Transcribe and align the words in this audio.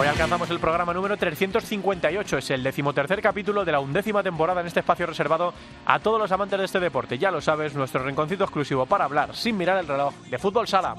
Hoy 0.00 0.06
alcanzamos 0.06 0.48
el 0.48 0.58
programa 0.58 0.94
número 0.94 1.14
358, 1.18 2.38
es 2.38 2.50
el 2.52 2.62
decimotercer 2.62 3.20
capítulo 3.20 3.66
de 3.66 3.72
la 3.72 3.80
undécima 3.80 4.22
temporada 4.22 4.62
en 4.62 4.66
este 4.66 4.80
espacio 4.80 5.04
reservado 5.04 5.52
a 5.84 5.98
todos 5.98 6.18
los 6.18 6.32
amantes 6.32 6.58
de 6.58 6.64
este 6.64 6.80
deporte. 6.80 7.18
Ya 7.18 7.30
lo 7.30 7.42
sabes, 7.42 7.74
nuestro 7.74 8.02
rinconcito 8.02 8.44
exclusivo 8.44 8.86
para 8.86 9.04
hablar 9.04 9.36
sin 9.36 9.58
mirar 9.58 9.76
el 9.76 9.86
reloj 9.86 10.14
de 10.30 10.38
fútbol 10.38 10.66
sala. 10.66 10.94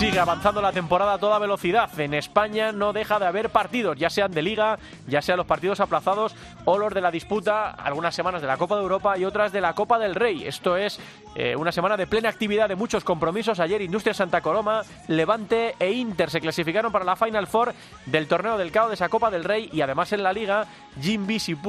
Sigue 0.00 0.18
avanzando 0.18 0.62
la 0.62 0.72
temporada 0.72 1.12
a 1.12 1.18
toda 1.18 1.38
velocidad. 1.38 1.90
En 2.00 2.14
España 2.14 2.72
no 2.72 2.94
deja 2.94 3.18
de 3.18 3.26
haber 3.26 3.50
partidos, 3.50 3.98
ya 3.98 4.08
sean 4.08 4.32
de 4.32 4.40
liga, 4.40 4.78
ya 5.06 5.20
sean 5.20 5.36
los 5.36 5.46
partidos 5.46 5.78
aplazados 5.78 6.34
o 6.64 6.78
los 6.78 6.94
de 6.94 7.02
la 7.02 7.10
disputa, 7.10 7.72
algunas 7.72 8.14
semanas 8.14 8.40
de 8.40 8.48
la 8.48 8.56
Copa 8.56 8.76
de 8.76 8.82
Europa 8.82 9.18
y 9.18 9.26
otras 9.26 9.52
de 9.52 9.60
la 9.60 9.74
Copa 9.74 9.98
del 9.98 10.14
Rey. 10.14 10.46
Esto 10.46 10.78
es 10.78 10.98
eh, 11.34 11.54
una 11.54 11.70
semana 11.70 11.98
de 11.98 12.06
plena 12.06 12.30
actividad 12.30 12.66
de 12.66 12.76
muchos 12.76 13.04
compromisos. 13.04 13.60
Ayer 13.60 13.82
Industria 13.82 14.14
Santa 14.14 14.40
Coloma, 14.40 14.84
Levante 15.08 15.76
e 15.78 15.92
Inter 15.92 16.30
se 16.30 16.40
clasificaron 16.40 16.90
para 16.90 17.04
la 17.04 17.14
Final 17.14 17.46
Four 17.46 17.74
del 18.06 18.26
torneo 18.26 18.56
del 18.56 18.72
CAO 18.72 18.88
de 18.88 18.94
esa 18.94 19.10
Copa 19.10 19.30
del 19.30 19.44
Rey 19.44 19.68
y 19.70 19.82
además 19.82 20.14
en 20.14 20.22
la 20.22 20.32
liga 20.32 20.66
Jim 20.98 21.26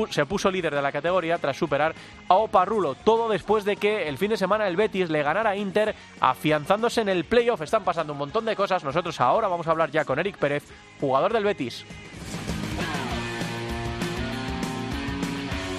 se 0.10 0.26
puso 0.26 0.50
líder 0.50 0.74
de 0.74 0.82
la 0.82 0.94
categoría 0.94 1.38
tras 1.38 1.58
superar 1.58 1.94
a 2.30 2.36
Oparrulo. 2.36 2.96
Todo 2.96 3.28
después 3.28 3.66
de 3.66 3.76
que 3.76 4.08
el 4.08 4.18
fin 4.18 4.30
de 4.30 4.38
semana 4.38 4.68
el 4.68 4.78
Betis 4.78 5.10
le 5.10 5.22
ganara 5.22 5.50
a 5.50 5.56
Inter 5.58 5.94
afianzándose 6.22 7.02
en 7.02 7.10
el 7.10 7.26
playoff. 7.26 7.62
Están 7.62 7.84
pasando 7.84 8.14
un 8.14 8.21
montón 8.22 8.46
de 8.46 8.56
cosas. 8.56 8.84
Nosotros 8.84 9.20
ahora 9.20 9.48
vamos 9.48 9.68
a 9.68 9.72
hablar 9.72 9.90
ya 9.90 10.06
con 10.06 10.20
Eric 10.20 10.38
Pérez, 10.38 10.64
jugador 11.00 11.34
del 11.34 11.44
Betis. 11.44 11.86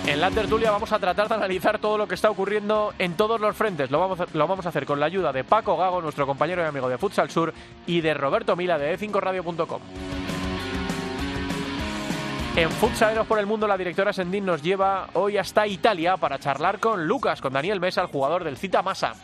En 0.07 0.21
la 0.21 0.33
tertulia 0.33 0.73
vamos 0.73 0.91
a 0.91 0.99
tratar 0.99 1.29
de 1.29 1.37
analizar 1.37 1.79
todo 1.79 1.97
lo 1.97 2.09
que 2.09 2.17
está 2.17 2.29
ocurriendo 2.29 2.93
en 2.99 3.15
todos 3.15 3.41
los 3.41 3.57
frentes. 3.57 3.91
Lo 3.93 4.01
vamos, 4.01 4.21
a, 4.21 4.27
lo 4.33 4.49
vamos 4.49 4.67
a 4.67 4.71
hacer 4.71 4.85
con 4.85 4.99
la 4.99 5.07
ayuda 5.07 5.33
de 5.33 5.45
Paco 5.45 5.77
Gago, 5.77 6.03
nuestro 6.03 6.27
compañero 6.27 6.63
y 6.63 6.67
amigo 6.67 6.89
de 6.89 6.99
Futsal 6.99 7.31
Sur, 7.31 7.55
y 7.87 8.01
de 8.01 8.13
Roberto 8.13 8.57
Mila 8.57 8.79
de 8.79 8.99
E5Radio.com. 8.99 9.81
En 12.57 12.71
Futsaleros 12.71 13.29
por 13.29 13.39
el 13.39 13.47
Mundo, 13.47 13.69
la 13.69 13.79
directora 13.79 14.13
Sendín 14.13 14.45
nos 14.45 14.61
lleva 14.61 15.09
hoy 15.15 15.39
hasta 15.39 15.69
Italia 15.69 16.17
para 16.17 16.41
charlar 16.41 16.81
con 16.81 17.07
Lucas, 17.07 17.41
con 17.41 17.53
Daniel 17.53 17.81
Mesa, 17.81 18.03
el 18.03 18.09
jugador 18.09 18.43
del 18.43 18.57
Cita 18.57 18.83
Masa. 18.83 19.15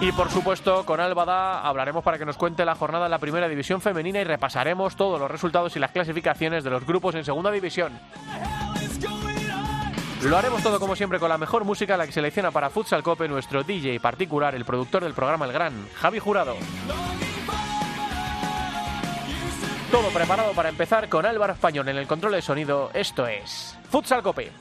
Y 0.00 0.12
por 0.12 0.30
supuesto, 0.30 0.86
con 0.86 1.00
Álvada 1.00 1.60
hablaremos 1.60 2.04
para 2.04 2.18
que 2.18 2.24
nos 2.24 2.36
cuente 2.36 2.64
la 2.64 2.76
jornada 2.76 3.06
en 3.06 3.10
la 3.10 3.18
primera 3.18 3.48
división 3.48 3.80
femenina 3.80 4.20
y 4.20 4.24
repasaremos 4.24 4.94
todos 4.94 5.18
los 5.18 5.28
resultados 5.28 5.74
y 5.74 5.80
las 5.80 5.90
clasificaciones 5.90 6.62
de 6.62 6.70
los 6.70 6.86
grupos 6.86 7.16
en 7.16 7.24
segunda 7.24 7.50
división. 7.50 7.98
Lo 10.22 10.36
haremos 10.36 10.62
todo 10.62 10.78
como 10.78 10.94
siempre 10.94 11.18
con 11.18 11.28
la 11.28 11.38
mejor 11.38 11.64
música, 11.64 11.96
la 11.96 12.06
que 12.06 12.12
selecciona 12.12 12.52
para 12.52 12.70
Futsal 12.70 13.02
Cope 13.02 13.28
nuestro 13.28 13.64
DJ 13.64 13.98
particular, 13.98 14.54
el 14.54 14.64
productor 14.64 15.02
del 15.02 15.14
programa 15.14 15.46
El 15.46 15.52
Gran, 15.52 15.88
Javi 15.94 16.20
Jurado. 16.20 16.54
Todo 19.90 20.10
preparado 20.10 20.52
para 20.52 20.68
empezar 20.68 21.08
con 21.08 21.26
Álvaro 21.26 21.54
Español 21.54 21.88
en 21.88 21.96
el 21.96 22.06
control 22.06 22.32
de 22.32 22.42
sonido. 22.42 22.90
Esto 22.94 23.26
es 23.26 23.76
Futsal 23.90 24.22
Cope. 24.22 24.52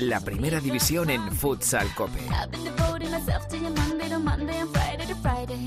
La 0.00 0.18
primera 0.20 0.60
división 0.60 1.10
en 1.10 1.30
Futsal 1.30 1.94
Cope. 1.94 2.20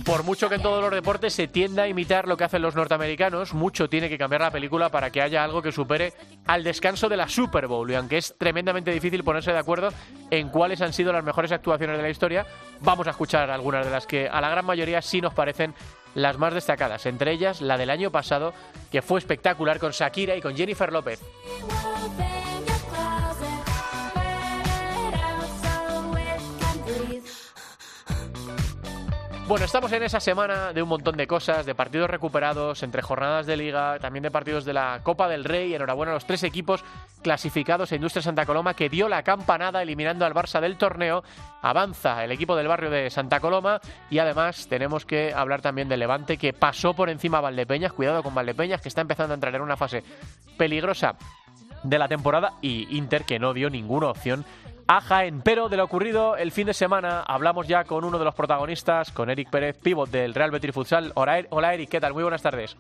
Por 0.03 0.23
mucho 0.23 0.49
que 0.49 0.55
en 0.55 0.61
todos 0.63 0.81
los 0.81 0.91
deportes 0.91 1.33
se 1.33 1.47
tienda 1.47 1.83
a 1.83 1.87
imitar 1.87 2.27
lo 2.27 2.35
que 2.35 2.43
hacen 2.43 2.63
los 2.63 2.75
norteamericanos, 2.75 3.53
mucho 3.53 3.89
tiene 3.89 4.09
que 4.09 4.17
cambiar 4.17 4.41
la 4.41 4.49
película 4.49 4.89
para 4.89 5.11
que 5.11 5.21
haya 5.21 5.43
algo 5.43 5.61
que 5.61 5.71
supere 5.71 6.13
al 6.47 6.63
descanso 6.63 7.09
de 7.09 7.17
la 7.17 7.29
Super 7.29 7.67
Bowl. 7.67 7.91
Y 7.91 7.93
aunque 7.93 8.17
es 8.17 8.35
tremendamente 8.35 8.89
difícil 8.89 9.23
ponerse 9.23 9.51
de 9.51 9.59
acuerdo 9.59 9.89
en 10.31 10.49
cuáles 10.49 10.81
han 10.81 10.93
sido 10.93 11.13
las 11.13 11.23
mejores 11.23 11.51
actuaciones 11.51 11.97
de 11.97 12.03
la 12.03 12.09
historia, 12.09 12.47
vamos 12.79 13.05
a 13.05 13.11
escuchar 13.11 13.51
algunas 13.51 13.85
de 13.85 13.91
las 13.91 14.07
que 14.07 14.27
a 14.27 14.41
la 14.41 14.49
gran 14.49 14.65
mayoría 14.65 15.03
sí 15.03 15.21
nos 15.21 15.35
parecen 15.35 15.75
las 16.15 16.39
más 16.39 16.55
destacadas, 16.55 17.05
entre 17.05 17.33
ellas 17.33 17.61
la 17.61 17.77
del 17.77 17.91
año 17.91 18.09
pasado, 18.09 18.53
que 18.91 19.03
fue 19.03 19.19
espectacular 19.19 19.77
con 19.77 19.91
Shakira 19.91 20.35
y 20.35 20.41
con 20.41 20.55
Jennifer 20.55 20.91
López. 20.91 21.19
Bueno, 29.53 29.67
estamos 29.67 29.91
en 29.91 30.01
esa 30.01 30.19
semana 30.19 30.73
de 30.73 30.81
un 30.81 30.89
montón 30.89 31.15
de 31.15 31.27
cosas, 31.27 31.67
de 31.67 31.75
partidos 31.75 32.09
recuperados, 32.09 32.81
entre 32.81 33.03
jornadas 33.03 33.45
de 33.45 33.55
liga, 33.55 33.99
también 33.99 34.23
de 34.23 34.31
partidos 34.31 34.65
de 34.65 34.73
la 34.73 35.01
Copa 35.03 35.27
del 35.27 35.43
Rey. 35.43 35.75
Enhorabuena 35.75 36.11
a 36.11 36.15
los 36.15 36.25
tres 36.25 36.41
equipos 36.41 36.83
clasificados 37.21 37.91
a 37.91 37.95
Industria 37.95 38.23
Santa 38.23 38.47
Coloma, 38.47 38.73
que 38.73 38.89
dio 38.89 39.07
la 39.07 39.21
campanada 39.21 39.83
eliminando 39.83 40.25
al 40.25 40.33
Barça 40.33 40.59
del 40.59 40.75
torneo. 40.75 41.23
Avanza 41.61 42.23
el 42.23 42.31
equipo 42.31 42.55
del 42.55 42.67
barrio 42.67 42.89
de 42.89 43.11
Santa 43.11 43.39
Coloma 43.39 43.79
y 44.09 44.17
además 44.17 44.65
tenemos 44.67 45.05
que 45.05 45.31
hablar 45.31 45.61
también 45.61 45.87
del 45.87 45.99
Levante, 45.99 46.39
que 46.39 46.51
pasó 46.51 46.95
por 46.95 47.11
encima 47.11 47.37
a 47.37 47.41
Valdepeñas. 47.41 47.93
Cuidado 47.93 48.23
con 48.23 48.33
Valdepeñas, 48.33 48.81
que 48.81 48.89
está 48.89 49.01
empezando 49.01 49.33
a 49.33 49.35
entrar 49.35 49.53
en 49.53 49.61
una 49.61 49.77
fase 49.77 50.03
peligrosa 50.57 51.13
de 51.83 51.99
la 51.99 52.07
temporada 52.07 52.53
y 52.59 52.97
Inter, 52.97 53.23
que 53.23 53.37
no 53.37 53.53
dio 53.53 53.69
ninguna 53.69 54.07
opción 54.07 54.45
a 54.87 55.01
Jaén. 55.01 55.41
Pero 55.41 55.69
de 55.69 55.77
lo 55.77 55.83
ocurrido 55.83 56.35
el 56.37 56.51
fin 56.51 56.67
de 56.67 56.73
semana 56.73 57.21
hablamos 57.21 57.67
ya 57.67 57.83
con 57.83 58.03
uno 58.03 58.19
de 58.19 58.25
los 58.25 58.35
protagonistas, 58.35 59.11
con 59.11 59.29
Eric 59.29 59.49
Pérez, 59.49 59.77
pivot 59.79 60.09
del 60.09 60.33
Real 60.33 60.51
Betis 60.51 60.73
Futsal. 60.73 61.11
Hola 61.15 61.73
Eric, 61.73 61.89
¿qué 61.89 61.99
tal? 61.99 62.13
Muy 62.13 62.23
buenas 62.23 62.41
tardes. 62.41 62.77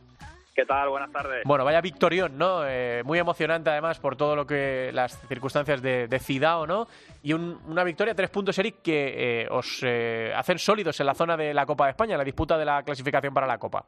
¿Qué 0.55 0.65
tal? 0.65 0.89
Buenas 0.89 1.11
tardes. 1.11 1.41
Bueno, 1.45 1.65
vaya 1.65 1.81
victorión, 1.81 2.37
¿no? 2.37 2.61
Eh, 2.67 3.01
muy 3.03 3.17
emocionante 3.17 3.71
además 3.71 3.99
por 3.99 4.15
todo 4.15 4.35
lo 4.35 4.45
que 4.45 4.91
las 4.93 5.19
circunstancias 5.27 5.81
de, 5.81 6.07
de 6.07 6.19
Cidao, 6.19 6.67
¿no? 6.67 6.87
Y 7.23 7.33
una 7.33 7.83
victoria, 7.83 8.13
tres 8.13 8.29
puntos, 8.29 8.59
Eric, 8.59 8.83
que 8.83 9.41
eh, 9.41 9.47
os 9.49 9.81
eh, 9.81 10.31
hacen 10.35 10.59
sólidos 10.59 10.99
en 10.99 11.07
la 11.07 11.15
zona 11.15 11.35
de 11.35 11.55
la 11.55 11.65
Copa 11.65 11.85
de 11.85 11.91
España, 11.91 12.17
la 12.17 12.23
disputa 12.23 12.55
de 12.55 12.65
la 12.65 12.83
clasificación 12.83 13.33
para 13.33 13.47
la 13.47 13.57
Copa. 13.57 13.83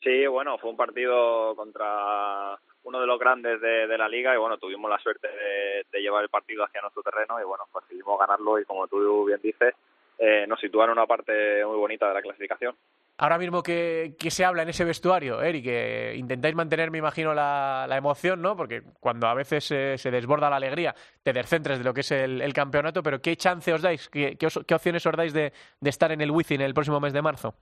Sí, 0.00 0.26
bueno, 0.28 0.58
fue 0.58 0.70
un 0.70 0.76
partido 0.76 1.56
contra 1.56 2.56
uno 2.84 3.00
de 3.00 3.06
los 3.06 3.18
grandes 3.18 3.60
de, 3.60 3.98
la 3.98 4.08
liga 4.08 4.34
y 4.34 4.38
bueno, 4.38 4.58
tuvimos 4.58 4.90
la 4.90 4.98
suerte 4.98 5.28
de, 5.28 6.00
llevar 6.00 6.22
el 6.22 6.30
partido 6.30 6.64
hacia 6.64 6.80
nuestro 6.80 7.02
terreno 7.02 7.40
y 7.40 7.44
bueno, 7.44 7.64
conseguimos 7.70 8.18
ganarlo 8.18 8.58
y 8.58 8.64
como 8.64 8.88
tú 8.88 9.26
bien 9.26 9.40
dices, 9.42 9.74
eh, 10.18 10.46
nos 10.46 10.60
sitúa 10.60 10.84
en 10.84 10.90
una 10.90 11.06
parte 11.06 11.64
muy 11.64 11.76
bonita 11.76 12.08
de 12.08 12.14
la 12.14 12.22
clasificación. 12.22 12.74
Ahora 13.18 13.36
mismo 13.36 13.62
que, 13.62 14.14
se 14.30 14.46
habla 14.46 14.62
en 14.62 14.70
ese 14.70 14.82
vestuario, 14.82 15.42
Eric, 15.42 15.64
que 15.64 16.14
intentáis 16.16 16.54
mantener, 16.54 16.90
me 16.90 16.96
imagino, 16.96 17.34
la, 17.34 17.86
emoción, 17.90 18.40
¿no? 18.40 18.56
Porque 18.56 18.82
cuando 18.98 19.26
a 19.26 19.34
veces 19.34 19.64
se 19.64 20.10
desborda 20.10 20.48
la 20.48 20.56
alegría, 20.56 20.94
te 21.22 21.34
descentres 21.34 21.78
de 21.78 21.84
lo 21.84 21.92
que 21.92 22.00
es 22.00 22.10
el, 22.12 22.52
campeonato, 22.54 23.02
pero 23.02 23.20
¿qué 23.20 23.36
chance 23.36 23.74
os 23.74 23.82
dais? 23.82 24.08
¿Qué, 24.08 24.38
qué, 24.38 24.74
opciones 24.74 25.04
os 25.04 25.14
dais 25.14 25.34
de, 25.34 25.52
de 25.80 25.90
estar 25.90 26.12
en 26.12 26.22
el 26.22 26.30
Wizzing 26.30 26.62
el 26.62 26.72
próximo 26.72 26.98
mes 26.98 27.12
de 27.12 27.20
marzo? 27.20 27.54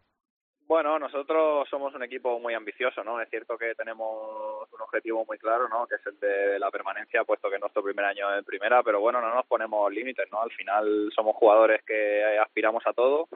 Bueno, 0.69 0.99
nosotros 0.99 1.67
somos 1.71 1.95
un 1.95 2.03
equipo 2.03 2.39
muy 2.39 2.53
ambicioso, 2.53 3.03
¿no? 3.03 3.19
Es 3.23 3.31
cierto 3.31 3.57
que 3.57 3.75
tenemos 3.75 4.69
un 4.71 4.81
objetivo 4.83 5.25
muy 5.27 5.39
claro, 5.39 5.67
¿no? 5.67 5.87
Que 5.87 5.95
es 5.95 6.07
el 6.07 6.21
de 6.21 6.59
la 6.59 6.71
permanencia, 6.71 7.25
puesto 7.25 7.49
que 7.49 7.55
es 7.55 7.61
nuestro 7.61 7.83
primer 7.83 8.05
año 8.05 8.37
en 8.37 8.45
primera, 8.45 8.83
pero 8.83 9.01
bueno, 9.01 9.23
no 9.23 9.35
nos 9.35 9.47
ponemos 9.47 9.91
límites, 9.91 10.31
¿no? 10.31 10.43
Al 10.43 10.51
final 10.51 11.11
somos 11.17 11.37
jugadores 11.37 11.83
que 11.87 12.37
aspiramos 12.37 12.87
a 12.87 12.93
todo 12.93 13.29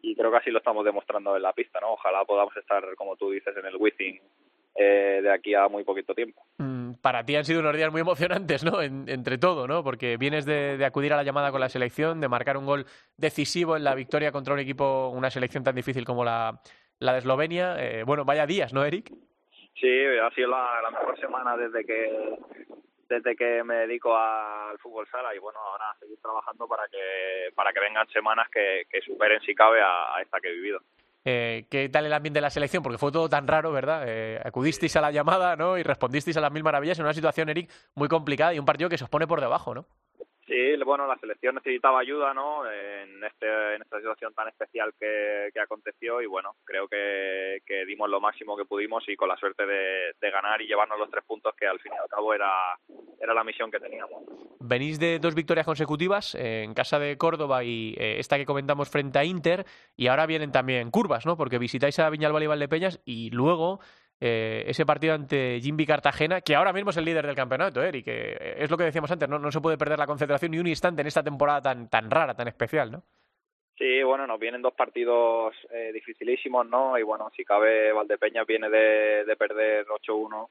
y 0.00 0.14
creo 0.14 0.30
que 0.30 0.36
así 0.36 0.52
lo 0.52 0.58
estamos 0.58 0.84
demostrando 0.84 1.34
en 1.34 1.42
la 1.42 1.52
pista, 1.52 1.80
¿no? 1.80 1.94
Ojalá 1.94 2.24
podamos 2.24 2.56
estar, 2.56 2.94
como 2.94 3.16
tú 3.16 3.32
dices, 3.32 3.56
en 3.56 3.66
el 3.66 3.74
Wizzing 3.74 4.20
eh, 4.78 5.20
de 5.22 5.32
aquí 5.32 5.54
a 5.54 5.68
muy 5.68 5.84
poquito 5.84 6.14
tiempo. 6.14 6.42
Mm, 6.58 6.94
para 7.00 7.24
ti 7.24 7.34
han 7.34 7.44
sido 7.44 7.60
unos 7.60 7.74
días 7.74 7.90
muy 7.90 8.02
emocionantes, 8.02 8.62
¿no? 8.62 8.82
entre 8.82 9.38
todo, 9.38 9.66
¿no? 9.66 9.82
Porque 9.82 10.16
vienes 10.18 10.44
de, 10.44 10.84
acudir 10.84 11.12
a 11.12 11.16
la 11.16 11.22
llamada 11.22 11.50
con 11.50 11.60
la 11.60 11.68
selección, 11.68 12.20
de 12.20 12.28
marcar 12.28 12.56
un 12.56 12.66
gol 12.66 12.84
decisivo 13.16 13.76
en 13.76 13.84
la 13.84 13.94
victoria 13.94 14.32
contra 14.32 14.52
un 14.52 14.60
equipo, 14.60 15.08
una 15.08 15.30
selección 15.30 15.64
tan 15.64 15.74
difícil 15.74 16.04
como 16.04 16.24
la, 16.24 16.60
la 16.98 17.12
de 17.12 17.18
Eslovenia. 17.20 17.76
Eh, 17.78 18.02
bueno, 18.04 18.24
vaya 18.24 18.46
días, 18.46 18.74
¿no, 18.74 18.84
Eric? 18.84 19.10
Sí, 19.80 20.04
ha 20.22 20.30
sido 20.30 20.48
la, 20.48 20.90
mejor 20.90 21.18
semana 21.20 21.56
desde 21.56 21.84
que 21.84 22.36
desde 23.08 23.36
que 23.36 23.62
me 23.62 23.76
dedico 23.76 24.16
al 24.16 24.76
fútbol 24.78 25.06
sala 25.06 25.32
y 25.32 25.38
bueno, 25.38 25.60
ahora 25.60 25.94
seguir 26.00 26.18
trabajando 26.20 26.66
para 26.66 26.88
que 26.88 27.50
para 27.54 27.72
que 27.72 27.80
vengan 27.80 28.08
semanas 28.08 28.48
que, 28.50 28.84
superen 29.06 29.40
si 29.42 29.54
cabe 29.54 29.80
a 29.80 30.20
esta 30.20 30.40
que 30.40 30.48
he 30.48 30.52
vivido. 30.52 30.80
Eh, 31.28 31.66
¿Qué 31.68 31.88
tal 31.88 32.06
el 32.06 32.12
ambiente 32.12 32.36
de 32.36 32.42
la 32.42 32.50
selección? 32.50 32.84
Porque 32.84 32.98
fue 32.98 33.10
todo 33.10 33.28
tan 33.28 33.48
raro, 33.48 33.72
¿verdad? 33.72 34.04
Eh, 34.06 34.40
acudisteis 34.44 34.94
a 34.94 35.00
la 35.00 35.10
llamada 35.10 35.56
¿no? 35.56 35.76
y 35.76 35.82
respondisteis 35.82 36.36
a 36.36 36.40
las 36.40 36.52
mil 36.52 36.62
maravillas 36.62 37.00
en 37.00 37.04
una 37.04 37.14
situación, 37.14 37.48
Eric, 37.48 37.68
muy 37.96 38.06
complicada 38.06 38.54
y 38.54 38.60
un 38.60 38.64
partido 38.64 38.88
que 38.88 38.96
se 38.96 39.02
os 39.02 39.10
pone 39.10 39.26
por 39.26 39.40
debajo, 39.40 39.74
¿no? 39.74 39.88
Sí, 40.46 40.76
bueno, 40.84 41.08
la 41.08 41.18
selección 41.18 41.56
necesitaba 41.56 41.98
ayuda, 41.98 42.32
¿no? 42.32 42.70
En, 42.70 43.24
este, 43.24 43.74
en 43.74 43.82
esta 43.82 43.98
situación 43.98 44.32
tan 44.32 44.46
especial 44.46 44.94
que, 44.98 45.50
que 45.52 45.60
aconteció 45.60 46.22
y 46.22 46.26
bueno, 46.26 46.54
creo 46.64 46.86
que, 46.86 47.62
que, 47.66 47.84
dimos 47.84 48.08
lo 48.08 48.20
máximo 48.20 48.56
que 48.56 48.64
pudimos 48.64 49.02
y 49.08 49.16
con 49.16 49.28
la 49.28 49.36
suerte 49.36 49.66
de, 49.66 50.14
de, 50.20 50.30
ganar 50.30 50.62
y 50.62 50.68
llevarnos 50.68 51.00
los 51.00 51.10
tres 51.10 51.24
puntos 51.24 51.52
que 51.56 51.66
al 51.66 51.80
fin 51.80 51.92
y 51.94 51.98
al 51.98 52.08
cabo 52.08 52.32
era, 52.32 52.78
era 53.20 53.34
la 53.34 53.42
misión 53.42 53.72
que 53.72 53.80
teníamos. 53.80 54.22
Venís 54.60 55.00
de 55.00 55.18
dos 55.18 55.34
victorias 55.34 55.66
consecutivas 55.66 56.36
eh, 56.36 56.62
en 56.62 56.74
casa 56.74 57.00
de 57.00 57.18
Córdoba 57.18 57.64
y 57.64 57.96
eh, 57.98 58.20
esta 58.20 58.36
que 58.36 58.46
comentamos 58.46 58.88
frente 58.88 59.18
a 59.18 59.24
Inter 59.24 59.64
y 59.96 60.06
ahora 60.06 60.26
vienen 60.26 60.52
también 60.52 60.92
curvas, 60.92 61.26
¿no? 61.26 61.36
Porque 61.36 61.58
visitáis 61.58 61.98
a 61.98 62.08
Viñalbal 62.08 62.44
y 62.44 62.46
Valdepeñas 62.46 63.00
y 63.04 63.30
luego 63.30 63.80
eh, 64.20 64.64
ese 64.66 64.86
partido 64.86 65.14
ante 65.14 65.60
Jimby 65.60 65.86
Cartagena, 65.86 66.40
que 66.40 66.54
ahora 66.54 66.72
mismo 66.72 66.90
es 66.90 66.96
el 66.96 67.04
líder 67.04 67.26
del 67.26 67.36
campeonato, 67.36 67.82
Eric, 67.82 68.04
que 68.04 68.54
es 68.58 68.70
lo 68.70 68.76
que 68.76 68.84
decíamos 68.84 69.10
antes, 69.10 69.28
no, 69.28 69.38
no 69.38 69.52
se 69.52 69.60
puede 69.60 69.78
perder 69.78 69.98
la 69.98 70.06
concentración 70.06 70.50
ni 70.52 70.58
un 70.58 70.66
instante 70.66 71.02
en 71.02 71.06
esta 71.06 71.22
temporada 71.22 71.62
tan, 71.62 71.88
tan 71.88 72.10
rara, 72.10 72.34
tan 72.34 72.48
especial, 72.48 72.90
¿no? 72.90 73.02
Sí, 73.76 74.02
bueno, 74.02 74.26
nos 74.26 74.40
vienen 74.40 74.62
dos 74.62 74.72
partidos 74.72 75.54
eh, 75.70 75.90
dificilísimos, 75.92 76.66
¿no? 76.66 76.96
Y 76.96 77.02
bueno, 77.02 77.30
si 77.36 77.44
cabe, 77.44 77.92
Valdepeñas 77.92 78.46
viene 78.46 78.70
de, 78.70 79.24
de 79.26 79.36
perder 79.36 79.84
8-1 79.86 80.48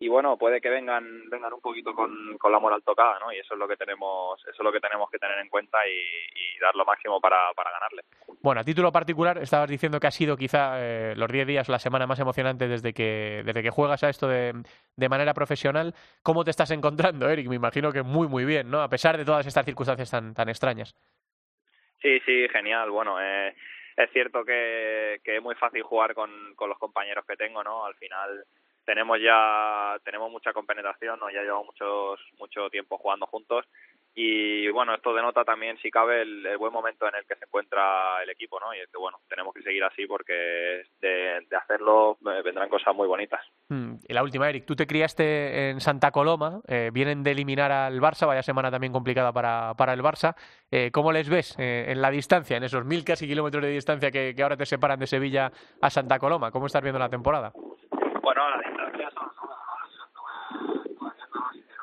y 0.00 0.08
bueno 0.08 0.36
puede 0.36 0.60
que 0.60 0.68
vengan 0.68 1.28
vengan 1.28 1.52
un 1.52 1.60
poquito 1.60 1.92
con, 1.92 2.38
con 2.38 2.52
la 2.52 2.60
moral 2.60 2.82
tocada 2.84 3.18
no 3.18 3.32
y 3.32 3.38
eso 3.38 3.54
es 3.54 3.58
lo 3.58 3.66
que 3.66 3.76
tenemos 3.76 4.40
eso 4.42 4.50
es 4.50 4.60
lo 4.60 4.72
que 4.72 4.80
tenemos 4.80 5.10
que 5.10 5.18
tener 5.18 5.38
en 5.38 5.48
cuenta 5.48 5.78
y, 5.88 5.90
y 5.90 6.58
dar 6.60 6.74
lo 6.76 6.84
máximo 6.84 7.20
para, 7.20 7.52
para 7.54 7.72
ganarle. 7.72 8.02
Bueno 8.40 8.60
a 8.60 8.64
título 8.64 8.92
particular 8.92 9.38
estabas 9.38 9.68
diciendo 9.68 9.98
que 9.98 10.06
ha 10.06 10.12
sido 10.12 10.36
quizá 10.36 10.74
eh, 10.80 11.14
los 11.16 11.30
10 11.30 11.46
días 11.46 11.68
la 11.68 11.80
semana 11.80 12.06
más 12.06 12.20
emocionante 12.20 12.68
desde 12.68 12.92
que 12.92 13.42
desde 13.44 13.62
que 13.62 13.70
juegas 13.70 14.04
a 14.04 14.08
esto 14.08 14.28
de, 14.28 14.52
de 14.96 15.08
manera 15.08 15.34
profesional. 15.34 15.94
Cómo 16.22 16.44
te 16.44 16.50
estás 16.50 16.70
encontrando 16.70 17.28
Eric 17.28 17.48
me 17.48 17.56
imagino 17.56 17.92
que 17.92 18.02
muy 18.02 18.28
muy 18.28 18.44
bien 18.44 18.70
no 18.70 18.82
a 18.82 18.88
pesar 18.88 19.16
de 19.16 19.24
todas 19.24 19.46
estas 19.46 19.64
circunstancias 19.64 20.10
tan 20.10 20.32
tan 20.32 20.48
extrañas. 20.48 20.94
Sí 22.00 22.20
sí 22.20 22.48
genial. 22.52 22.90
Bueno 22.90 23.20
eh, 23.20 23.52
es 23.96 24.10
cierto 24.12 24.44
que, 24.44 25.20
que 25.24 25.38
es 25.38 25.42
muy 25.42 25.56
fácil 25.56 25.82
jugar 25.82 26.14
con, 26.14 26.54
con 26.54 26.68
los 26.68 26.78
compañeros 26.78 27.26
que 27.26 27.36
tengo 27.36 27.64
no 27.64 27.84
al 27.84 27.96
final 27.96 28.44
tenemos 28.88 29.20
ya 29.20 29.98
tenemos 30.02 30.30
mucha 30.30 30.54
compenetración, 30.54 31.20
¿no? 31.20 31.28
ya 31.28 31.42
llevamos 31.42 31.66
muchos 31.66 32.20
mucho 32.38 32.70
tiempo 32.70 32.96
jugando 32.96 33.26
juntos 33.26 33.66
y 34.14 34.66
bueno, 34.70 34.94
esto 34.94 35.12
denota 35.12 35.44
también 35.44 35.76
si 35.82 35.90
cabe 35.90 36.22
el, 36.22 36.56
buen 36.56 36.72
momento 36.72 37.06
en 37.06 37.14
el 37.14 37.26
que 37.26 37.36
se 37.36 37.44
encuentra 37.44 38.22
el 38.22 38.30
equipo, 38.30 38.58
¿no? 38.58 38.74
Y 38.74 38.78
es 38.78 38.88
que 38.90 38.98
bueno, 38.98 39.20
tenemos 39.28 39.54
que 39.54 39.62
seguir 39.62 39.84
así 39.84 40.06
porque 40.06 40.84
de, 41.00 41.46
de 41.48 41.56
hacerlo 41.56 42.16
eh, 42.22 42.42
vendrán 42.42 42.70
cosas 42.70 42.96
muy 42.96 43.06
bonitas. 43.06 43.40
Mm, 43.68 43.96
y 44.08 44.12
la 44.14 44.22
última, 44.22 44.48
Eric, 44.48 44.64
tú 44.64 44.74
te 44.74 44.86
criaste 44.86 45.70
en 45.70 45.80
Santa 45.80 46.10
Coloma, 46.10 46.62
eh, 46.66 46.90
vienen 46.92 47.22
de 47.22 47.32
eliminar 47.32 47.70
al 47.70 48.00
Barça, 48.00 48.26
vaya 48.26 48.42
semana 48.42 48.70
también 48.70 48.92
complicada 48.92 49.32
para, 49.32 49.74
para 49.74 49.92
el 49.92 50.02
Barça. 50.02 50.34
Eh, 50.70 50.90
¿Cómo 50.90 51.12
les 51.12 51.28
ves 51.28 51.54
eh, 51.58 51.84
en 51.88 52.00
la 52.00 52.10
distancia, 52.10 52.56
en 52.56 52.64
esos 52.64 52.84
mil 52.84 53.04
casi 53.04 53.28
kilómetros 53.28 53.62
de 53.62 53.70
distancia 53.70 54.10
que, 54.10 54.34
que 54.34 54.42
ahora 54.42 54.56
te 54.56 54.66
separan 54.66 54.98
de 54.98 55.06
Sevilla 55.06 55.52
a 55.80 55.90
Santa 55.90 56.18
Coloma? 56.18 56.50
¿Cómo 56.50 56.66
estás 56.66 56.82
viendo 56.82 56.98
la 56.98 57.10
temporada? 57.10 57.52
Bueno, 58.28 58.50
la 58.50 58.58
distancia 58.58 59.10
son 59.12 59.30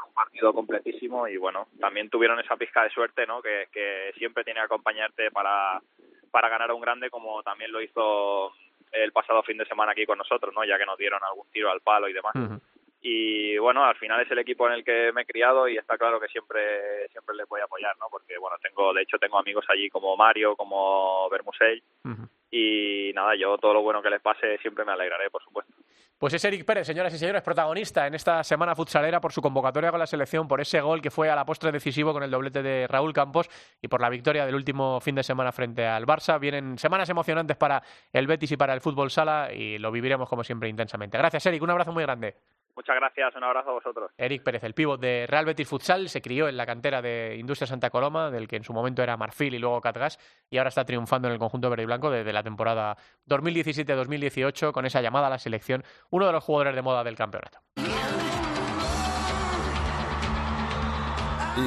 un 0.08 0.14
partido 0.14 0.54
completísimo 0.54 1.28
y 1.28 1.38
bueno, 1.38 1.70
también 1.80 2.08
tuvieron 2.12 2.40
esa 2.40 2.56
pizca 2.56 2.84
de 2.84 2.92
suerte, 2.92 3.26
¿no? 3.26 3.42
Que, 3.42 3.68
que 3.72 4.14
siempre 4.16 4.44
tiene 4.44 4.60
que 4.60 4.66
acompañarte 4.66 5.32
para, 5.32 5.82
para 6.30 6.48
ganar 6.50 6.70
a 6.70 6.76
un 6.76 6.82
grande 6.82 7.10
como 7.10 7.42
también 7.42 7.72
lo 7.72 7.82
hizo 7.82 8.54
el 8.92 9.12
pasado 9.12 9.42
fin 9.42 9.58
de 9.58 9.66
semana 9.66 9.94
aquí 9.94 10.06
con 10.06 10.20
nosotros, 10.20 10.54
¿no? 10.54 10.64
Ya 10.64 10.78
que 10.78 10.86
nos 10.86 11.00
dieron 11.00 11.24
algún 11.24 11.50
tiro 11.52 11.72
al 11.72 11.82
palo 11.82 12.08
y 12.08 12.14
demás. 12.14 12.36
Uh 12.36 12.40
-huh. 12.40 12.62
Y 13.02 13.58
bueno, 13.58 13.84
al 13.84 13.96
final 13.96 14.22
es 14.22 14.30
el 14.30 14.38
equipo 14.38 14.68
en 14.68 14.74
el 14.74 14.84
que 14.84 15.12
me 15.14 15.24
he 15.24 15.26
criado 15.26 15.68
y 15.68 15.78
está 15.78 15.98
claro 15.98 16.20
que 16.20 16.28
siempre 16.28 17.08
siempre 17.10 17.36
les 17.36 17.50
voy 17.50 17.62
a 17.62 17.64
apoyar, 17.64 17.98
¿no? 17.98 18.06
Porque 18.12 18.38
bueno, 18.38 18.58
tengo 18.62 18.94
de 18.94 19.02
hecho 19.02 19.18
tengo 19.18 19.40
amigos 19.40 19.66
allí 19.68 19.90
como 19.90 20.16
Mario, 20.16 20.56
como 20.56 21.28
Bermusell 21.32 21.82
uh 22.04 22.10
-huh. 22.10 22.30
y 22.52 23.12
nada, 23.16 23.34
yo 23.34 23.58
todo 23.58 23.74
lo 23.74 23.82
bueno 23.82 24.04
que 24.04 24.12
les 24.12 24.22
pase 24.22 24.60
siempre 24.60 24.86
me 24.86 24.92
alegraré, 24.92 25.32
por 25.32 25.42
supuesto. 25.44 25.74
Pues 26.18 26.34
es 26.34 26.46
Eric 26.46 26.64
Pérez, 26.64 26.88
señoras 26.88 27.14
y 27.14 27.18
señores, 27.18 27.42
protagonista 27.42 28.08
en 28.08 28.16
esta 28.16 28.42
semana 28.42 28.74
futsalera 28.74 29.20
por 29.20 29.34
su 29.34 29.42
convocatoria 29.42 29.92
con 29.92 30.00
la 30.00 30.08
selección, 30.08 30.48
por 30.48 30.62
ese 30.62 30.80
gol 30.80 31.02
que 31.02 31.12
fue 31.12 31.30
a 31.30 31.36
la 31.36 31.46
postre 31.46 31.74
decisivo 31.74 32.14
con 32.14 32.24
el 32.24 32.32
doblete 32.32 32.64
de 32.64 32.88
Raúl 32.88 33.12
Campos 33.12 33.50
y 33.82 33.90
por 33.90 34.00
la 34.00 34.10
victoria 34.10 34.46
del 34.46 34.56
último 34.56 35.02
fin 35.02 35.16
de 35.16 35.24
semana 35.24 35.52
frente 35.52 35.86
al 35.86 36.06
Barça. 36.06 36.40
Vienen 36.40 36.80
semanas 36.80 37.10
emocionantes 37.10 37.58
para 37.58 37.84
el 38.14 38.28
Betis 38.28 38.50
y 38.54 38.56
para 38.56 38.74
el 38.74 38.80
fútbol 38.80 39.12
sala 39.12 39.52
y 39.52 39.78
lo 39.78 39.92
viviremos 39.92 40.30
como 40.30 40.42
siempre 40.46 40.70
intensamente. 40.70 41.18
Gracias, 41.18 41.46
Eric. 41.48 41.62
Un 41.62 41.72
abrazo 41.72 41.92
muy 41.92 42.04
grande. 42.04 42.38
Muchas 42.76 42.96
gracias, 42.96 43.36
un 43.36 43.44
abrazo 43.44 43.70
a 43.70 43.74
vosotros. 43.74 44.12
Eric 44.18 44.44
Pérez, 44.44 44.64
el 44.64 44.74
pívot 44.74 45.00
de 45.00 45.26
Real 45.28 45.46
Betis 45.46 45.68
Futsal, 45.68 46.10
se 46.10 46.22
crió 46.22 46.50
en 46.50 46.58
la 46.58 46.66
cantera 46.66 47.02
de 47.02 47.38
Industria 47.38 47.68
Santa 47.68 47.90
Coloma, 47.90 48.30
del 48.30 48.48
que 48.48 48.58
en 48.58 48.64
su 48.64 48.74
momento 48.74 49.02
era 49.02 49.16
Marfil 49.16 49.54
y 49.54 49.60
luego 49.60 49.80
Catgas, 49.80 50.20
y 50.50 50.58
ahora 50.58 50.70
está 50.70 50.84
triunfando 50.86 51.28
en 51.28 51.34
el 51.34 51.40
conjunto 51.40 51.70
verde 51.70 51.84
y 51.84 51.86
blanco 51.86 52.12
desde 52.12 52.34
la 52.34 52.44
temporada 52.44 52.98
2017-2018 53.28 54.72
con 54.72 54.86
esa 54.86 55.02
llamada 55.02 55.28
a 55.28 55.30
la 55.30 55.40
selección, 55.40 55.84
uno 56.10 56.26
de 56.26 56.34
los 56.34 56.44
jugadores 56.44 56.76
de 56.76 56.82
moda 56.82 57.04
del 57.04 57.16
campeonato. 57.16 57.60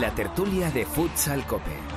La 0.01 0.11
tertulia 0.15 0.71
de 0.71 0.85
Futsal 0.85 1.47
Cope. 1.47 1.88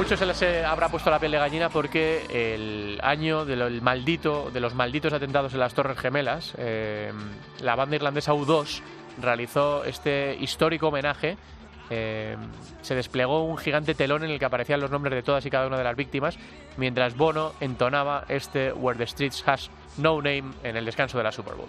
Muchos 0.00 0.18
se 0.18 0.24
les 0.24 0.64
habrá 0.64 0.88
puesto 0.88 1.10
la 1.10 1.18
piel 1.18 1.32
de 1.32 1.36
gallina 1.36 1.68
porque 1.68 2.24
el 2.30 2.98
año 3.02 3.44
del 3.44 3.82
maldito, 3.82 4.50
de 4.50 4.58
los 4.58 4.74
malditos 4.74 5.12
atentados 5.12 5.52
en 5.52 5.60
las 5.60 5.74
Torres 5.74 5.98
Gemelas, 5.98 6.54
eh, 6.56 7.12
la 7.60 7.76
banda 7.76 7.96
irlandesa 7.96 8.32
U2 8.32 8.80
realizó 9.20 9.84
este 9.84 10.34
histórico 10.40 10.88
homenaje. 10.88 11.36
Eh, 11.90 12.34
se 12.80 12.94
desplegó 12.94 13.44
un 13.44 13.58
gigante 13.58 13.94
telón 13.94 14.24
en 14.24 14.30
el 14.30 14.38
que 14.38 14.46
aparecían 14.46 14.80
los 14.80 14.90
nombres 14.90 15.14
de 15.14 15.22
todas 15.22 15.44
y 15.44 15.50
cada 15.50 15.66
una 15.66 15.76
de 15.76 15.84
las 15.84 15.96
víctimas, 15.96 16.38
mientras 16.78 17.14
Bono 17.14 17.52
entonaba 17.60 18.24
este 18.28 18.72
Where 18.72 18.96
the 18.96 19.06
Streets 19.06 19.46
Has 19.46 19.70
No 19.98 20.16
Name 20.16 20.54
en 20.62 20.78
el 20.78 20.86
descanso 20.86 21.18
de 21.18 21.24
la 21.24 21.32
Super 21.32 21.56
Bowl. 21.56 21.68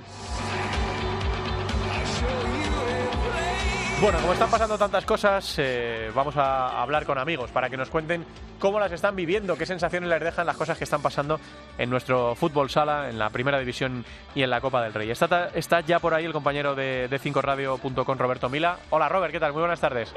Bueno, 4.02 4.18
como 4.20 4.34
están 4.34 4.50
pasando 4.50 4.80
tantas 4.80 5.06
cosas, 5.06 5.56
eh, 5.60 6.10
vamos 6.16 6.36
a 6.36 6.82
hablar 6.82 7.06
con 7.06 7.20
amigos 7.20 7.52
para 7.52 7.70
que 7.70 7.78
nos 7.78 7.92
cuenten 7.92 8.26
cómo 8.58 8.80
las 8.80 8.92
están 8.92 9.16
viviendo, 9.16 9.56
qué 9.56 9.68
sensaciones 9.68 10.10
les 10.10 10.20
dejan 10.20 10.48
las 10.48 10.58
cosas 10.58 10.76
que 10.76 10.86
están 10.86 11.04
pasando 11.04 11.40
en 11.78 11.88
nuestro 11.88 12.34
fútbol 12.34 12.72
sala, 12.72 13.12
en 13.12 13.20
la 13.20 13.30
primera 13.30 13.60
división 13.60 14.04
y 14.34 14.42
en 14.42 14.50
la 14.50 14.60
Copa 14.60 14.82
del 14.82 14.96
Rey. 14.96 15.12
Está, 15.12 15.82
ya 15.82 16.00
por 16.00 16.16
ahí 16.16 16.26
el 16.26 16.34
compañero 16.34 16.74
de, 16.74 17.08
de 17.10 17.20
5radio.com, 17.20 18.18
Roberto 18.18 18.50
Mila. 18.50 18.80
Hola 18.90 19.08
Robert, 19.08 19.32
¿qué 19.34 19.40
tal? 19.40 19.54
Muy 19.54 19.60
buenas 19.62 19.80
tardes. 19.80 20.12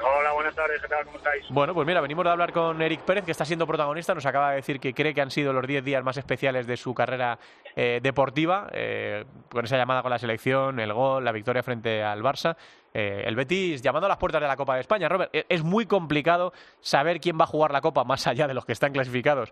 Hola, 0.00 0.32
buenas 0.32 0.54
tardes, 0.54 0.80
¿qué 0.80 0.86
tal? 0.86 1.04
¿Cómo 1.06 1.18
estáis? 1.18 1.44
Bueno, 1.50 1.74
pues 1.74 1.84
mira, 1.84 2.00
venimos 2.00 2.24
de 2.24 2.30
hablar 2.30 2.52
con 2.52 2.80
Eric 2.80 3.00
Pérez, 3.00 3.24
que 3.24 3.32
está 3.32 3.44
siendo 3.44 3.66
protagonista. 3.66 4.14
Nos 4.14 4.26
acaba 4.26 4.50
de 4.50 4.56
decir 4.56 4.78
que 4.78 4.94
cree 4.94 5.12
que 5.12 5.20
han 5.20 5.30
sido 5.30 5.52
los 5.52 5.66
10 5.66 5.84
días 5.84 6.04
más 6.04 6.16
especiales 6.16 6.68
de 6.68 6.76
su 6.76 6.94
carrera 6.94 7.38
eh, 7.74 7.98
deportiva, 8.00 8.68
eh, 8.72 9.24
con 9.50 9.64
esa 9.64 9.76
llamada 9.76 10.02
con 10.02 10.10
la 10.10 10.18
selección, 10.18 10.78
el 10.78 10.92
gol, 10.92 11.24
la 11.24 11.32
victoria 11.32 11.64
frente 11.64 12.02
al 12.02 12.22
Barça. 12.22 12.56
Eh, 12.94 13.24
el 13.26 13.34
Betis 13.34 13.82
llamando 13.82 14.06
a 14.06 14.08
las 14.08 14.18
puertas 14.18 14.40
de 14.40 14.46
la 14.46 14.56
Copa 14.56 14.76
de 14.76 14.82
España. 14.82 15.08
Robert, 15.08 15.34
e-, 15.34 15.46
es 15.48 15.64
muy 15.64 15.86
complicado 15.86 16.52
saber 16.80 17.20
quién 17.20 17.36
va 17.38 17.44
a 17.44 17.48
jugar 17.48 17.72
la 17.72 17.80
Copa, 17.80 18.04
más 18.04 18.26
allá 18.28 18.46
de 18.46 18.54
los 18.54 18.64
que 18.64 18.72
están 18.72 18.92
clasificados 18.92 19.50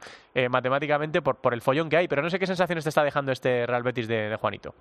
matemáticamente, 0.51 1.23
por, 1.23 1.37
por 1.37 1.55
el 1.55 1.61
follón 1.61 1.89
que 1.89 1.97
hay. 1.97 2.09
Pero 2.09 2.23
no 2.23 2.31
sé 2.31 2.39
qué 2.39 2.47
sensaciones 2.47 2.85
te 2.85 2.91
está 2.91 3.03
dejando 3.03 3.33
este 3.33 3.67
Real 3.67 3.83
Betis 3.83 4.07
de 4.07 4.37
Juanito. 4.41 4.75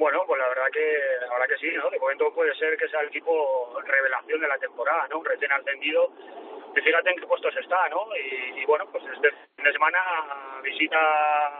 Bueno, 0.00 0.24
pues 0.26 0.40
la 0.40 0.48
verdad 0.48 0.64
que 0.72 0.96
la 1.28 1.46
que 1.46 1.58
sí, 1.58 1.70
¿no? 1.76 1.90
De 1.90 1.98
momento 1.98 2.32
puede 2.32 2.54
ser 2.54 2.74
que 2.78 2.88
sea 2.88 3.00
el 3.00 3.08
equipo 3.08 3.68
revelación 3.84 4.40
de 4.40 4.48
la 4.48 4.56
temporada, 4.56 5.06
¿no? 5.10 5.22
Recién 5.22 5.52
ascendido. 5.52 6.10
Y 6.74 6.80
fíjate 6.80 7.10
en 7.10 7.20
qué 7.20 7.26
puestos 7.26 7.54
está, 7.58 7.86
¿no? 7.90 8.06
Y, 8.16 8.64
bueno, 8.64 8.86
pues 8.90 9.04
este 9.12 9.30
fin 9.30 9.64
de 9.66 9.72
semana 9.72 9.98
visita 10.62 10.96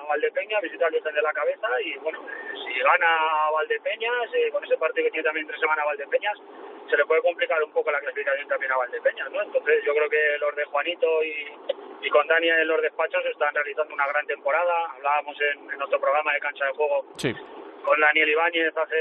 Valdepeña, 0.09 0.59
visita 0.61 0.87
al 0.87 0.93
de 0.93 1.21
la 1.21 1.33
cabeza 1.35 1.69
y 1.85 1.99
bueno, 1.99 2.25
si 2.65 2.81
gana 2.81 3.51
Valdepeñas, 3.53 4.33
eh, 4.33 4.51
con 4.51 4.65
ese 4.65 4.79
partido 4.79 5.05
que 5.05 5.11
tiene 5.11 5.27
también 5.27 5.47
tres 5.47 5.61
semanas 5.61 5.85
Valdepeñas, 5.85 6.39
se 6.89 6.97
le 6.97 7.05
puede 7.05 7.21
complicar 7.21 7.63
un 7.63 7.73
poco 7.73 7.91
la 7.91 8.01
clasificación 8.01 8.49
también 8.49 8.73
a 8.73 8.79
Valdepeñas, 8.79 9.31
¿no? 9.33 9.43
Entonces 9.43 9.85
yo 9.85 9.93
creo 9.93 10.09
que 10.09 10.39
los 10.39 10.57
de 10.57 10.65
Juanito 10.65 11.23
y, 11.25 12.07
y 12.07 12.09
con 12.09 12.27
Dani 12.27 12.49
en 12.49 12.69
los 12.69 12.81
despachos 12.81 13.23
están 13.27 13.55
realizando 13.55 13.93
una 13.93 14.07
gran 14.07 14.27
temporada. 14.27 14.93
Hablábamos 14.97 15.37
en, 15.43 15.71
en 15.71 15.79
nuestro 15.79 16.01
programa 16.01 16.33
de 16.33 16.41
cancha 16.41 16.65
de 16.65 16.73
juego 16.73 17.05
sí 17.19 17.37
con 17.85 18.01
Daniel 18.01 18.29
Ibáñez 18.29 18.77
hace 18.77 18.97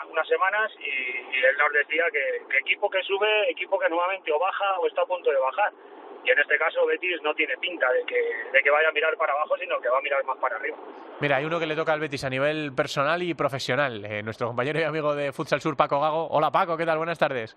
algunas 0.00 0.26
semanas 0.26 0.70
y, 0.80 1.36
él 1.42 1.56
nos 1.58 1.72
decía 1.72 2.04
que, 2.12 2.58
equipo 2.58 2.88
que 2.88 3.02
sube, 3.02 3.50
equipo 3.50 3.78
que 3.78 3.88
nuevamente 3.88 4.32
o 4.32 4.38
baja 4.38 4.78
o 4.78 4.86
está 4.86 5.02
a 5.02 5.06
punto 5.06 5.30
de 5.30 5.38
bajar. 5.38 5.72
Y 6.24 6.30
en 6.30 6.38
este 6.38 6.56
caso 6.56 6.86
Betis 6.86 7.20
no 7.22 7.34
tiene 7.34 7.56
pinta 7.58 7.90
de 7.90 8.04
que, 8.06 8.14
de 8.52 8.62
que 8.62 8.70
vaya 8.70 8.88
a 8.88 8.92
mirar 8.92 9.16
para 9.16 9.32
abajo, 9.32 9.56
sino 9.58 9.80
que 9.80 9.88
va 9.88 9.98
a 9.98 10.02
mirar 10.02 10.24
más 10.24 10.38
para 10.38 10.56
arriba. 10.56 10.76
Mira, 11.20 11.36
hay 11.36 11.44
uno 11.44 11.58
que 11.58 11.66
le 11.66 11.74
toca 11.74 11.92
al 11.92 12.00
Betis 12.00 12.22
a 12.24 12.30
nivel 12.30 12.72
personal 12.74 13.22
y 13.22 13.34
profesional. 13.34 14.04
Eh, 14.04 14.22
nuestro 14.22 14.46
compañero 14.46 14.78
y 14.78 14.84
amigo 14.84 15.16
de 15.16 15.32
Futsal 15.32 15.60
Sur, 15.60 15.76
Paco 15.76 16.00
Gago. 16.00 16.28
Hola 16.28 16.52
Paco, 16.52 16.76
¿qué 16.76 16.86
tal? 16.86 16.98
Buenas 16.98 17.18
tardes. 17.18 17.56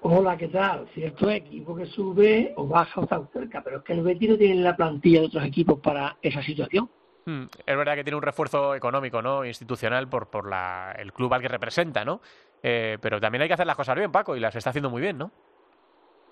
Hola, 0.00 0.36
¿qué 0.36 0.48
tal? 0.48 0.88
Cierto 0.88 1.30
equipo 1.30 1.76
que 1.76 1.86
sube 1.86 2.52
o 2.56 2.66
baja 2.66 3.00
o 3.00 3.04
está 3.04 3.24
cerca, 3.32 3.62
pero 3.62 3.78
es 3.78 3.84
que 3.84 3.92
el 3.92 4.02
Betis 4.02 4.30
no 4.30 4.36
tiene 4.36 4.60
la 4.60 4.74
plantilla 4.74 5.20
de 5.20 5.26
otros 5.26 5.44
equipos 5.44 5.78
para 5.78 6.16
esa 6.20 6.42
situación. 6.42 6.90
Hmm, 7.24 7.44
es 7.64 7.76
verdad 7.76 7.94
que 7.94 8.04
tiene 8.04 8.16
un 8.16 8.22
refuerzo 8.22 8.74
económico, 8.74 9.22
¿no? 9.22 9.44
Institucional 9.44 10.08
por, 10.08 10.28
por 10.28 10.48
la, 10.48 10.94
el 10.98 11.12
club 11.12 11.32
al 11.34 11.40
que 11.40 11.48
representa, 11.48 12.04
¿no? 12.04 12.20
Eh, 12.62 12.98
pero 13.00 13.20
también 13.20 13.42
hay 13.42 13.48
que 13.48 13.54
hacer 13.54 13.66
las 13.66 13.76
cosas 13.76 13.96
bien, 13.96 14.10
Paco, 14.10 14.36
y 14.36 14.40
las 14.40 14.54
está 14.54 14.70
haciendo 14.70 14.90
muy 14.90 15.00
bien, 15.00 15.18
¿no? 15.18 15.30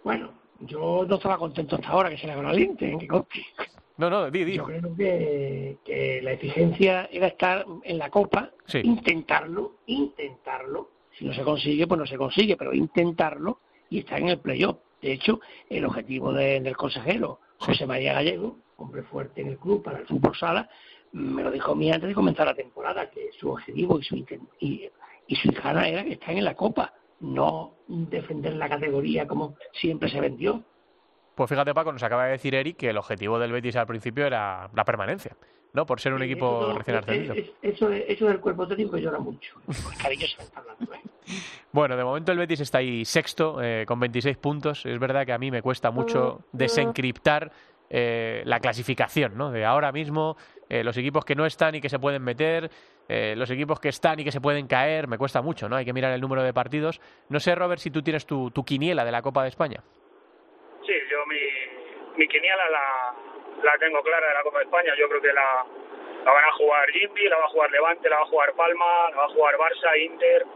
Bueno, 0.02 0.32
yo 0.60 1.04
no 1.08 1.16
estaba 1.16 1.38
contento 1.38 1.76
hasta 1.76 1.88
ahora 1.88 2.10
que 2.10 2.18
se 2.18 2.26
le 2.26 2.32
haga 2.32 2.52
¿eh? 2.54 2.70
que 2.78 3.08
No, 3.98 4.10
no, 4.10 4.30
di, 4.30 4.44
di. 4.44 4.54
Yo 4.54 4.64
creo 4.64 4.96
que, 4.96 5.76
que 5.84 6.20
la 6.22 6.32
exigencia 6.32 7.08
era 7.12 7.28
estar 7.28 7.64
en 7.84 7.98
la 7.98 8.10
Copa, 8.10 8.50
intentarlo, 8.82 9.76
intentarlo. 9.86 10.90
Si 11.18 11.24
no 11.24 11.34
se 11.34 11.42
consigue, 11.42 11.86
pues 11.86 11.98
no 11.98 12.06
se 12.06 12.16
consigue, 12.16 12.56
pero 12.56 12.72
intentarlo 12.72 13.60
y 13.90 14.00
estar 14.00 14.18
en 14.20 14.28
el 14.30 14.38
playoff. 14.38 14.78
De 15.02 15.12
hecho, 15.12 15.40
el 15.68 15.84
objetivo 15.84 16.32
del 16.32 16.76
consejero 16.76 17.40
José 17.58 17.86
María 17.86 18.14
Gallego 18.14 18.56
hombre 18.84 19.02
fuerte 19.02 19.40
en 19.40 19.48
el 19.48 19.58
club 19.58 19.82
para 19.82 19.98
el 19.98 20.06
fútbol 20.06 20.36
sala, 20.36 20.68
me 21.12 21.42
lo 21.42 21.50
dijo 21.50 21.72
a 21.72 21.74
mí 21.74 21.90
antes 21.90 22.08
de 22.08 22.14
comenzar 22.14 22.46
la 22.46 22.54
temporada, 22.54 23.10
que 23.10 23.30
su 23.38 23.50
objetivo 23.50 23.98
y 23.98 24.04
su, 24.04 24.16
y, 24.60 24.90
y 25.26 25.36
su 25.36 25.48
hijana 25.48 25.88
era 25.88 26.04
que 26.04 26.12
estén 26.12 26.38
en 26.38 26.44
la 26.44 26.54
Copa, 26.54 26.92
no 27.20 27.74
defender 27.86 28.54
la 28.54 28.68
categoría 28.68 29.26
como 29.26 29.56
siempre 29.72 30.08
se 30.08 30.20
vendió. 30.20 30.62
Pues 31.34 31.48
fíjate, 31.48 31.72
Paco, 31.74 31.92
nos 31.92 32.02
acaba 32.02 32.26
de 32.26 32.32
decir 32.32 32.54
Eric 32.54 32.76
que 32.76 32.90
el 32.90 32.98
objetivo 32.98 33.38
del 33.38 33.52
Betis 33.52 33.76
al 33.76 33.86
principio 33.86 34.26
era 34.26 34.68
la 34.74 34.84
permanencia, 34.84 35.36
¿no? 35.72 35.86
Por 35.86 36.00
ser 36.00 36.12
un 36.12 36.22
equipo 36.22 36.74
recién 36.76 36.96
ascendido. 36.96 37.34
Eso, 37.62 37.90
eso 37.90 38.26
del 38.26 38.40
cuerpo 38.40 38.66
técnico 38.66 38.98
llora 38.98 39.18
mucho. 39.18 39.54
hablando, 40.54 40.94
¿eh? 40.94 41.00
Bueno, 41.72 41.96
de 41.96 42.02
momento 42.02 42.32
el 42.32 42.38
Betis 42.38 42.60
está 42.60 42.78
ahí 42.78 43.04
sexto, 43.04 43.62
eh, 43.62 43.84
con 43.86 44.00
26 44.00 44.36
puntos. 44.38 44.84
Es 44.84 44.98
verdad 44.98 45.24
que 45.24 45.32
a 45.32 45.38
mí 45.38 45.50
me 45.50 45.62
cuesta 45.62 45.90
mucho 45.92 46.40
desencriptar 46.52 47.52
eh, 47.90 48.42
la 48.44 48.60
clasificación, 48.60 49.36
¿no? 49.36 49.50
De 49.50 49.64
ahora 49.64 49.90
mismo, 49.90 50.36
eh, 50.68 50.84
los 50.84 50.96
equipos 50.96 51.24
que 51.24 51.34
no 51.34 51.44
están 51.44 51.74
y 51.74 51.80
que 51.80 51.88
se 51.88 51.98
pueden 51.98 52.22
meter, 52.22 52.70
eh, 53.08 53.34
los 53.36 53.50
equipos 53.50 53.80
que 53.80 53.88
están 53.88 54.20
y 54.20 54.24
que 54.24 54.30
se 54.30 54.40
pueden 54.40 54.68
caer, 54.68 55.08
me 55.08 55.18
cuesta 55.18 55.42
mucho, 55.42 55.68
¿no? 55.68 55.74
Hay 55.74 55.84
que 55.84 55.92
mirar 55.92 56.12
el 56.12 56.20
número 56.20 56.44
de 56.44 56.54
partidos. 56.54 57.00
No 57.28 57.40
sé, 57.40 57.56
Robert, 57.56 57.80
si 57.80 57.90
tú 57.90 58.00
tienes 58.00 58.24
tu, 58.26 58.52
quiniela 58.64 59.04
de 59.04 59.10
la 59.10 59.22
Copa 59.22 59.42
de 59.42 59.48
España. 59.48 59.82
Sí, 60.86 60.94
yo 61.10 61.26
mi, 61.26 62.28
quiniela 62.28 62.70
la, 62.70 63.14
la 63.64 63.78
tengo 63.78 64.00
clara 64.02 64.28
de 64.28 64.34
la 64.34 64.42
Copa 64.44 64.58
de 64.58 64.64
España. 64.64 64.92
Yo 64.96 65.08
creo 65.08 65.20
que 65.20 65.32
la, 65.32 65.66
la 66.24 66.32
van 66.32 66.44
a 66.44 66.52
jugar 66.52 66.88
Jimmy, 66.92 67.28
la 67.28 67.38
va 67.38 67.44
a 67.46 67.48
jugar 67.48 67.70
Levante, 67.72 68.08
la 68.08 68.16
va 68.18 68.22
a 68.22 68.26
jugar 68.26 68.52
Palma, 68.54 69.10
la 69.10 69.16
va 69.16 69.24
a 69.24 69.28
jugar 69.30 69.56
Barça, 69.56 70.00
Inter, 70.00 70.46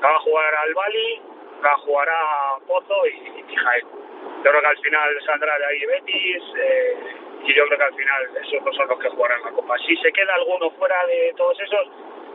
la 0.00 0.08
va 0.08 0.16
a 0.16 0.20
jugar 0.20 0.54
Albali, 0.54 1.20
la 1.62 1.76
jugará 1.84 2.20
Pozo 2.66 3.06
y, 3.06 3.52
y 3.52 3.56
Jaén 3.56 4.07
yo 4.44 4.50
creo 4.50 4.60
que 4.60 4.66
al 4.66 4.78
final 4.78 5.22
saldrá 5.24 5.58
de 5.58 5.66
ahí 5.66 5.86
Betis 5.86 6.42
eh, 6.56 6.96
y 7.44 7.54
yo 7.54 7.66
creo 7.66 7.78
que 7.78 7.84
al 7.84 7.94
final 7.94 8.28
esos 8.42 8.76
son 8.76 8.88
los 8.88 8.98
que 8.98 9.08
jugarán 9.08 9.42
la 9.42 9.50
Copa. 9.50 9.76
Si 9.86 9.96
se 9.96 10.12
queda 10.12 10.34
alguno 10.34 10.70
fuera 10.72 10.96
de 11.06 11.32
todos 11.36 11.58
esos, 11.60 11.88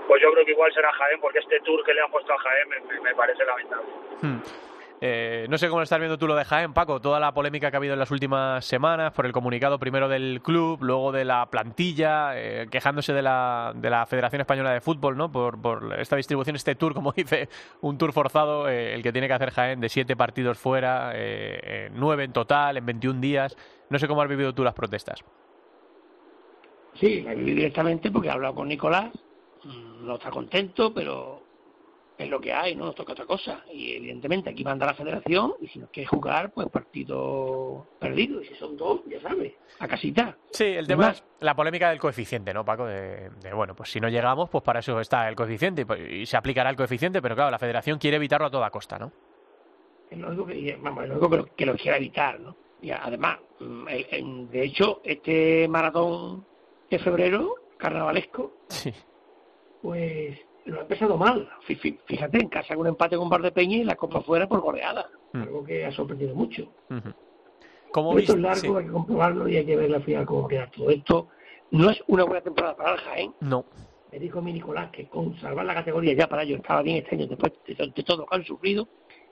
pues 0.07 0.21
yo 0.21 0.31
creo 0.31 0.45
que 0.45 0.51
igual 0.51 0.73
será 0.73 0.91
Jaén, 0.91 1.19
porque 1.19 1.39
este 1.39 1.59
tour 1.61 1.83
que 1.83 1.93
le 1.93 2.01
han 2.01 2.11
puesto 2.11 2.33
a 2.33 2.37
Jaén 2.37 2.69
me, 3.01 3.15
parece 3.15 3.45
lamentable. 3.45 3.87
Hmm. 4.21 4.41
Eh, 5.01 5.47
no 5.49 5.57
sé 5.57 5.67
cómo 5.67 5.81
estás 5.81 5.99
viendo 5.99 6.17
tú 6.17 6.27
lo 6.27 6.35
de 6.35 6.45
Jaén, 6.45 6.73
Paco, 6.73 7.01
toda 7.01 7.19
la 7.19 7.33
polémica 7.33 7.69
que 7.69 7.75
ha 7.75 7.79
habido 7.79 7.93
en 7.93 7.99
las 7.99 8.11
últimas 8.11 8.63
semanas 8.63 9.11
por 9.11 9.25
el 9.25 9.33
comunicado 9.33 9.77
primero 9.77 10.07
del 10.07 10.41
club, 10.41 10.81
luego 10.81 11.11
de 11.11 11.25
la 11.25 11.49
plantilla, 11.49 12.39
eh, 12.39 12.67
quejándose 12.71 13.11
de 13.11 13.21
la, 13.21 13.73
de 13.75 13.89
la 13.89 14.05
Federación 14.05 14.41
Española 14.41 14.71
de 14.71 14.79
Fútbol, 14.79 15.17
¿no? 15.17 15.31
Por, 15.31 15.61
por 15.61 15.99
esta 15.99 16.15
distribución, 16.15 16.55
este 16.55 16.75
tour, 16.75 16.93
como 16.93 17.11
dice, 17.15 17.49
un 17.81 17.97
tour 17.97 18.13
forzado, 18.13 18.69
eh, 18.69 18.93
el 18.93 19.03
que 19.03 19.11
tiene 19.11 19.27
que 19.27 19.33
hacer 19.33 19.51
Jaén 19.51 19.81
de 19.81 19.89
siete 19.89 20.15
partidos 20.15 20.57
fuera, 20.57 21.13
nueve 21.91 22.23
en 22.23 22.31
total, 22.31 22.77
en 22.77 22.85
21 22.85 23.19
días. 23.19 23.57
No 23.89 23.99
sé 23.99 24.07
cómo 24.07 24.21
has 24.21 24.29
vivido 24.29 24.53
tú 24.53 24.63
las 24.63 24.73
protestas. 24.73 25.23
Sí, 26.95 27.21
directamente 27.21 28.11
porque 28.11 28.27
he 28.27 28.31
hablado 28.31 28.55
con 28.55 28.67
Nicolás, 28.67 29.11
mm, 29.63 30.05
no 30.05 30.15
está 30.15 30.29
contento, 30.29 30.93
pero 30.93 31.42
es 32.17 32.29
lo 32.29 32.39
que 32.39 32.53
hay, 32.53 32.75
no 32.75 32.85
nos 32.85 32.95
toca 32.95 33.13
otra 33.13 33.25
cosa. 33.25 33.63
Y 33.71 33.95
evidentemente 33.95 34.49
aquí 34.49 34.63
manda 34.63 34.85
la 34.85 34.93
federación 34.93 35.55
y 35.61 35.67
si 35.67 35.79
nos 35.79 35.89
quiere 35.89 36.07
jugar, 36.07 36.51
pues 36.51 36.69
partido 36.69 37.87
perdido. 37.99 38.41
Y 38.41 38.45
si 38.47 38.55
son 38.55 38.77
dos, 38.77 39.01
ya 39.07 39.19
sabes, 39.21 39.53
a 39.79 39.87
casita. 39.87 40.37
Sí, 40.51 40.65
el 40.65 40.87
tema 40.87 41.09
es 41.09 41.23
la 41.39 41.55
polémica 41.55 41.89
del 41.89 41.99
coeficiente, 41.99 42.53
¿no, 42.53 42.63
Paco? 42.63 42.85
De, 42.85 43.29
bueno, 43.53 43.75
pues 43.75 43.91
si 43.91 43.99
no 43.99 44.09
llegamos, 44.09 44.49
pues 44.49 44.63
para 44.63 44.79
eso 44.79 44.99
está 44.99 45.27
el 45.27 45.35
coeficiente 45.35 45.85
pues, 45.85 45.99
y, 46.09 46.25
se 46.25 46.37
aplicará 46.37 46.69
el 46.69 46.75
coeficiente, 46.75 47.21
pero 47.21 47.35
claro, 47.35 47.51
la 47.51 47.59
federación 47.59 47.97
quiere 47.97 48.17
evitarlo 48.17 48.47
a 48.47 48.51
toda 48.51 48.69
costa, 48.69 48.99
¿no? 48.99 49.11
Es 50.09 50.17
lógico 50.17 50.45
que, 50.45 50.77
vamos, 50.79 51.03
es 51.03 51.09
lógico 51.09 51.29
que, 51.29 51.37
lo, 51.37 51.45
que 51.55 51.65
lo 51.65 51.75
quiera 51.75 51.97
evitar, 51.97 52.39
¿no? 52.39 52.55
Y 52.81 52.91
además, 52.91 53.39
mm, 53.59 54.49
de 54.49 54.63
hecho, 54.63 55.01
este 55.03 55.67
maratón 55.67 56.45
de 56.89 56.99
febrero, 56.99 57.55
carnavalesco, 57.77 58.57
sí. 58.67 58.93
pues 59.81 60.37
lo 60.65 60.79
ha 60.79 60.81
empezado 60.81 61.17
mal. 61.17 61.49
Fíjate, 61.65 62.37
en 62.37 62.49
casa 62.49 62.75
con 62.75 62.81
un 62.81 62.87
empate 62.87 63.17
con 63.17 63.29
Bar 63.29 63.51
Peña 63.53 63.77
y 63.77 63.83
la 63.83 63.95
Copa 63.95 64.21
fuera 64.21 64.47
por 64.47 64.61
goleada. 64.61 65.09
Mm. 65.33 65.41
Algo 65.41 65.63
que 65.63 65.85
ha 65.85 65.91
sorprendido 65.91 66.35
mucho. 66.35 66.63
Uh 66.89 67.11
esto 68.17 68.33
es 68.33 68.39
largo, 68.39 68.77
hay 68.77 68.85
que 68.85 68.91
comprobarlo 68.91 69.47
y 69.47 69.57
hay 69.57 69.65
que 69.65 69.75
ver 69.75 69.91
la 69.91 69.99
final 69.99 70.25
cómo 70.25 70.47
queda 70.47 70.69
todo 70.71 70.89
esto. 70.89 71.27
No 71.69 71.91
es 71.91 72.01
una 72.07 72.23
buena 72.23 72.41
temporada 72.41 72.75
para 72.75 72.93
el 72.93 72.99
Jaén. 73.01 73.33
No. 73.39 73.65
Me 74.11 74.17
dijo 74.17 74.41
mi 74.41 74.51
Nicolás 74.51 74.89
que 74.91 75.07
con 75.07 75.39
salvar 75.39 75.65
la 75.65 75.75
categoría 75.75 76.13
ya 76.13 76.27
para 76.27 76.41
ellos 76.43 76.59
estaba 76.59 76.81
bien 76.81 76.97
este 76.97 77.15
año 77.15 77.27
después 77.27 77.53
de, 77.67 78.03
todo 78.03 78.17
lo 78.17 78.25
que 78.25 78.35
han 78.35 78.45
sufrido. 78.45 78.87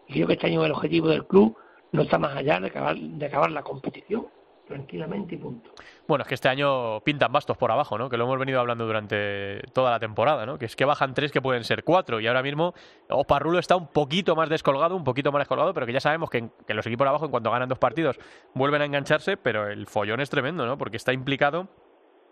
Y 0.08 0.14
creo 0.14 0.28
que 0.28 0.34
este 0.34 0.48
año 0.48 0.64
el 0.64 0.72
objetivo 0.72 1.08
del 1.08 1.26
club 1.26 1.58
no 1.92 2.04
está 2.04 2.20
más 2.20 2.36
allá 2.36 2.60
de 2.60 2.68
acabar, 2.68 2.96
de 2.96 3.26
acabar 3.26 3.52
la 3.52 3.64
competición 3.64 4.28
tranquilamente 4.72 5.36
y 5.36 5.38
punto. 5.38 5.72
Bueno, 6.08 6.24
es 6.24 6.28
que 6.28 6.36
este 6.36 6.50
año 6.50 7.02
pintan 7.02 7.32
bastos 7.32 7.58
por 7.58 7.72
abajo, 7.72 7.98
¿no? 7.98 8.10
Que 8.10 8.18
lo 8.18 8.24
hemos 8.24 8.40
venido 8.40 8.60
hablando 8.60 8.86
durante 8.86 9.62
toda 9.74 9.92
la 9.92 10.00
temporada, 10.00 10.46
¿no? 10.46 10.58
Que 10.58 10.66
es 10.66 10.76
que 10.76 10.86
bajan 10.86 11.14
tres 11.14 11.32
que 11.32 11.42
pueden 11.42 11.64
ser 11.64 11.84
cuatro 11.84 12.20
y 12.20 12.28
ahora 12.28 12.42
mismo 12.42 12.74
Oparrulo 13.10 13.60
está 13.60 13.76
un 13.76 13.88
poquito 13.88 14.36
más 14.36 14.50
descolgado, 14.50 14.96
un 14.96 15.04
poquito 15.04 15.32
más 15.32 15.42
descolgado, 15.42 15.74
pero 15.74 15.86
que 15.86 15.94
ya 15.94 16.00
sabemos 16.00 16.30
que, 16.30 16.50
los 16.68 16.86
equipos 16.86 17.08
abajo 17.08 17.26
en 17.26 17.32
cuanto 17.32 17.52
ganan 17.52 17.70
dos 17.70 17.80
partidos 17.80 18.20
vuelven 18.54 18.82
a 18.82 18.86
engancharse, 18.86 19.38
pero 19.38 19.68
el 19.68 19.88
follón 19.88 20.22
es 20.22 20.30
tremendo, 20.30 20.66
¿no? 20.66 20.78
Porque 20.78 20.98
está 20.98 21.14
implicado 21.14 21.68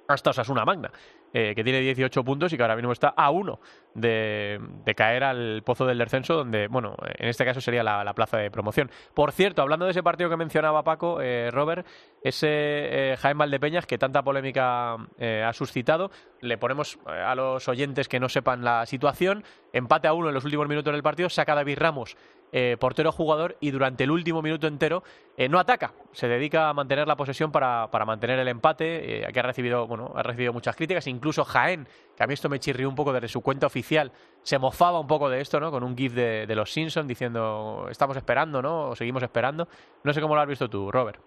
hasta 0.09 0.31
Osasuna 0.31 0.65
Magna, 0.65 0.91
eh, 1.33 1.53
que 1.55 1.63
tiene 1.63 1.79
18 1.81 2.23
puntos 2.23 2.51
y 2.51 2.57
que 2.57 2.63
ahora 2.63 2.75
mismo 2.75 2.91
está 2.91 3.09
a 3.09 3.29
uno 3.29 3.59
de, 3.93 4.59
caer 4.95 5.23
al 5.23 5.61
pozo 5.63 5.85
del 5.85 5.99
descenso, 5.99 6.33
donde, 6.33 6.67
bueno, 6.67 6.95
en 7.17 7.29
este 7.29 7.45
caso 7.45 7.61
sería 7.61 7.83
la, 7.83 8.13
plaza 8.13 8.37
de 8.37 8.49
promoción. 8.49 8.89
Por 9.13 9.31
cierto, 9.31 9.61
hablando 9.61 9.85
de 9.85 9.91
ese 9.91 10.01
partido 10.01 10.29
que 10.29 10.35
mencionaba 10.35 10.83
Paco, 10.83 11.21
eh, 11.21 11.51
Robert, 11.51 11.85
ese 12.23 12.47
eh, 12.49 13.17
Jaime 13.17 13.39
Valdepeñas 13.39 13.85
que 13.85 13.99
tanta 13.99 14.23
polémica 14.23 14.95
ha 14.95 15.53
suscitado, 15.53 16.09
le 16.41 16.57
ponemos 16.57 16.97
a 17.05 17.35
los 17.35 17.67
oyentes 17.67 18.07
que 18.07 18.19
no 18.19 18.29
sepan 18.29 18.63
la 18.63 18.85
situación, 18.87 19.43
empate 19.73 20.07
a 20.07 20.13
uno 20.13 20.29
en 20.29 20.33
los 20.33 20.43
últimos 20.43 20.67
minutos 20.67 20.91
del 20.91 21.03
partido, 21.03 21.29
saca 21.29 21.53
David 21.53 21.77
Ramos 21.77 22.17
eh, 22.51 22.77
portero 22.79 23.11
jugador 23.11 23.55
y 23.59 23.71
durante 23.71 24.03
el 24.03 24.11
último 24.11 24.41
minuto 24.41 24.67
entero 24.67 25.03
eh, 25.37 25.47
no 25.47 25.59
ataca, 25.59 25.93
se 26.11 26.27
dedica 26.27 26.69
a 26.69 26.73
mantener 26.73 27.07
la 27.07 27.15
posesión 27.15 27.51
para, 27.51 27.87
para 27.91 28.05
mantener 28.05 28.39
el 28.39 28.47
empate, 28.47 29.21
eh, 29.21 29.25
ha 29.25 29.41
recibido, 29.41 29.87
bueno, 29.87 30.11
ha 30.15 30.23
recibido 30.23 30.51
muchas 30.53 30.75
críticas, 30.75 31.07
incluso 31.07 31.45
Jaén, 31.45 31.87
que 32.15 32.23
a 32.23 32.27
mí 32.27 32.33
esto 32.33 32.49
me 32.49 32.59
chirrió 32.59 32.89
un 32.89 32.95
poco 32.95 33.13
desde 33.13 33.27
su 33.27 33.41
cuenta 33.41 33.67
oficial, 33.67 34.11
se 34.41 34.57
mofaba 34.57 34.99
un 34.99 35.07
poco 35.07 35.29
de 35.29 35.41
esto, 35.41 35.59
¿no? 35.59 35.71
Con 35.71 35.83
un 35.83 35.95
gif 35.95 36.13
de, 36.13 36.47
de 36.47 36.55
los 36.55 36.71
Simpsons 36.71 37.07
diciendo 37.07 37.87
estamos 37.89 38.17
esperando, 38.17 38.61
¿no? 38.61 38.89
O 38.89 38.95
seguimos 38.95 39.23
esperando. 39.23 39.67
No 40.03 40.13
sé 40.13 40.21
cómo 40.21 40.35
lo 40.35 40.41
has 40.41 40.47
visto 40.47 40.69
tú, 40.69 40.91
Robert. 40.91 41.19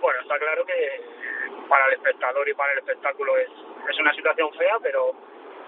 Bueno, 0.00 0.20
está 0.20 0.38
claro 0.38 0.64
que 0.66 1.66
para 1.68 1.86
el 1.86 1.94
espectador 1.94 2.48
y 2.48 2.54
para 2.54 2.72
el 2.72 2.78
espectáculo 2.78 3.36
es, 3.38 3.48
es 3.90 3.98
una 3.98 4.14
situación 4.14 4.52
fea, 4.52 4.76
pero 4.82 5.12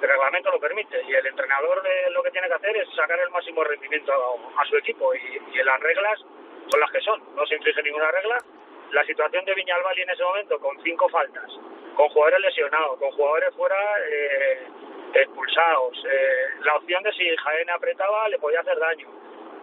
el 0.01 0.09
reglamento 0.09 0.51
lo 0.51 0.61
permite 0.61 1.03
y 1.03 1.15
el 1.15 1.27
entrenador 1.27 1.83
lo 2.11 2.23
que 2.23 2.31
tiene 2.31 2.49
que 2.49 2.55
hacer 2.55 2.77
es 2.77 2.89
sacar 2.95 3.19
el 3.19 3.31
máximo 3.31 3.65
rendimiento 3.65 4.13
a, 4.57 4.65
su 4.67 4.77
equipo 4.77 5.15
y, 5.15 5.41
y, 5.53 5.63
las 5.63 5.81
reglas 5.81 6.21
son 6.69 6.81
las 6.81 6.91
que 6.91 7.01
son, 7.01 7.23
no 7.35 7.47
se 7.47 7.57
infringe 7.57 7.83
ninguna 7.83 8.11
regla. 8.11 8.39
La 8.93 9.05
situación 9.05 9.45
de 9.45 9.55
Viñalbali 9.55 10.03
en 10.03 10.11
ese 10.11 10.23
momento 10.23 10.59
con 10.61 10.81
cinco 10.83 11.09
faltas, 11.09 11.51
con 11.97 12.09
jugadores 12.09 12.41
lesionados, 12.41 12.99
con 12.99 13.11
jugadores 13.11 13.55
fuera 13.55 13.77
eh, 14.09 14.67
expulsados, 15.15 16.05
eh, 16.09 16.61
la 16.63 16.77
opción 16.77 17.03
de 17.03 17.13
si 17.13 17.37
Jaén 17.37 17.71
apretaba 17.71 18.29
le 18.29 18.39
podía 18.39 18.61
hacer 18.61 18.79
daño. 18.79 19.09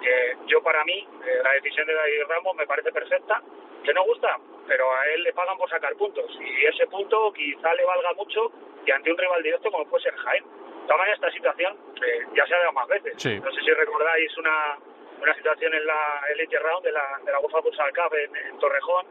Eh, 0.05 0.37
yo 0.45 0.61
para 0.61 0.83
mí, 0.83 1.07
eh, 1.25 1.39
la 1.43 1.53
decisión 1.53 1.87
de 1.87 1.93
David 1.93 2.23
Ramos 2.27 2.55
me 2.55 2.67
parece 2.67 2.91
perfecta, 2.91 3.41
que 3.83 3.93
no 3.93 4.03
gusta, 4.03 4.37
pero 4.67 4.91
a 4.91 5.07
él 5.07 5.23
le 5.23 5.33
pagan 5.33 5.57
por 5.57 5.69
sacar 5.69 5.95
puntos 5.95 6.25
y 6.39 6.65
ese 6.65 6.87
punto 6.87 7.31
quizá 7.33 7.73
le 7.73 7.85
valga 7.85 8.13
mucho 8.13 8.51
y 8.85 8.91
ante 8.91 9.11
un 9.11 9.17
rival 9.17 9.41
directo 9.41 9.71
como 9.71 9.85
puede 9.85 10.03
ser 10.03 10.15
Jaén. 10.15 10.43
De 10.85 11.11
esta 11.11 11.31
situación 11.31 11.75
eh, 11.95 12.25
ya 12.35 12.45
se 12.45 12.53
ha 12.53 12.59
dado 12.59 12.73
más 12.73 12.87
veces. 12.87 13.13
No 13.13 13.51
sé 13.51 13.61
si 13.61 13.71
recordáis 13.71 14.37
una, 14.37 14.77
una 15.19 15.33
situación 15.35 15.73
en 15.73 15.85
la 15.85 16.21
Elite 16.29 16.59
Round 16.59 16.85
de 16.85 16.91
la, 16.91 17.19
de 17.23 17.31
la 17.31 17.39
UEFA 17.39 17.61
Futsal 17.61 17.91
Cup 17.91 18.13
en, 18.13 18.59
Torrejón, 18.59 19.05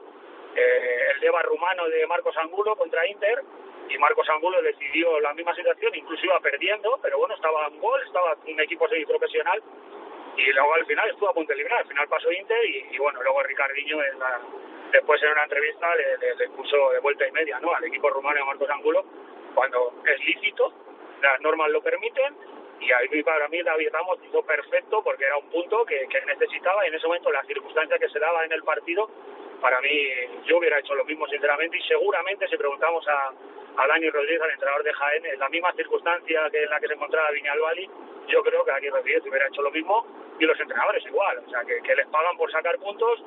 eh, 0.55 1.11
el 1.15 1.21
Deva 1.21 1.43
rumano 1.43 1.89
de 1.89 2.07
Marcos 2.07 2.37
Angulo 2.37 2.77
contra 2.77 3.07
Inter, 3.07 3.43
y 3.89 3.99
Marcos 3.99 4.29
Angulo 4.31 4.63
decidió 4.63 5.21
la 5.21 5.35
misma 5.35 5.55
situación, 5.55 5.95
incluso 5.95 6.25
iba 6.25 6.39
perdiendo, 6.41 6.99
pero 7.03 7.19
bueno, 7.19 7.35
estaba 7.35 7.67
en 7.67 7.81
gol, 7.81 8.01
estaba 8.07 8.37
un 8.47 8.61
equipo 8.61 8.89
semiprofesional, 8.89 9.63
y 10.37 10.53
luego 10.53 10.75
al 10.75 10.87
final 10.87 11.11
estuvo 11.11 11.29
a 11.29 11.35
punto 11.35 11.55
de 11.55 11.67
al 11.67 11.87
final 11.87 12.09
pasó 12.09 12.33
Inter, 12.33 12.59
y, 12.65 12.99
bueno, 12.99 13.23
luego 13.23 13.43
Ricardinho 13.43 14.03
en 14.03 14.19
la, 14.19 14.41
después 14.93 15.23
en 15.23 15.31
una 15.31 15.45
entrevista 15.45 15.89
le, 15.95 16.49
puso 16.51 16.91
de 16.91 16.99
vuelta 17.01 17.27
y 17.27 17.33
media 17.33 17.59
¿no? 17.61 17.75
al 17.75 17.85
equipo 17.85 18.11
rumano 18.11 18.39
de 18.39 18.45
Marcos 18.45 18.71
Angulo 18.71 19.05
cuando 19.55 20.03
es 20.05 20.25
lícito, 20.25 20.73
las 21.23 21.41
normas 21.41 21.71
lo 21.71 21.83
permiten 21.83 22.35
y 22.81 22.93
ahí 22.93 23.23
para 23.23 23.49
mí 23.49 23.63
David 23.63 23.89
Ramos 23.93 24.19
hizo 24.27 24.43
perfecto 24.43 25.03
porque 25.03 25.25
era 25.25 25.37
un 25.39 25.49
punto 25.51 25.85
que, 25.85 26.07
necesitaba 26.27 26.85
y 26.85 26.89
en 26.89 26.95
ese 26.95 27.07
momento 27.07 27.31
las 27.31 27.47
circunstancias 27.47 27.99
que 28.01 28.09
se 28.09 28.19
daba 28.19 28.45
en 28.45 28.53
el 28.53 28.63
partido, 28.63 29.09
para 29.61 29.81
mí 29.81 29.91
yo 30.45 30.59
hubiera 30.59 30.79
hecho 30.79 30.95
lo 30.95 31.05
mismo 31.05 31.27
sinceramente 31.29 31.79
y 31.79 31.83
seguramente 31.83 32.47
si 32.49 32.57
preguntamos 32.57 33.07
a, 33.09 33.33
a 33.77 33.87
Dani 33.87 34.11
Rodríguez, 34.11 34.43
al 34.43 34.51
entrenador 34.51 34.83
de 34.83 34.93
Jaén, 34.93 35.27
en 35.27 35.39
la 35.39 35.49
misma 35.49 35.73
circunstancia 35.73 36.51
que 36.51 36.63
en 36.63 36.71
la 36.71 36.81
que 36.81 36.89
se 36.89 36.95
encontraba 36.95 37.31
Viñalbali, 37.31 37.89
yo 38.29 38.43
creo 38.43 38.65
que 38.65 38.71
Dani 38.71 38.91
Rodríguez 38.91 39.23
hubiera 39.27 39.49
hecho 39.49 39.63
lo 39.63 39.71
mismo 39.71 40.07
y 40.39 40.45
los 40.45 40.59
entrenadores 40.59 41.05
igual, 41.07 41.39
o 41.47 41.51
sea 41.51 41.65
que, 41.65 41.81
que 41.81 41.95
les 41.95 42.07
pagan 42.09 42.37
por 42.37 42.51
sacar 42.51 42.79
puntos 42.79 43.23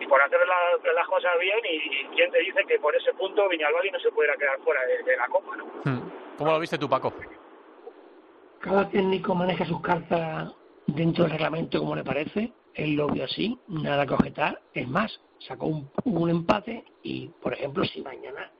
y 0.00 0.06
por 0.06 0.20
hacer 0.20 0.40
las 0.94 1.06
cosas 1.06 1.38
bien 1.38 1.58
y, 1.64 2.06
quién 2.14 2.30
te 2.30 2.38
dice 2.38 2.64
que 2.66 2.78
por 2.78 2.94
ese 2.96 3.12
punto 3.14 3.48
Viñalbali 3.48 3.90
no 3.90 4.00
se 4.00 4.10
pudiera 4.10 4.36
quedar 4.36 4.58
fuera 4.60 4.80
de, 4.86 5.16
la 5.16 5.28
Copa, 5.28 5.56
¿no? 5.56 5.64
Hmm. 5.84 6.10
¿Cómo 6.38 6.52
lo 6.52 6.60
viste 6.60 6.78
tú, 6.78 6.88
Paco? 6.88 7.12
Cada 8.62 8.88
técnico 8.88 9.34
maneja 9.34 9.64
sus 9.66 9.80
cartas 9.80 10.52
dentro 10.86 11.24
del 11.24 11.32
reglamento 11.32 11.80
como 11.80 11.96
le 11.96 12.04
parece, 12.04 12.52
él 12.74 12.94
lo 12.94 13.08
vio 13.08 13.24
así, 13.24 13.58
nada 13.68 14.06
que 14.06 14.14
objetar, 14.14 14.60
es 14.72 14.88
más, 14.88 15.20
sacó 15.46 15.66
un, 15.66 15.90
un 16.04 16.30
empate 16.30 16.84
y, 17.02 17.28
por 17.42 17.54
ejemplo, 17.54 17.84
si 17.84 18.00
mañana 18.02 18.50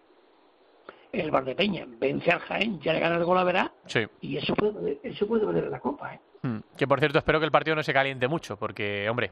el 1.12 1.30
Valdepeña 1.30 1.86
vence 1.86 2.32
al 2.32 2.40
Jaén, 2.40 2.80
ya 2.80 2.92
le 2.94 3.00
gana 3.00 3.16
el 3.16 3.24
gol 3.24 3.38
a 3.38 3.44
verá, 3.44 3.72
sí. 3.86 4.04
y 4.20 4.38
eso 4.38 4.54
puede, 4.54 4.98
eso 5.02 5.26
puede 5.26 5.44
valer 5.44 5.68
la 5.68 5.78
Copa, 5.78 6.14
¿eh? 6.14 6.20
Hmm. 6.42 6.58
Que 6.76 6.88
por 6.88 6.98
cierto, 6.98 7.18
espero 7.18 7.38
que 7.38 7.46
el 7.46 7.52
partido 7.52 7.76
no 7.76 7.82
se 7.84 7.92
caliente 7.92 8.26
mucho, 8.26 8.56
porque, 8.56 9.08
hombre, 9.08 9.30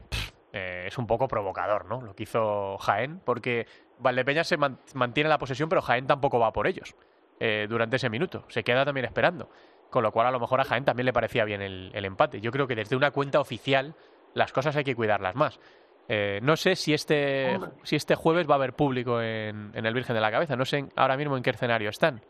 eh, 0.53 0.85
es 0.87 0.97
un 0.97 1.05
poco 1.05 1.27
provocador, 1.27 1.85
¿no? 1.85 2.01
Lo 2.01 2.15
que 2.15 2.23
hizo 2.23 2.77
Jaén, 2.77 3.19
porque 3.25 3.67
Valdepeña 3.99 4.45
se 4.45 4.57
mantiene 4.57 5.29
la 5.29 5.37
posesión, 5.37 5.67
pero 5.67 5.81
Jaén 5.81 6.07
tampoco 6.07 6.39
va 6.39 6.53
por 6.53 6.67
ellos 6.67 6.95
eh, 7.39 7.67
durante 7.69 7.95
ese 7.95 8.09
minuto. 8.09 8.45
Se 8.49 8.63
queda 8.63 8.85
también 8.85 9.05
esperando. 9.05 9.49
Con 9.91 10.01
lo 10.01 10.11
cual, 10.11 10.25
a 10.25 10.31
lo 10.31 10.39
mejor 10.39 10.59
a 10.59 10.63
Jaén 10.63 10.85
también 10.85 11.05
le 11.05 11.13
parecía 11.13 11.45
bien 11.45 11.61
el, 11.61 12.05
empate. 12.05 12.41
Yo 12.41 12.51
creo 12.51 12.67
que 12.67 12.75
desde 12.75 12.95
una 12.95 13.11
cuenta 13.11 13.39
oficial 13.39 13.93
las 14.33 14.51
cosas 14.51 14.75
hay 14.75 14.83
que 14.83 14.95
cuidarlas 14.95 15.35
más. 15.35 15.59
Eh, 16.07 16.39
no 16.41 16.57
sé 16.57 16.75
si 16.75 16.93
este, 16.93 17.59
si 17.83 17.95
este 17.95 18.15
jueves 18.15 18.49
va 18.49 18.53
a 18.53 18.55
haber 18.55 18.73
público 18.73 19.21
en, 19.21 19.71
el 19.73 19.93
Virgen 19.93 20.15
de 20.15 20.21
la 20.21 20.31
Cabeza. 20.31 20.55
No 20.55 20.65
sé 20.65 20.85
ahora 20.95 21.17
mismo 21.17 21.37
en 21.37 21.43
qué 21.43 21.51
escenario 21.51 21.89
están. 21.89 22.21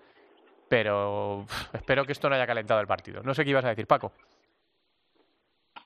Pero 0.67 1.45
espero 1.73 2.05
que 2.05 2.11
esto 2.11 2.27
no 2.27 2.35
haya 2.35 2.47
calentado 2.47 2.81
el 2.81 2.87
partido. 2.87 3.23
No 3.23 3.33
sé 3.33 3.43
qué 3.43 3.51
ibas 3.51 3.65
a 3.65 3.69
decir, 3.69 3.87
Paco 3.87 4.11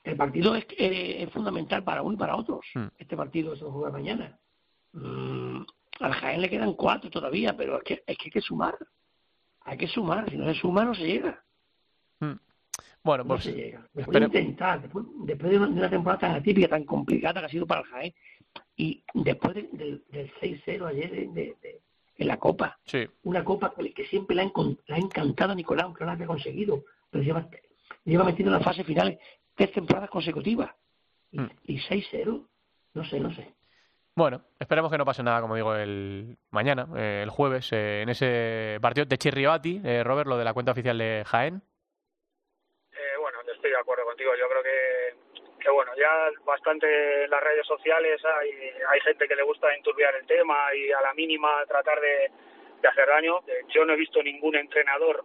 el 0.06 0.16
partido 0.16 0.56
es, 0.56 0.66
es 0.78 1.30
fundamental 1.32 1.84
para 1.84 2.04
uno 2.04 2.14
y 2.14 2.18
para 2.18 2.36
otros. 2.36 2.64
Hmm. 2.76 2.88
Este 2.98 3.18
partido 3.18 3.56
se 3.56 3.66
juega 3.66 3.90
mañana. 3.90 4.38
Mm, 4.94 5.64
al 6.00 6.14
Jaén 6.14 6.42
le 6.42 6.50
quedan 6.50 6.74
cuatro 6.74 7.10
todavía, 7.10 7.56
pero 7.58 7.78
es 7.78 7.84
que, 7.84 8.04
es 8.06 8.18
que 8.18 8.26
hay 8.26 8.32
que 8.32 8.42
sumar. 8.42 8.78
Hay 9.62 9.78
que 9.78 9.88
sumar, 9.88 10.30
si 10.30 10.38
no 10.38 10.46
se 10.46 10.60
suma 10.60 10.86
no 10.86 10.94
se 10.94 11.08
llega. 11.08 11.44
Hmm. 12.20 12.34
Bueno, 13.04 13.24
no 13.24 13.28
pues. 13.36 13.44
Se 13.44 13.54
llega. 13.54 13.88
Después 13.94 14.20
de 14.20 14.26
intentar, 14.26 14.82
después, 14.82 15.06
de 15.52 15.58
una 15.60 15.90
temporada 15.90 16.20
tan 16.20 16.36
atípica, 16.36 16.68
tan 16.68 16.84
complicada 16.84 17.42
que 17.42 17.46
ha 17.46 17.50
sido 17.50 17.68
para 17.68 17.82
el 17.82 17.88
Jaén, 17.88 18.14
y 18.76 19.04
después 19.14 19.56
del 19.56 20.04
6-0 20.12 20.88
ayer 20.88 21.30
de, 21.30 21.56
en 22.18 22.28
la 22.28 22.38
Copa, 22.38 22.80
sí. 22.86 23.06
una 23.24 23.44
Copa 23.44 23.74
que, 23.96 24.06
siempre 24.08 24.36
le 24.36 24.42
ha, 24.42 24.46
ha, 24.46 24.98
encantado 24.98 25.52
a 25.52 25.56
Nicolás, 25.56 25.86
aunque 25.86 26.02
no 26.02 26.08
la 26.08 26.14
había 26.14 26.28
conseguido, 26.28 26.86
pero 27.10 27.24
lleva, 27.24 27.48
lleva 28.04 28.24
metido 28.24 28.50
en 28.50 28.54
la 28.54 28.64
fase 28.64 28.84
final 28.84 29.20
tres 29.54 29.72
temporadas 29.72 30.10
consecutivas. 30.10 30.72
Y, 31.32 31.40
mm. 31.40 31.50
y 31.64 31.80
6-0, 31.80 32.48
no 32.94 33.06
sé, 33.06 33.20
no 33.20 33.34
sé. 33.34 33.54
Bueno, 34.16 34.46
esperemos 34.58 34.90
que 34.90 34.98
no 34.98 35.04
pase 35.04 35.24
nada, 35.24 35.42
como 35.42 35.56
digo, 35.56 35.76
el 35.76 36.38
mañana, 36.50 36.88
eh, 36.96 37.20
el 37.22 37.30
jueves, 37.30 37.70
eh, 37.74 38.02
en 38.02 38.08
ese 38.08 38.78
partido 38.82 39.06
de 39.06 39.18
Chirrioti, 39.18 39.82
eh, 39.84 40.06
Robert, 40.06 40.30
lo 40.30 40.38
de 40.38 40.46
la 40.46 40.54
cuenta 40.54 40.72
oficial 40.72 40.98
de 40.98 41.24
Jaén. 41.28 41.62
Eh, 42.94 43.18
bueno, 43.20 43.40
estoy 43.54 43.72
de 43.72 43.78
acuerdo 43.78 44.06
contigo. 44.06 44.32
Yo 44.40 44.48
creo 44.48 44.64
que, 44.64 45.62
que 45.62 45.70
bueno, 45.70 45.85
ya 45.98 46.30
bastante 46.44 47.24
en 47.24 47.30
las 47.30 47.42
redes 47.42 47.66
sociales 47.66 48.22
hay, 48.26 48.52
hay 48.90 49.00
gente 49.02 49.28
que 49.28 49.36
le 49.36 49.44
gusta 49.44 49.74
enturbiar 49.74 50.16
el 50.16 50.26
tema 50.26 50.74
y 50.74 50.92
a 50.92 51.02
la 51.02 51.14
mínima 51.14 51.66
tratar 51.68 52.00
de, 52.00 52.32
de 52.82 52.88
hacer 52.88 53.08
daño. 53.08 53.40
Yo 53.70 53.86
no 53.86 53.94
he 53.94 53.98
visto 53.98 54.22
ningún 54.22 54.56
entrenador 54.56 55.24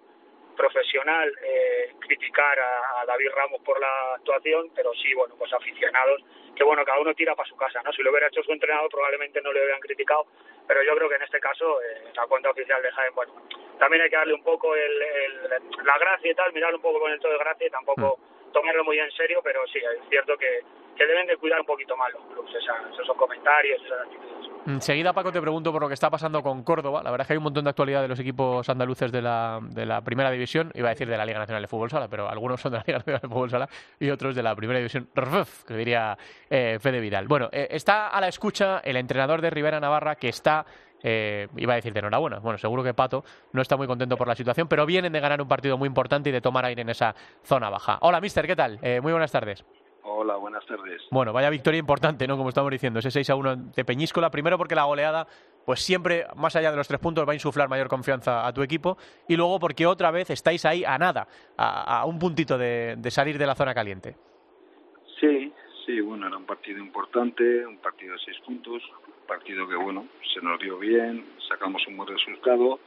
profesional 0.56 1.32
eh, 1.42 1.94
criticar 2.00 2.58
a, 2.58 3.04
David 3.06 3.30
Ramos 3.34 3.62
por 3.62 3.80
la 3.80 4.14
actuación, 4.14 4.70
pero 4.74 4.92
sí, 4.94 5.14
bueno, 5.14 5.34
pues 5.38 5.50
aficionados, 5.52 6.22
que 6.54 6.64
bueno, 6.64 6.84
cada 6.84 7.00
uno 7.00 7.14
tira 7.14 7.34
para 7.34 7.48
su 7.48 7.56
casa, 7.56 7.80
¿no? 7.82 7.90
Si 7.92 8.02
lo 8.02 8.10
hubiera 8.10 8.28
hecho 8.28 8.42
su 8.42 8.52
entrenador 8.52 8.90
probablemente 8.90 9.40
no 9.40 9.52
le 9.52 9.62
hubieran 9.62 9.80
criticado, 9.80 10.26
pero 10.66 10.82
yo 10.82 10.94
creo 10.96 11.08
que 11.08 11.14
en 11.14 11.22
este 11.22 11.40
caso, 11.40 11.80
eh, 11.82 12.12
la 12.14 12.26
cuenta 12.26 12.50
oficial 12.50 12.82
de 12.82 12.92
Jaén, 12.92 13.14
bueno, 13.14 13.32
también 13.78 14.02
hay 14.02 14.10
que 14.10 14.16
darle 14.16 14.34
un 14.34 14.44
poco 14.44 14.76
el, 14.76 14.98
la 14.98 15.98
gracia 15.98 16.30
y 16.30 16.34
tal, 16.34 16.52
mirarlo 16.52 16.76
un 16.76 16.82
poco 16.82 17.00
con 17.00 17.10
el 17.10 17.20
todo 17.20 17.32
de 17.32 17.38
gracia 17.38 17.66
y 17.66 17.70
tampoco 17.70 18.18
mm. 18.18 18.39
Tomarlo 18.52 18.84
muy 18.84 18.98
en 18.98 19.10
serio, 19.12 19.40
pero 19.42 19.60
sí, 19.72 19.78
es 19.78 20.08
cierto 20.08 20.36
que, 20.36 20.60
que 20.96 21.06
deben 21.06 21.26
de 21.26 21.36
cuidar 21.36 21.60
un 21.60 21.66
poquito 21.66 21.96
más 21.96 22.12
los 22.12 22.22
clubes, 22.24 22.52
esos 22.54 23.16
comentarios, 23.16 23.82
esas 23.84 24.00
actitudes. 24.00 24.50
Enseguida, 24.66 25.12
Paco, 25.12 25.32
te 25.32 25.40
pregunto 25.40 25.72
por 25.72 25.80
lo 25.80 25.88
que 25.88 25.94
está 25.94 26.10
pasando 26.10 26.42
con 26.42 26.62
Córdoba. 26.62 27.02
La 27.02 27.10
verdad 27.10 27.24
es 27.24 27.26
que 27.28 27.32
hay 27.32 27.38
un 27.38 27.44
montón 27.44 27.64
de 27.64 27.70
actualidad 27.70 28.02
de 28.02 28.08
los 28.08 28.20
equipos 28.20 28.68
andaluces 28.68 29.10
de 29.10 29.22
la, 29.22 29.58
de 29.62 29.86
la 29.86 30.02
primera 30.02 30.30
división. 30.30 30.70
Iba 30.74 30.88
a 30.88 30.90
decir 30.90 31.08
de 31.08 31.16
la 31.16 31.24
Liga 31.24 31.38
Nacional 31.38 31.62
de 31.62 31.68
Fútbol 31.68 31.88
Sala, 31.88 32.08
pero 32.08 32.28
algunos 32.28 32.60
son 32.60 32.72
de 32.72 32.78
la 32.78 32.84
Liga 32.86 32.98
Nacional 32.98 33.20
de 33.22 33.28
Fútbol 33.28 33.50
Sala 33.50 33.68
y 33.98 34.10
otros 34.10 34.34
de 34.34 34.42
la 34.42 34.54
primera 34.54 34.78
división, 34.78 35.08
que 35.66 35.74
diría 35.74 36.16
eh, 36.50 36.78
Fede 36.78 37.00
Vidal. 37.00 37.26
Bueno, 37.26 37.48
eh, 37.52 37.68
está 37.70 38.08
a 38.08 38.20
la 38.20 38.28
escucha 38.28 38.80
el 38.84 38.96
entrenador 38.96 39.40
de 39.40 39.48
Rivera 39.48 39.80
Navarra 39.80 40.16
que 40.16 40.28
está 40.28 40.66
eh, 41.02 41.48
iba 41.56 41.72
a 41.72 41.76
decir 41.76 41.92
de 41.92 42.00
enhorabuena. 42.00 42.38
Bueno, 42.38 42.58
seguro 42.58 42.82
que 42.82 42.94
Pato 42.94 43.24
no 43.52 43.62
está 43.62 43.76
muy 43.76 43.86
contento 43.86 44.16
por 44.16 44.28
la 44.28 44.34
situación, 44.34 44.68
pero 44.68 44.86
vienen 44.86 45.12
de 45.12 45.20
ganar 45.20 45.40
un 45.40 45.48
partido 45.48 45.76
muy 45.78 45.86
importante 45.86 46.30
y 46.30 46.32
de 46.32 46.40
tomar 46.40 46.64
aire 46.64 46.82
en 46.82 46.88
esa 46.88 47.14
zona 47.42 47.70
baja. 47.70 47.98
Hola, 48.02 48.20
mister, 48.20 48.46
¿qué 48.46 48.56
tal? 48.56 48.78
muy 49.02 49.12
buenas 49.12 49.32
tardes. 49.32 49.64
Hola, 50.02 50.36
buenas 50.36 50.64
tardes. 50.66 51.02
Bueno, 51.10 51.32
vaya 51.32 51.50
victoria 51.50 51.78
importante, 51.78 52.26
¿no? 52.26 52.36
Como 52.36 52.48
estamos 52.48 52.70
diciendo, 52.70 52.98
ese 53.00 53.10
6 53.10 53.30
a 53.30 53.34
1 53.34 53.56
de 53.74 53.84
Peñíscola. 53.84 54.30
Primero 54.30 54.56
porque 54.56 54.74
la 54.74 54.84
goleada, 54.84 55.26
pues 55.64 55.80
siempre, 55.80 56.26
más 56.36 56.56
allá 56.56 56.70
de 56.70 56.76
los 56.76 56.88
tres 56.88 57.00
puntos, 57.00 57.26
va 57.26 57.32
a 57.32 57.34
insuflar 57.34 57.68
mayor 57.68 57.88
confianza 57.88 58.46
a 58.46 58.52
tu 58.52 58.62
equipo. 58.62 58.96
Y 59.28 59.36
luego 59.36 59.58
porque 59.58 59.86
otra 59.86 60.10
vez 60.10 60.30
estáis 60.30 60.64
ahí 60.64 60.84
a 60.84 60.96
nada, 60.98 61.28
a, 61.56 62.04
un 62.06 62.18
puntito 62.18 62.56
de, 62.56 62.98
salir 63.10 63.38
de 63.38 63.46
la 63.46 63.54
zona 63.54 63.74
caliente. 63.74 64.16
Sí, 65.20 65.52
sí, 65.84 66.00
bueno, 66.00 66.28
era 66.28 66.36
un 66.36 66.46
partido 66.46 66.78
importante, 66.78 67.66
un 67.66 67.78
partido 67.78 68.14
de 68.14 68.18
seis 68.24 68.38
puntos, 68.44 68.82
un 69.06 69.19
partido 69.26 69.68
que, 69.68 69.76
bueno, 69.76 70.06
se 70.34 70.40
nos 70.40 70.60
dio 70.60 70.78
bien, 70.78 71.24
sacamos 71.48 71.86
un 71.86 71.96
buen 71.96 72.08
resultado, 72.08 72.80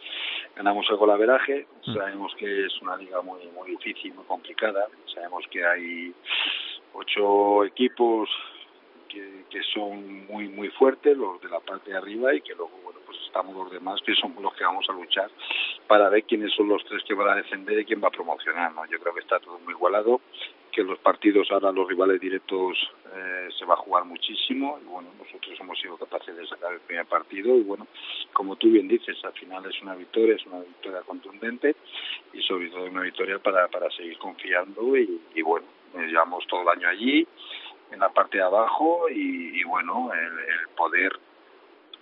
ganamos 0.56 0.86
el 0.90 0.98
golaveraje. 0.98 1.68
Mm. 1.86 1.94
Sabemos 1.94 2.34
que 2.36 2.66
es 2.66 2.82
una 2.82 2.98
liga 2.98 3.22
muy, 3.22 3.42
muy 3.56 3.72
difícil, 3.72 4.14
muy 4.14 4.26
complicada. 4.26 4.88
Sabemos 5.14 5.46
que 5.50 5.66
hay 5.66 6.14
ocho 6.94 7.64
equipos 7.66 8.30
que, 9.10 9.46
que 9.50 9.62
son 9.74 10.26
muy 10.28 10.48
muy 10.50 10.70
fuertes, 10.70 11.18
los 11.18 11.42
de 11.42 11.50
la 11.50 11.60
parte 11.60 11.92
de 11.92 11.98
arriba 11.98 12.34
y 12.34 12.42
que 12.42 12.56
luego 12.56 12.84
estamos 13.34 13.56
los 13.56 13.72
demás 13.72 14.00
que 14.06 14.14
somos 14.14 14.44
los 14.44 14.54
que 14.54 14.64
vamos 14.64 14.86
a 14.88 14.94
luchar 14.94 15.32
para 15.88 16.08
ver 16.10 16.24
quiénes 16.24 16.54
son 16.54 16.70
los 16.70 16.86
tres 16.86 17.02
que 17.04 17.16
van 17.16 17.30
a 17.30 17.36
defender 17.36 17.80
y 17.80 17.86
quién 17.86 18.00
va 18.00 18.10
a 18.10 18.12
promocionar, 18.12 18.72
¿no? 18.74 18.86
Yo 18.86 19.00
creo 19.00 19.12
que 19.16 19.22
está 19.22 19.40
todo 19.40 19.58
muy 19.58 19.74
igualado 19.74 20.22
que 20.72 20.84
los 20.84 21.00
partidos 21.00 21.48
ahora 21.52 21.72
los 21.72 21.88
rivales 21.88 22.22
directos 22.22 22.78
eh, 23.12 23.50
se 23.58 23.66
va 23.66 23.74
a 23.74 23.78
jugar 23.78 24.06
muchísimo 24.06 24.80
y 24.82 24.86
bueno 24.86 25.10
nosotros 25.20 25.60
hemos 25.60 25.80
sido 25.80 25.98
capaces 25.98 26.36
de 26.36 26.48
sacar 26.48 26.74
el 26.74 26.80
primer 26.80 27.06
partido 27.06 27.56
y 27.56 27.62
bueno 27.62 27.86
como 28.34 28.56
tú 28.56 28.70
bien 28.70 28.88
dices 28.88 29.18
al 29.24 29.34
final 29.34 29.64
es 29.68 29.80
una 29.84 29.94
victoria 29.94 30.36
es 30.36 30.46
una 30.48 30.62
victoria 30.62 31.02
contundente 31.02 31.76
y 32.34 32.42
sobre 32.42 32.70
todo 32.70 32.86
una 32.86 33.02
victoria 33.02 33.38
para 33.38 33.68
para 33.68 33.90
seguir 33.92 34.18
confiando 34.18 34.98
y, 34.98 35.22
y 35.36 35.44
bueno 35.44 35.68
llevamos 35.94 36.44
todo 36.48 36.64
el 36.64 36.70
año 36.70 36.88
allí 36.88 37.28
en 37.92 38.00
la 38.00 38.10
parte 38.10 38.38
de 38.38 38.44
abajo 38.44 39.08
y, 39.10 39.60
y 39.60 39.64
bueno 39.66 40.12
el, 40.12 40.40
el 40.40 40.70
poder 40.76 41.20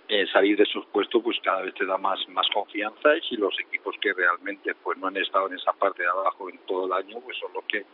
eh, 0.08 0.26
salir 0.32 0.56
de 0.56 0.64
esos 0.64 0.84
puestos 0.86 1.22
pues 1.22 1.38
cada 1.42 1.62
vez 1.62 1.74
te 1.74 1.86
da 1.86 1.96
más 1.96 2.18
más 2.28 2.46
confianza 2.52 3.16
y 3.16 3.20
si 3.28 3.36
los 3.36 3.54
equipos 3.60 3.94
que 4.00 4.12
realmente 4.12 4.74
pues 4.82 4.98
no 4.98 5.06
han 5.06 5.16
estado 5.16 5.46
en 5.48 5.54
esa 5.54 5.72
parte 5.72 6.02
de 6.02 6.08
abajo 6.08 6.50
en 6.50 6.58
todo 6.66 6.86
el 6.86 6.92
año 6.92 7.20
pues 7.20 7.36
son 7.38 7.52
los 7.52 7.64
que 7.64 7.86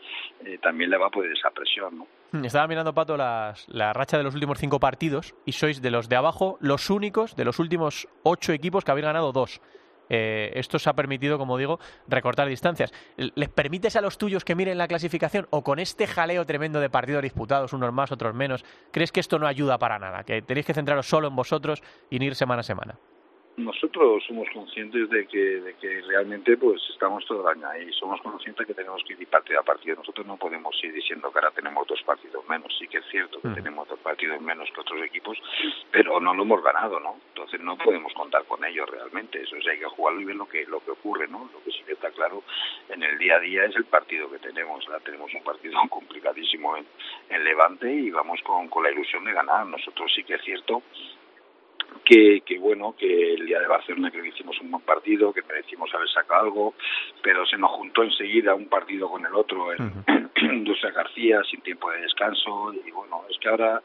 eh, 0.44 0.58
también 0.58 0.90
le 0.90 0.96
va 0.96 1.06
a 1.06 1.10
poder 1.10 1.32
esa 1.32 1.50
presión 1.50 1.98
¿no? 1.98 2.06
Hmm, 2.32 2.44
estaba 2.44 2.66
mirando 2.66 2.94
Pato 2.94 3.16
las, 3.16 3.68
la 3.68 3.92
racha 3.92 4.18
de 4.18 4.24
los 4.24 4.34
últimos 4.34 4.58
cinco 4.58 4.80
partidos 4.80 5.34
y 5.44 5.52
sois 5.52 5.80
de 5.80 5.90
los 5.90 6.08
de 6.08 6.16
abajo 6.16 6.58
los 6.60 6.90
únicos 6.90 7.36
de 7.36 7.44
los 7.44 7.58
últimos 7.58 8.08
ocho 8.22 8.52
equipos 8.52 8.84
que 8.84 8.90
habéis 8.90 9.06
ganado 9.06 9.32
dos 9.32 9.60
eh, 10.08 10.52
esto 10.54 10.78
se 10.78 10.90
ha 10.90 10.94
permitido, 10.94 11.38
como 11.38 11.56
digo, 11.56 11.78
recortar 12.06 12.48
distancias. 12.48 12.92
¿Les 13.16 13.48
permites 13.48 13.96
a 13.96 14.00
los 14.00 14.18
tuyos 14.18 14.44
que 14.44 14.54
miren 14.54 14.78
la 14.78 14.88
clasificación 14.88 15.46
o 15.50 15.62
con 15.62 15.78
este 15.78 16.06
jaleo 16.06 16.46
tremendo 16.46 16.80
de 16.80 16.90
partidos 16.90 17.22
disputados, 17.22 17.72
unos 17.72 17.92
más, 17.92 18.12
otros 18.12 18.34
menos, 18.34 18.64
crees 18.90 19.12
que 19.12 19.20
esto 19.20 19.38
no 19.38 19.46
ayuda 19.46 19.78
para 19.78 19.98
nada? 19.98 20.24
¿Que 20.24 20.42
tenéis 20.42 20.66
que 20.66 20.74
centraros 20.74 21.08
solo 21.08 21.28
en 21.28 21.36
vosotros 21.36 21.82
y 22.10 22.22
ir 22.22 22.34
semana 22.34 22.60
a 22.60 22.64
semana? 22.64 22.98
Nosotros 23.58 24.24
somos 24.26 24.48
conscientes 24.54 25.10
de 25.10 25.26
que, 25.26 25.60
de 25.60 25.74
que 25.74 26.00
realmente 26.02 26.56
pues 26.56 26.80
estamos 26.90 27.24
todo 27.26 27.42
el 27.42 27.58
año 27.58 27.68
ahí, 27.68 27.92
somos 27.92 28.20
conscientes 28.22 28.66
que 28.66 28.74
tenemos 28.74 29.02
que 29.04 29.14
ir 29.14 29.26
partido 29.28 29.60
a 29.60 29.62
partido. 29.62 29.96
Nosotros 29.96 30.26
no 30.26 30.36
podemos 30.36 30.74
ir 30.82 30.92
diciendo 30.92 31.30
que 31.30 31.38
ahora 31.38 31.50
tenemos 31.50 31.86
dos 31.86 32.02
partidos 32.02 32.48
menos. 32.48 32.74
Sí 32.78 32.86
que 32.88 32.98
es 32.98 33.04
cierto 33.10 33.40
que 33.40 33.48
mm. 33.48 33.54
tenemos 33.54 33.88
dos 33.88 33.98
partidos 33.98 34.40
menos 34.40 34.70
que 34.72 34.80
otros 34.80 35.02
equipos, 35.02 35.38
pero 35.90 36.20
no 36.20 36.34
lo 36.34 36.42
hemos 36.42 36.62
ganado, 36.62 37.00
¿no? 37.00 37.16
Entonces 37.28 37.60
no 37.60 37.76
podemos 37.76 38.12
contar 38.14 38.44
con 38.44 38.64
ellos 38.64 38.88
realmente. 38.88 39.42
Eso 39.42 39.56
hay 39.56 39.78
que 39.78 39.86
jugarlo 39.86 40.20
y 40.20 40.24
ver 40.24 40.36
lo 40.36 40.48
que 40.48 40.64
lo 40.66 40.80
que 40.80 40.92
ocurre, 40.92 41.28
¿no? 41.28 41.50
Lo 41.52 41.62
que 41.64 41.72
sí 41.72 41.82
que 41.84 41.92
está 41.92 42.10
claro 42.10 42.42
en 42.88 43.02
el 43.02 43.18
día 43.18 43.36
a 43.36 43.40
día 43.40 43.64
es 43.64 43.76
el 43.76 43.84
partido 43.84 44.30
que 44.30 44.38
tenemos. 44.38 44.86
Ahora 44.86 45.00
tenemos 45.00 45.32
un 45.34 45.42
partido 45.42 45.78
complicadísimo 45.90 46.76
en, 46.76 46.86
en 47.28 47.44
Levante 47.44 47.92
y 47.92 48.10
vamos 48.10 48.40
con, 48.42 48.68
con 48.68 48.82
la 48.82 48.90
ilusión 48.90 49.24
de 49.24 49.32
ganar. 49.32 49.66
Nosotros 49.66 50.12
sí 50.14 50.24
que 50.24 50.34
es 50.34 50.42
cierto 50.42 50.82
que, 52.04 52.40
que 52.44 52.58
bueno, 52.58 52.94
que 52.96 53.34
el 53.34 53.46
día 53.46 53.60
de 53.60 53.66
Barcelona 53.66 54.10
creo 54.10 54.22
que 54.22 54.30
hicimos 54.30 54.58
un 54.60 54.70
buen 54.70 54.82
partido, 54.82 55.32
que 55.32 55.42
merecimos 55.42 55.92
haber 55.94 56.08
sacado 56.08 56.42
algo, 56.42 56.74
pero 57.22 57.44
se 57.46 57.56
nos 57.56 57.70
juntó 57.72 58.02
enseguida 58.02 58.54
un 58.54 58.66
partido 58.66 59.10
con 59.10 59.24
el 59.24 59.34
otro 59.34 59.72
en 59.72 60.04
Industria 60.42 60.90
García, 60.96 61.42
sin 61.50 61.60
tiempo 61.60 61.90
de 61.90 62.00
descanso, 62.00 62.72
y 62.72 62.90
bueno, 62.90 63.24
es 63.28 63.38
que 63.38 63.48
ahora 63.48 63.82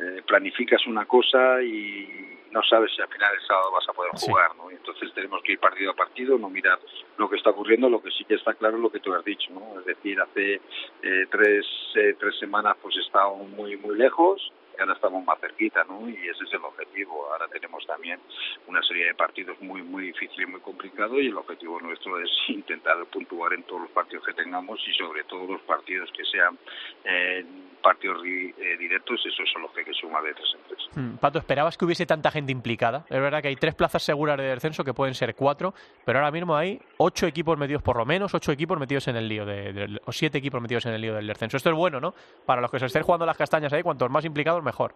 eh, 0.00 0.22
planificas 0.26 0.86
una 0.86 1.04
cosa 1.06 1.62
y 1.62 2.08
no 2.50 2.62
sabes 2.62 2.90
si 2.94 3.02
al 3.02 3.08
final 3.08 3.30
del 3.32 3.46
sábado 3.46 3.72
vas 3.72 3.88
a 3.88 3.92
poder 3.92 4.12
jugar, 4.14 4.56
¿no? 4.56 4.70
entonces 4.70 5.12
tenemos 5.12 5.42
que 5.42 5.52
ir 5.52 5.58
partido 5.58 5.90
a 5.90 5.94
partido, 5.94 6.38
no 6.38 6.48
mirar 6.48 6.78
lo 7.16 7.28
que 7.28 7.36
está 7.36 7.50
ocurriendo, 7.50 7.90
lo 7.90 8.00
que 8.00 8.10
sí 8.10 8.24
que 8.24 8.34
está 8.34 8.54
claro 8.54 8.76
es 8.76 8.82
lo 8.82 8.90
que 8.90 9.00
tú 9.00 9.12
has 9.12 9.24
dicho, 9.24 9.52
¿no? 9.52 9.78
Es 9.80 9.86
decir, 9.86 10.18
hace 10.20 10.54
eh, 11.02 11.26
tres, 11.30 11.66
eh, 11.96 12.16
tres 12.18 12.38
semanas 12.38 12.76
pues 12.80 12.96
estábamos 12.96 13.48
muy, 13.50 13.76
muy 13.76 13.96
lejos, 13.96 14.52
ahora 14.80 14.94
estamos 14.94 15.24
más 15.24 15.40
cerquita, 15.40 15.84
¿no? 15.84 16.08
Y 16.08 16.14
ese 16.14 16.44
es 16.44 16.52
el 16.52 16.64
objetivo. 16.64 17.28
Ahora 17.32 17.48
tenemos 17.48 17.86
también 17.86 18.20
una 18.66 18.82
serie 18.82 19.06
de 19.06 19.14
partidos 19.14 19.60
muy, 19.60 19.82
muy 19.82 20.04
difíciles 20.06 20.48
muy 20.48 20.60
complicados 20.60 21.18
y 21.20 21.26
el 21.26 21.36
objetivo 21.36 21.80
nuestro 21.80 22.18
es 22.20 22.30
intentar 22.48 23.04
puntuar 23.06 23.54
en 23.54 23.62
todos 23.64 23.82
los 23.82 23.90
partidos 23.90 24.24
que 24.24 24.34
tengamos 24.34 24.80
y 24.86 24.92
sobre 24.94 25.24
todo 25.24 25.52
los 25.52 25.62
partidos 25.62 26.10
que 26.12 26.24
sean 26.24 26.58
eh, 27.04 27.44
partidos 27.78 28.22
eh, 28.24 28.76
directos, 28.78 29.24
esos 29.26 29.48
son 29.50 29.62
los 29.62 29.72
que 29.72 29.80
hay 29.80 29.86
que 29.86 29.94
sumar 29.94 30.22
de 30.22 30.34
tres 30.34 30.54
en 30.54 30.60
tres. 30.68 30.88
Hmm, 30.94 31.16
Pato, 31.16 31.38
¿esperabas 31.38 31.76
que 31.76 31.84
hubiese 31.84 32.06
tanta 32.06 32.30
gente 32.30 32.52
implicada? 32.52 33.04
Es 33.08 33.20
verdad 33.20 33.42
que 33.42 33.48
hay 33.48 33.56
tres 33.56 33.74
plazas 33.74 34.02
seguras 34.02 34.36
de 34.36 34.44
descenso 34.44 34.84
que 34.84 34.94
pueden 34.94 35.14
ser 35.14 35.34
cuatro, 35.34 35.74
pero 36.04 36.18
ahora 36.18 36.30
mismo 36.30 36.56
hay 36.56 36.80
ocho 36.98 37.26
equipos 37.26 37.58
metidos 37.58 37.82
por 37.82 37.96
lo 37.96 38.04
menos, 38.04 38.34
ocho 38.34 38.52
equipos 38.52 38.78
metidos 38.78 39.08
en 39.08 39.16
el 39.16 39.28
lío, 39.28 39.44
de, 39.44 40.00
o 40.04 40.12
siete 40.12 40.38
equipos 40.38 40.60
metidos 40.60 40.86
en 40.86 40.94
el 40.94 41.00
lío 41.00 41.14
del 41.14 41.26
descenso. 41.26 41.56
Esto 41.56 41.70
es 41.70 41.76
bueno, 41.76 42.00
¿no? 42.00 42.14
Para 42.44 42.60
los 42.60 42.70
que 42.70 42.78
se 42.78 42.86
estén 42.86 43.02
jugando 43.02 43.26
las 43.26 43.36
castañas 43.36 43.72
ahí, 43.72 43.82
cuantos 43.82 44.10
más 44.10 44.24
implicados, 44.24 44.62
mejor. 44.62 44.94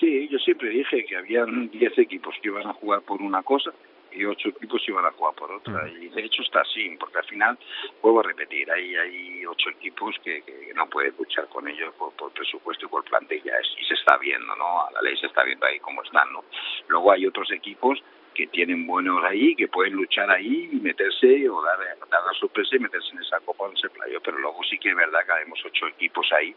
Sí, 0.00 0.28
yo 0.28 0.38
siempre 0.38 0.70
dije 0.70 1.04
que 1.04 1.16
habían 1.16 1.70
10 1.70 1.98
equipos 1.98 2.34
que 2.42 2.48
iban 2.48 2.66
a 2.66 2.72
jugar 2.74 3.02
por 3.02 3.22
una 3.22 3.42
cosa 3.42 3.70
y 4.14 4.24
ocho 4.24 4.48
equipos 4.48 4.82
iban 4.88 5.04
a 5.04 5.12
jugar 5.12 5.34
por 5.34 5.50
otra. 5.52 5.88
Y 5.88 6.08
de 6.08 6.22
hecho 6.24 6.42
está 6.42 6.60
así, 6.60 6.96
porque 6.98 7.18
al 7.18 7.24
final, 7.24 7.58
vuelvo 8.02 8.20
a 8.20 8.24
repetir, 8.24 8.70
hay, 8.70 8.94
hay 8.94 9.46
ocho 9.46 9.70
equipos 9.70 10.14
que, 10.22 10.42
que 10.42 10.72
no 10.74 10.88
puedes 10.88 11.16
luchar 11.18 11.48
con 11.48 11.66
ellos 11.68 11.92
por, 11.94 12.12
por 12.12 12.32
presupuesto 12.32 12.86
y 12.86 12.88
por 12.88 13.04
plantilla. 13.04 13.52
Y 13.80 13.84
se 13.84 13.94
está 13.94 14.16
viendo, 14.18 14.54
¿no? 14.56 14.86
A 14.86 14.90
la 14.92 15.02
ley 15.02 15.16
se 15.16 15.26
está 15.26 15.42
viendo 15.42 15.66
ahí 15.66 15.78
cómo 15.80 16.02
están, 16.02 16.32
¿no? 16.32 16.44
Luego 16.88 17.12
hay 17.12 17.26
otros 17.26 17.50
equipos 17.50 18.02
que 18.34 18.46
tienen 18.48 18.86
buenos 18.86 19.22
ahí, 19.24 19.54
que 19.54 19.68
pueden 19.68 19.94
luchar 19.94 20.30
ahí 20.30 20.68
y 20.72 20.76
meterse 20.76 21.48
o 21.48 21.62
dar, 21.62 21.78
dar 22.10 22.24
la 22.24 22.32
sorpresa 22.38 22.76
y 22.76 22.80
meterse 22.80 23.12
en 23.12 23.22
esa 23.22 23.40
copa 23.40 23.66
en 23.68 23.76
ese 23.76 23.88
playo. 23.90 24.20
Pero 24.22 24.38
luego 24.38 24.62
sí 24.64 24.78
que 24.78 24.90
es 24.90 24.96
verdad 24.96 25.24
que 25.24 25.32
haremos 25.32 25.58
ocho 25.64 25.86
equipos 25.86 26.26
ahí, 26.32 26.54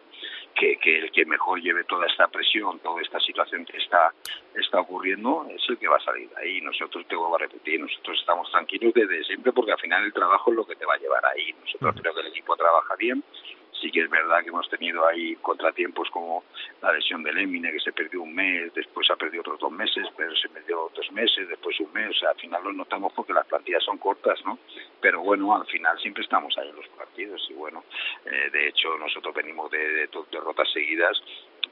que, 0.56 0.78
que 0.78 1.00
el 1.00 1.12
que 1.12 1.26
mejor 1.26 1.62
lleve 1.62 1.84
toda 1.84 2.08
esta 2.08 2.28
presión, 2.28 2.80
toda 2.80 3.02
esta 3.02 3.20
situación 3.20 3.66
que 3.66 3.78
está, 3.78 4.12
está 4.56 4.80
ocurriendo, 4.82 5.48
es 5.50 5.62
el 5.70 5.78
que 5.78 5.88
va 5.88 5.98
a 5.98 6.04
salir 6.04 6.30
ahí. 6.38 6.60
Nosotros, 6.62 7.06
te 7.08 7.16
vuelvo 7.16 7.36
a 7.36 7.40
repetir, 7.40 7.80
nosotros 7.80 8.20
estamos 8.20 8.52
tranquilos 8.52 8.94
desde 8.94 9.24
siempre 9.24 9.52
porque 9.52 9.72
al 9.72 9.80
final 9.80 10.04
el 10.04 10.14
trabajo 10.14 10.52
es 10.52 10.58
lo 10.58 10.66
que 10.66 10.76
te 10.76 10.86
va 10.86 10.96
a 10.96 10.98
llevar 10.98 11.26
ahí. 11.28 11.54
Nosotros 11.62 11.96
creo 12.02 12.14
que 12.14 12.22
el 12.22 12.28
equipo 12.28 12.56
trabaja 12.56 12.96
bien, 12.96 13.24
sí 13.82 13.92
que 13.92 14.02
es 14.02 14.10
verdad 14.10 14.42
que 14.44 14.50
hemos 14.50 14.70
tenido 14.70 15.06
ahí 15.08 15.36
contratiempos 15.38 16.10
como 16.12 16.44
la 16.82 16.92
lesión 16.94 17.24
del 17.24 17.38
Emine, 17.38 17.72
que 17.72 17.80
se 17.80 17.92
perdió 17.92 18.22
un 18.22 18.34
mes, 18.34 18.74
después 18.74 19.10
ha 19.12 19.16
perdido 19.16 19.42
otros 19.42 19.60
dos 19.60 19.72
meses, 19.72 20.08
pero 20.16 20.36
se 20.36 20.50
perdió 20.50 20.92
dos 20.96 21.12
meses, 21.12 21.48
después 21.48 21.80
un 21.80 21.92
mes, 21.94 22.10
o 22.10 22.20
sea, 22.20 22.30
al 22.30 22.40
final 22.40 22.64
lo 22.64 22.74
notamos 22.74 23.14
porque 23.14 23.34
las 23.34 23.46
plantillas 23.48 23.84
son 23.84 23.98
cortas, 23.98 24.40
¿no? 24.46 24.60
Pero 25.02 25.22
bueno, 25.22 25.56
al 25.56 25.66
final 25.66 25.98
siempre 26.00 26.24
estamos 26.24 26.58
ahí 26.58 26.70
en 26.70 26.76
los 26.76 26.88
partidos 26.90 27.46
y 27.50 27.54
bueno, 27.54 27.84
eh, 28.26 28.50
de 28.52 28.70
hecho 28.70 28.98
nosotros 28.98 29.34
venimos 29.34 29.70
de, 29.72 29.78
de 29.78 30.10
derrotas 30.32 30.72
seguidas 30.72 31.22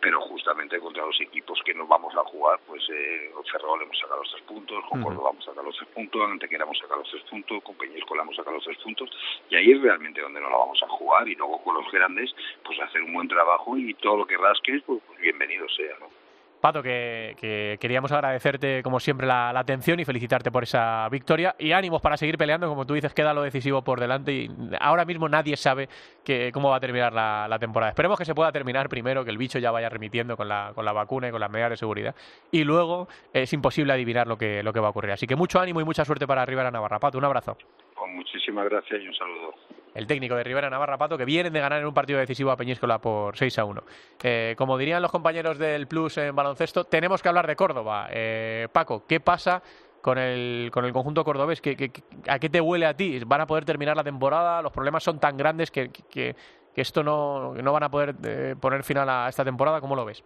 pero 0.02 0.22
justamente 0.22 0.80
contra 0.80 1.06
los 1.06 1.20
equipos 1.20 1.60
que 1.65 1.74
nos 1.74 1.88
vamos 1.88 2.13
a 2.15 2.24
jugar, 2.26 2.60
pues 2.68 2.84
eh, 2.89 3.32
Ferrol 3.52 3.82
hemos 3.82 3.98
sacado 3.98 4.22
los 4.22 4.32
tres 4.32 4.44
puntos, 4.44 4.86
con 4.89 5.02
Córdoba 5.02 5.30
vamos 5.30 5.48
a 5.48 5.50
sacar 5.50 5.63
los 5.63 5.76
tres 5.76 5.89
puntos, 5.89 6.22
Antequera 6.30 6.63
hemos 6.63 6.78
sacado 6.78 7.00
los 7.00 7.10
tres 7.10 7.24
puntos, 7.24 7.63
con 7.63 7.76
Peñíscola 7.76 8.24
hemos 8.24 8.36
sacado 8.36 8.56
los 8.56 8.65
tres 8.65 8.78
puntos, 8.78 9.10
y 9.50 9.56
ahí 9.56 9.72
es 9.72 9.82
realmente 9.82 10.22
donde 10.22 10.41
nos 10.41 10.52
la 10.52 10.58
vamos 10.58 10.84
a 10.84 10.88
jugar, 10.88 11.28
y 11.28 11.36
luego 11.36 11.63
con 11.63 11.76
los 11.76 11.91
grandes, 11.95 12.36
pues 12.63 12.79
hacer 12.79 13.01
un 13.01 13.13
buen 13.13 13.27
trabajo 13.27 13.77
y 13.77 13.93
todo 13.95 14.17
lo 14.17 14.25
que 14.25 14.38
rasques, 14.38 14.84
pues, 14.86 15.01
pues 15.08 15.19
bienvenido 15.19 15.67
sea, 15.69 15.97
¿no? 15.99 16.25
Pato, 16.65 16.81
que, 16.81 17.77
queríamos 17.79 18.12
agradecerte 18.12 18.81
como 18.81 18.99
siempre 18.99 19.27
la, 19.27 19.49
atención 19.49 19.99
y 19.99 20.05
felicitarte 20.05 20.49
por 20.49 20.63
esa 20.63 21.08
victoria 21.10 21.55
y 21.60 21.73
ánimos 21.73 22.01
para 22.01 22.17
seguir 22.17 22.39
peleando, 22.39 22.67
como 22.67 22.88
tú 22.88 22.95
dices, 22.95 23.13
queda 23.13 23.36
lo 23.36 23.43
decisivo 23.43 23.84
por 23.84 23.99
delante 23.99 24.34
y 24.34 24.49
ahora 24.79 25.05
mismo 25.05 25.29
nadie 25.29 25.58
sabe 25.58 25.88
que, 26.23 26.51
cómo 26.51 26.71
va 26.71 26.77
a 26.77 26.79
terminar 26.79 27.13
la, 27.13 27.58
temporada. 27.60 27.91
Esperemos 27.91 28.17
que 28.17 28.25
se 28.25 28.34
pueda 28.34 28.51
terminar 28.51 28.89
primero, 28.89 29.23
que 29.23 29.29
el 29.29 29.38
bicho 29.38 29.60
ya 29.60 29.69
vaya 29.69 29.89
remitiendo 29.89 30.36
con 30.36 30.47
la, 30.47 30.71
con 30.73 30.86
la 30.86 30.91
vacuna 30.91 31.27
y 31.27 31.31
con 31.31 31.39
las 31.39 31.51
medidas 31.51 31.69
de 31.69 31.77
seguridad 31.77 32.15
y 32.51 32.63
luego 32.63 33.08
es 33.31 33.53
imposible 33.53 33.93
adivinar 33.93 34.25
lo 34.25 34.36
que, 34.36 34.63
lo 34.63 34.73
que 34.73 34.79
va 34.79 34.88
a 34.88 34.89
ocurrir. 34.89 35.12
Así 35.12 35.27
que 35.27 35.36
mucho 35.36 35.60
ánimo 35.60 35.81
y 35.81 35.84
mucha 35.84 36.03
suerte 36.03 36.25
para 36.25 36.45
Rivera 36.47 36.71
Navarra. 36.71 36.97
Pato, 36.97 37.19
un 37.19 37.25
abrazo. 37.25 37.58
Pues 37.95 38.12
muchísimas 38.12 38.67
gracias 38.67 39.03
y 39.03 39.08
un 39.08 39.13
saludo 39.13 39.53
el 39.95 40.05
técnico 40.05 40.36
de 40.36 40.43
Rivera 40.43 40.69
Navarra 40.69 40.97
Pato, 40.97 41.17
que 41.17 41.25
vienen 41.25 41.53
de 41.53 41.60
ganar 41.60 41.79
en 41.79 41.88
un 41.88 41.93
partido 41.93 42.19
decisivo 42.19 42.51
a 42.51 42.58
Peñíscola 42.58 42.99
por 42.99 43.36
6 43.38 43.60
a 43.60 43.65
1. 43.65 43.84
Eh, 44.21 44.55
como 44.58 44.77
dirían 44.77 45.01
los 45.01 45.12
compañeros 45.12 45.58
del 45.58 45.88
Plus 45.88 46.17
en 46.17 46.36
baloncesto, 46.36 46.84
tenemos 46.84 47.21
que 47.21 47.29
hablar 47.29 47.47
de 47.47 47.55
Córdoba. 47.55 48.10
Eh, 48.12 48.67
Paco, 48.71 49.05
¿qué 49.08 49.21
pasa 49.21 49.63
con 50.01 50.17
el, 50.17 50.69
con 50.71 50.84
el 50.84 50.91
conjunto 50.91 51.23
cordobés? 51.23 51.62
¿Qué, 51.62 51.91
a 52.27 52.39
qué 52.39 52.49
te 52.49 52.60
huele 52.60 52.86
a 52.86 52.95
ti? 52.95 53.19
¿Van 53.25 53.41
a 53.41 53.47
poder 53.47 53.63
terminar 53.63 53.95
la 53.95 54.03
temporada? 54.03 54.62
¿Los 54.62 54.73
problemas 54.73 55.01
son 55.01 55.17
tan 55.17 55.38
grandes 55.38 55.71
que, 55.71 55.89
que, 55.89 56.36
esto 56.75 57.01
no, 57.01 57.53
no 57.53 57.71
van 57.71 57.84
a 57.84 57.89
poder 57.89 58.15
eh, 58.25 58.55
poner 58.60 58.84
final 58.84 59.10
a 59.10 59.29
esta 59.29 59.45
temporada? 59.45 59.79
¿Cómo 59.79 59.95
lo 59.95 60.03
ves? 60.03 60.21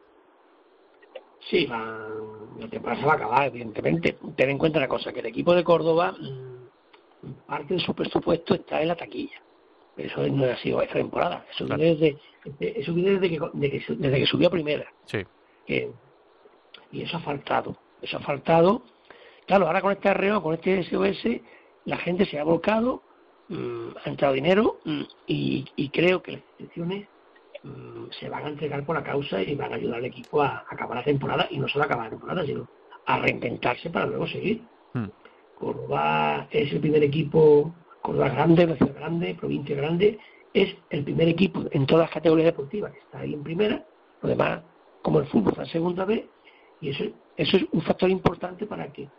Sí, 1.48 1.68
la 1.68 2.68
temporada 2.70 3.00
se 3.00 3.06
va 3.06 3.14
a 3.14 3.16
acabar, 3.18 3.44
evidentemente. 3.46 4.18
Ten 4.36 4.50
en 4.50 4.58
cuenta 4.58 4.80
una 4.80 4.88
cosa, 4.88 5.14
que 5.14 5.20
el 5.20 5.28
equipo 5.28 5.54
de 5.54 5.64
Córdoba, 5.64 6.14
mm, 6.20 7.46
parte 7.46 7.76
de 7.76 7.80
su 7.80 7.94
presupuesto 7.94 8.56
está 8.56 8.82
en 8.82 8.88
la 8.88 8.96
taquilla 8.96 9.40
eso 9.98 10.28
no 10.28 10.46
ha 10.46 10.56
sido 10.58 10.82
esta 10.82 10.96
temporada. 10.96 11.46
Eso 11.52 11.66
viene 11.66 11.96
desde, 11.96 12.18
eso 12.80 12.94
viene 12.94 13.20
desde, 13.20 13.30
que, 13.30 13.96
desde 13.96 14.20
que 14.20 14.26
subió 14.26 14.48
a 14.48 14.52
primera. 14.52 14.92
Sí. 15.06 15.26
y 16.92 17.02
eso 17.02 17.18
ha 17.18 17.22
faltado. 17.22 17.76
Eso 18.02 18.18
ha 18.18 18.22
faltado. 18.22 18.84
Claro, 19.46 19.68
ahora 19.68 19.82
con 19.82 19.92
este 19.92 20.10
arreo, 20.10 20.42
con 20.42 20.54
este 20.54 20.84
SOS, 20.84 21.42
la 21.86 21.98
gente 21.98 22.26
se 22.26 22.40
ha 22.40 22.44
volcado, 22.44 23.02
mm, 23.50 23.90
ha 24.06 24.10
entrado 24.10 24.34
dinero 24.34 24.80
mm, 24.86 25.02
y, 25.28 25.66
y, 25.76 25.90
creo 25.90 26.22
que 26.22 26.34
las 26.34 26.42
instituciones 26.60 27.08
mm, 27.64 28.12
se 28.12 28.30
van 28.30 28.46
a 28.46 28.50
entregar 28.50 28.86
por 28.86 28.96
la 28.96 29.04
causa 29.04 29.42
y 29.42 29.56
van 29.56 29.74
a 29.74 29.78
ayudar 29.78 29.98
al 29.98 30.06
equipo 30.06 30.42
a, 30.42 30.66
acabar 30.70 30.98
la 30.98 31.04
temporada 31.04 31.48
y 31.50 31.58
no 31.58 31.68
solo 31.68 31.84
a 31.84 31.86
acabar 31.88 32.06
la 32.06 32.12
temporada, 32.12 32.46
sino 32.46 32.68
a 33.06 33.18
reinventarse 33.18 33.90
para 33.90 34.06
luego 34.06 34.28
seguir. 34.28 34.62
Hmm. 34.94 35.08
Córdoba 35.58 36.48
es 36.52 36.72
el 36.72 36.80
primer 36.80 37.04
equipo, 37.04 37.74
Córdoba 38.02 38.30
grande, 38.30 38.66
una 38.66 38.76
ciudad 38.76 38.96
grande, 38.96 39.36
provincia 39.36 39.76
grande, 39.76 40.20
es 40.54 40.76
el 40.90 41.04
primer 41.04 41.28
equipo 41.28 41.64
en 41.72 41.86
todas 41.86 42.06
las 42.06 42.14
categorías 42.14 42.48
deportivas 42.48 42.92
que 42.92 43.00
está 43.00 43.20
ahí 43.20 43.34
en 43.34 43.44
primera, 43.44 43.86
lo 44.22 44.30
demás, 44.30 44.62
como 45.02 45.20
el 45.20 45.28
fútbol, 45.28 45.52
está 45.52 45.64
en 45.64 45.70
segunda 45.70 46.06
vez, 46.06 46.26
y 46.82 46.90
eso, 46.90 47.06
eso 47.38 47.58
es 47.58 47.66
un 47.72 47.82
factor 47.82 48.10
importante 48.10 48.66
para 48.66 48.92
que 48.92 49.10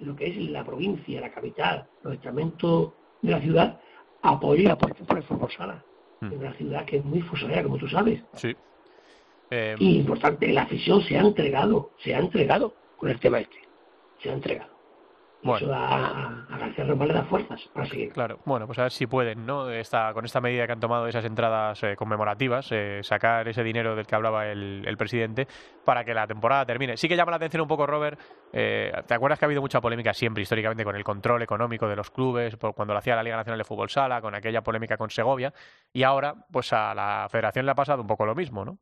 lo 0.00 0.14
que 0.14 0.26
es 0.28 0.36
la 0.36 0.64
provincia, 0.64 1.20
la 1.20 1.32
capital, 1.32 1.86
los 2.02 2.14
estamentos 2.14 2.92
de 3.22 3.32
la 3.32 3.40
ciudad 3.40 3.80
apoyen 4.22 4.76
por, 4.76 4.94
por 4.94 5.18
el 5.18 5.24
fútbol 5.24 5.50
sala. 5.50 5.84
Hmm. 6.20 6.32
En 6.32 6.38
una 6.38 6.52
ciudad 6.54 6.84
que 6.84 6.98
es 6.98 7.04
muy 7.04 7.20
fusolera, 7.22 7.62
como 7.62 7.78
tú 7.78 7.88
sabes. 7.88 8.22
Sí. 8.34 8.54
Eh... 9.50 9.76
Y 9.78 9.98
importante, 9.98 10.48
la 10.48 10.62
afición 10.62 11.02
se 11.02 11.16
ha 11.16 11.20
entregado, 11.20 11.92
se 11.98 12.14
ha 12.14 12.18
entregado 12.18 12.74
con 12.96 13.10
el 13.10 13.18
tema 13.18 13.40
este. 13.40 13.56
Se 14.22 14.30
ha 14.30 14.34
entregado. 14.34 14.77
Bueno. 15.42 15.66
Eso 15.66 15.74
a, 15.74 16.44
a 16.50 16.58
García 16.58 16.84
Román 16.84 17.08
le 17.08 17.14
da 17.14 17.24
fuerzas 17.24 17.68
para 17.72 17.86
seguir. 17.86 18.12
Claro, 18.12 18.40
bueno, 18.44 18.66
pues 18.66 18.78
a 18.78 18.82
ver 18.82 18.92
si 18.92 19.06
pueden, 19.06 19.46
¿no? 19.46 19.70
Esta, 19.70 20.12
con 20.12 20.24
esta 20.24 20.40
medida 20.40 20.66
que 20.66 20.72
han 20.72 20.80
tomado 20.80 21.06
esas 21.06 21.24
entradas 21.24 21.82
eh, 21.84 21.94
conmemorativas, 21.96 22.68
eh, 22.72 23.00
sacar 23.02 23.46
ese 23.48 23.62
dinero 23.62 23.94
del 23.94 24.06
que 24.06 24.14
hablaba 24.16 24.48
el, 24.48 24.84
el, 24.86 24.96
presidente 24.96 25.46
para 25.84 26.04
que 26.04 26.12
la 26.12 26.26
temporada 26.26 26.66
termine. 26.66 26.96
Sí 26.96 27.08
que 27.08 27.16
llama 27.16 27.30
la 27.30 27.36
atención 27.36 27.62
un 27.62 27.68
poco, 27.68 27.86
Robert. 27.86 28.18
Eh, 28.52 28.92
¿Te 29.06 29.14
acuerdas 29.14 29.38
que 29.38 29.44
ha 29.44 29.46
habido 29.46 29.60
mucha 29.60 29.80
polémica 29.80 30.12
siempre, 30.12 30.42
históricamente, 30.42 30.84
con 30.84 30.96
el 30.96 31.04
control 31.04 31.42
económico 31.42 31.86
de 31.88 31.96
los 31.96 32.10
clubes, 32.10 32.56
por 32.56 32.74
cuando 32.74 32.94
lo 32.94 32.98
hacía 32.98 33.14
la 33.14 33.22
Liga 33.22 33.36
Nacional 33.36 33.58
de 33.58 33.64
Fútbol 33.64 33.90
Sala, 33.90 34.20
con 34.20 34.34
aquella 34.34 34.62
polémica 34.62 34.96
con 34.96 35.10
Segovia? 35.10 35.52
Y 35.92 36.02
ahora, 36.02 36.34
pues 36.50 36.72
a 36.72 36.94
la 36.94 37.28
Federación 37.30 37.64
le 37.64 37.72
ha 37.72 37.76
pasado 37.76 38.02
un 38.02 38.08
poco 38.08 38.26
lo 38.26 38.34
mismo, 38.34 38.64
¿no? 38.64 38.78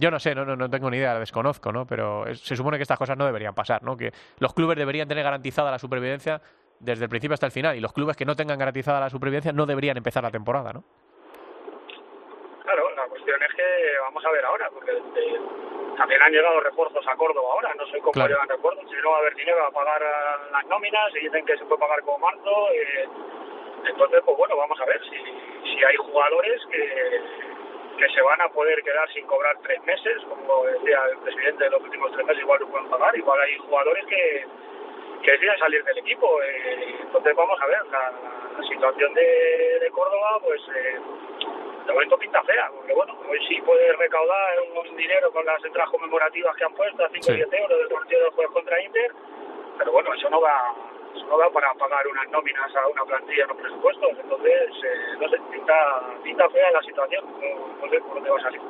Yo 0.00 0.10
no 0.10 0.18
sé, 0.18 0.34
no, 0.34 0.46
no, 0.46 0.56
no 0.56 0.70
tengo 0.70 0.90
ni 0.90 0.96
idea, 0.96 1.12
la 1.12 1.20
desconozco, 1.20 1.70
¿no? 1.70 1.84
Pero 1.84 2.24
se 2.34 2.56
supone 2.56 2.78
que 2.78 2.82
estas 2.82 2.98
cosas 2.98 3.18
no 3.18 3.26
deberían 3.26 3.54
pasar, 3.54 3.82
¿no? 3.82 3.98
Que 3.98 4.12
los 4.38 4.54
clubes 4.54 4.78
deberían 4.78 5.06
tener 5.06 5.22
garantizada 5.22 5.70
la 5.70 5.78
supervivencia 5.78 6.40
desde 6.78 7.04
el 7.04 7.10
principio 7.10 7.34
hasta 7.34 7.44
el 7.44 7.52
final 7.52 7.76
y 7.76 7.80
los 7.80 7.92
clubes 7.92 8.16
que 8.16 8.24
no 8.24 8.34
tengan 8.34 8.58
garantizada 8.58 8.98
la 8.98 9.10
supervivencia 9.10 9.52
no 9.52 9.66
deberían 9.66 9.98
empezar 9.98 10.22
la 10.22 10.30
temporada, 10.30 10.72
¿no? 10.72 10.82
Claro, 12.62 12.90
la 12.96 13.04
cuestión 13.08 13.42
es 13.42 13.54
que 13.54 13.64
vamos 14.00 14.24
a 14.24 14.30
ver 14.30 14.44
ahora, 14.46 14.70
porque 14.72 14.92
eh, 14.92 15.40
también 15.98 16.22
han 16.22 16.32
llegado 16.32 16.60
refuerzos 16.60 17.06
a 17.06 17.16
Córdoba 17.16 17.52
ahora, 17.52 17.74
no 17.74 17.86
sé 17.88 17.98
cómo 17.98 18.26
llegan 18.26 18.48
refuerzos, 18.48 18.88
si 18.88 18.96
no 19.02 19.10
va 19.10 19.16
a 19.16 19.20
haber 19.20 19.34
dinero 19.34 19.66
a 19.66 19.70
pagar 19.70 20.00
las 20.50 20.66
nóminas 20.66 21.14
y 21.14 21.24
dicen 21.24 21.44
que 21.44 21.58
se 21.58 21.64
puede 21.66 21.80
pagar 21.80 22.00
como 22.02 22.18
marzo, 22.20 22.70
eh, 22.72 23.08
entonces 23.84 24.22
pues 24.24 24.36
bueno, 24.38 24.56
vamos 24.56 24.80
a 24.80 24.86
ver 24.86 25.00
si, 25.04 25.76
si 25.76 25.84
hay 25.84 25.96
jugadores 25.96 26.62
que 26.70 27.49
que 28.00 28.08
se 28.08 28.22
van 28.22 28.40
a 28.40 28.48
poder 28.48 28.82
quedar 28.82 29.06
sin 29.12 29.26
cobrar 29.26 29.54
tres 29.62 29.82
meses, 29.84 30.22
como 30.26 30.64
decía 30.64 30.98
el 31.10 31.18
presidente 31.18 31.64
de 31.64 31.70
los 31.70 31.82
últimos 31.82 32.10
tres 32.12 32.24
meses, 32.24 32.42
igual 32.42 32.60
lo 32.60 32.68
pueden 32.68 32.88
pagar, 32.88 33.14
igual 33.14 33.38
hay 33.40 33.58
jugadores 33.58 34.06
que, 34.06 34.46
que 35.22 35.30
deciden 35.32 35.58
salir 35.58 35.84
del 35.84 35.98
equipo. 35.98 36.42
Eh, 36.42 36.96
entonces 37.02 37.36
vamos 37.36 37.60
a 37.60 37.66
ver, 37.66 37.86
la, 37.92 38.12
situación 38.66 39.12
de, 39.14 39.78
de, 39.80 39.90
Córdoba, 39.90 40.38
pues 40.42 40.60
eh, 40.74 40.98
de 41.86 41.92
momento 41.92 42.18
pinta 42.18 42.42
fea, 42.42 42.70
porque 42.74 42.92
bueno, 42.94 43.18
hoy 43.28 43.38
sí 43.48 43.60
puede 43.62 43.92
recaudar 43.94 44.60
un 44.60 44.96
dinero 44.96 45.30
con 45.32 45.44
las 45.44 45.62
entradas 45.64 45.90
conmemorativas 45.90 46.56
que 46.56 46.64
han 46.64 46.74
puesto, 46.74 47.04
a 47.04 47.08
5 47.08 47.26
o 47.30 47.34
10 47.34 47.52
euros 47.52 47.78
del 47.78 47.88
partido 47.88 48.20
del 48.22 48.30
jueves 48.30 48.52
contra 48.52 48.82
Inter, 48.82 49.12
pero 49.78 49.92
bueno, 49.92 50.14
eso 50.14 50.30
no 50.30 50.40
va 50.40 50.74
no 51.28 51.38
da 51.38 51.50
para 51.50 51.72
pagar 51.74 52.06
unas 52.06 52.28
nóminas 52.30 52.74
a 52.74 52.88
una 52.88 53.04
plantilla 53.04 53.42
en 53.42 53.48
los 53.48 53.56
presupuestos. 53.58 54.10
Entonces, 54.22 54.70
eh, 54.84 55.16
no 55.20 55.28
sé, 55.28 55.36
pinta, 55.50 56.48
fea 56.48 56.70
la 56.72 56.82
situación. 56.82 57.24
No, 57.80 57.88
sé 57.88 58.00
por 58.00 58.14
dónde 58.14 58.30
va 58.30 58.36
a 58.36 58.42
salir. 58.42 58.60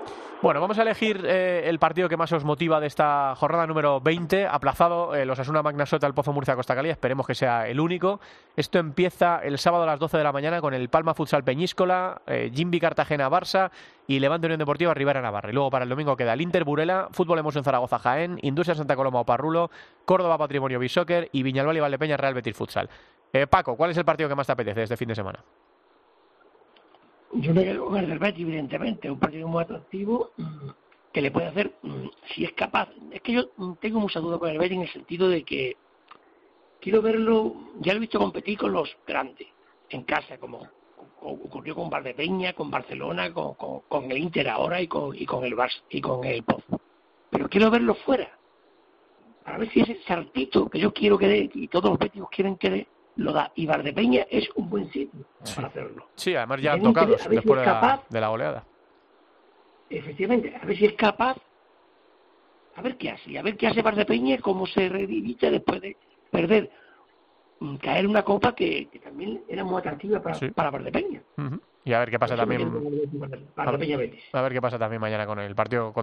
Bueno, 0.42 0.61
vamos 0.61 0.79
a 0.79 0.83
elegir 0.83 1.24
eh, 1.26 1.62
el 1.66 1.79
partido 1.79 2.09
que 2.09 2.16
más 2.16 2.33
os 2.33 2.44
motiva 2.44 2.81
de 2.81 2.87
esta 2.87 3.35
jornada 3.37 3.66
número 3.66 4.00
20, 4.00 4.46
aplazado 4.46 5.14
eh, 5.14 5.26
los 5.26 5.38
Asuna 5.38 5.62
Magnasota 5.62 6.07
al 6.07 6.14
Pozo 6.14 6.33
Murcia 6.33 6.57
Costa 6.57 6.74
Cali. 6.74 6.90
Esperemos 6.90 7.26
que 7.26 7.35
sea 7.35 7.68
el 7.68 7.81
único. 7.81 8.20
Esto 8.57 8.79
empieza 8.79 9.40
el 9.42 9.59
sábado 9.59 9.85
a 9.85 9.87
las 9.87 9.98
12 9.98 10.16
de 10.18 10.24
la 10.24 10.33
mañana 10.33 10.61
con 10.61 10.74
el 10.74 10.88
Palma 10.88 11.14
Futsal 11.14 11.44
Peñíscola, 11.44 12.22
eh, 12.26 12.50
Jimbi 12.55 12.81
Cartagena 12.81 13.29
Barça 13.29 13.70
y 14.11 14.18
Levante 14.18 14.49
Unión 14.49 14.59
Deportiva 14.59 14.92
Rivera 14.92 15.23
Navarra. 15.23 15.51
Y 15.51 15.53
luego 15.53 15.70
para 15.70 15.85
el 15.85 15.88
domingo 15.88 16.16
queda 16.16 16.33
el 16.33 16.40
Inter 16.40 16.64
Burela, 16.64 17.07
Fútbol 17.12 17.38
en 17.38 17.62
Zaragoza 17.62 18.01
Jaén, 18.01 18.40
Industria 18.42 18.75
Santa 18.75 18.96
Coloma 18.96 19.23
Parrulo, 19.25 19.70
Córdoba 20.05 20.37
Patrimonio 20.37 20.81
Bisoccer 20.81 21.29
y 21.31 21.44
Viñalbal 21.44 21.77
y 21.77 21.81
Valdepeña 21.81 22.16
Real 22.16 22.35
Betis 22.35 22.57
Futsal. 22.57 22.90
Eh, 23.33 23.46
Paco, 23.46 23.77
¿cuál 23.77 23.92
es 23.92 23.96
el 23.99 24.05
partido 24.05 24.29
que 24.29 24.35
más 24.35 24.49
te 24.49 24.53
apetece 24.53 24.83
este 24.83 24.96
fin 24.96 25.07
de 25.07 25.14
semana? 25.14 25.44
Yo 27.35 27.55
me 27.55 27.62
quedo 27.62 27.87
con 27.87 27.99
el 27.99 28.18
Betis, 28.18 28.42
evidentemente, 28.44 29.09
un 29.09 29.20
partido 29.20 29.46
muy 29.46 29.62
atractivo 29.62 30.33
mm, 30.38 30.70
que 31.12 31.23
le 31.23 31.31
puede 31.31 31.46
hacer, 31.46 31.73
mm, 31.81 32.07
si 32.35 32.44
es 32.44 32.53
capaz. 32.55 32.88
Es 33.12 33.20
que 33.20 33.35
yo 33.35 33.51
mm, 33.59 33.75
tengo 33.75 34.01
mucha 34.01 34.18
duda 34.18 34.40
con 34.40 34.49
el 34.49 34.59
Betis 34.59 34.77
en 34.77 34.83
el 34.83 34.92
sentido 34.92 35.29
de 35.29 35.44
que 35.44 35.77
quiero 36.81 37.01
verlo, 37.01 37.55
ya 37.79 37.92
lo 37.92 37.99
he 37.99 38.01
visto 38.01 38.18
competir 38.18 38.59
con 38.59 38.73
los 38.73 38.90
grandes, 39.07 39.46
en 39.88 40.03
casa, 40.03 40.37
como 40.38 40.66
ocurrió 41.22 41.74
con 41.74 41.90
Valdepeña, 41.90 42.52
con 42.52 42.70
Barcelona, 42.70 43.33
con, 43.33 43.54
con, 43.54 44.11
el 44.11 44.18
Inter 44.18 44.48
ahora 44.48 44.80
y 44.80 44.88
con, 44.88 45.14
y 45.14 45.26
con 45.26 45.44
el 45.44 45.56
Barça 45.56 45.83
y 45.88 46.00
con 46.00 46.24
el 46.24 46.42
Pozo. 46.42 46.80
Pero 47.30 47.48
quiero 47.48 47.70
verlo 47.70 47.94
fuera, 47.94 48.30
para 49.44 49.59
ver 49.59 49.70
si 49.70 49.80
ese 49.80 49.98
saltito 50.06 50.68
que 50.68 50.78
yo 50.78 50.92
quiero 50.92 51.18
que 51.18 51.28
dé 51.28 51.50
y 51.54 51.68
todos 51.68 51.90
los 51.90 51.98
béticos 51.98 52.28
quieren 52.30 52.56
que 52.56 52.70
dé, 52.70 52.88
lo 53.16 53.33
da. 53.33 53.52
Y 53.54 53.66
Valdepeña 53.66 54.26
es 54.30 54.48
un 54.54 54.68
buen 54.68 54.90
sitio 54.90 55.26
para 55.54 55.68
hacerlo. 55.68 56.09
Sí, 56.14 56.35
además 56.35 56.61
ya 56.61 56.72
han 56.72 56.83
tocado 56.83 57.12
después 57.12 57.44
de, 57.44 57.66
la, 57.66 58.02
de 58.09 58.20
la 58.20 58.30
oleada. 58.30 58.64
Efectivamente, 59.88 60.54
a 60.54 60.64
ver 60.64 60.76
si 60.76 60.87
es 60.87 60.92
capaz, 60.94 61.37
a 62.76 62.83
ver 62.83 62.96
qué 62.96 63.11
hace, 63.11 63.38
a 63.38 63.42
ver 63.42 63.56
qué 63.56 63.66
hace 63.66 63.83
Valdepeña, 63.83 64.38
cómo 64.38 64.66
se 64.66 64.88
redivita 64.88 65.50
después 65.50 65.80
de 65.80 65.96
perder 66.30 66.70
mm, 67.61 67.77
caer 67.77 68.07
una 68.07 68.23
copa 68.23 68.55
que, 68.55 68.88
también 69.03 69.42
era 69.49 69.64
muy 69.64 69.79
atractiva 69.79 70.20
para, 70.20 70.38
para 70.55 70.70
Valdepeña. 70.70 71.23
Y 71.85 71.92
a 71.94 72.01
ver 72.01 72.11
qué 72.11 72.18
pasa 72.18 72.37
también. 72.37 72.70
A 74.33 74.42
ver, 74.42 74.53
qué 74.53 74.61
pasa 74.61 74.79
también 74.79 75.01
mañana 75.01 75.27
con 75.27 75.38
el 75.38 75.55
partido 75.55 75.94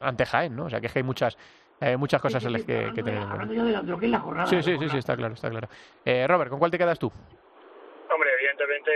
ante 0.00 0.24
Jaén, 0.24 0.56
¿no? 0.56 0.66
O 0.66 0.70
sea, 0.70 0.80
que 0.80 0.86
es 0.86 0.92
que 0.92 1.00
hay 1.00 1.04
muchas 1.04 1.36
eh, 1.80 1.96
muchas 1.96 2.20
cosas 2.20 2.44
en 2.44 2.52
las 2.54 2.64
que, 2.64 2.90
que 2.94 3.02
tener. 3.02 3.22
lo 3.22 3.98
que 3.98 4.06
es 4.06 4.10
la 4.10 4.20
jornada. 4.20 4.48
Sí, 4.48 4.62
sí, 4.62 4.76
sí, 4.78 4.88
sí, 4.88 4.98
está 4.98 5.16
claro, 5.16 5.34
está 5.34 5.48
claro. 5.48 5.68
Eh, 6.04 6.26
Robert, 6.26 6.50
¿con 6.50 6.58
cuál 6.58 6.70
te 6.70 6.78
quedas 6.78 6.98
tú? 6.98 7.12
Hombre, 8.10 8.30
evidentemente 8.40 8.90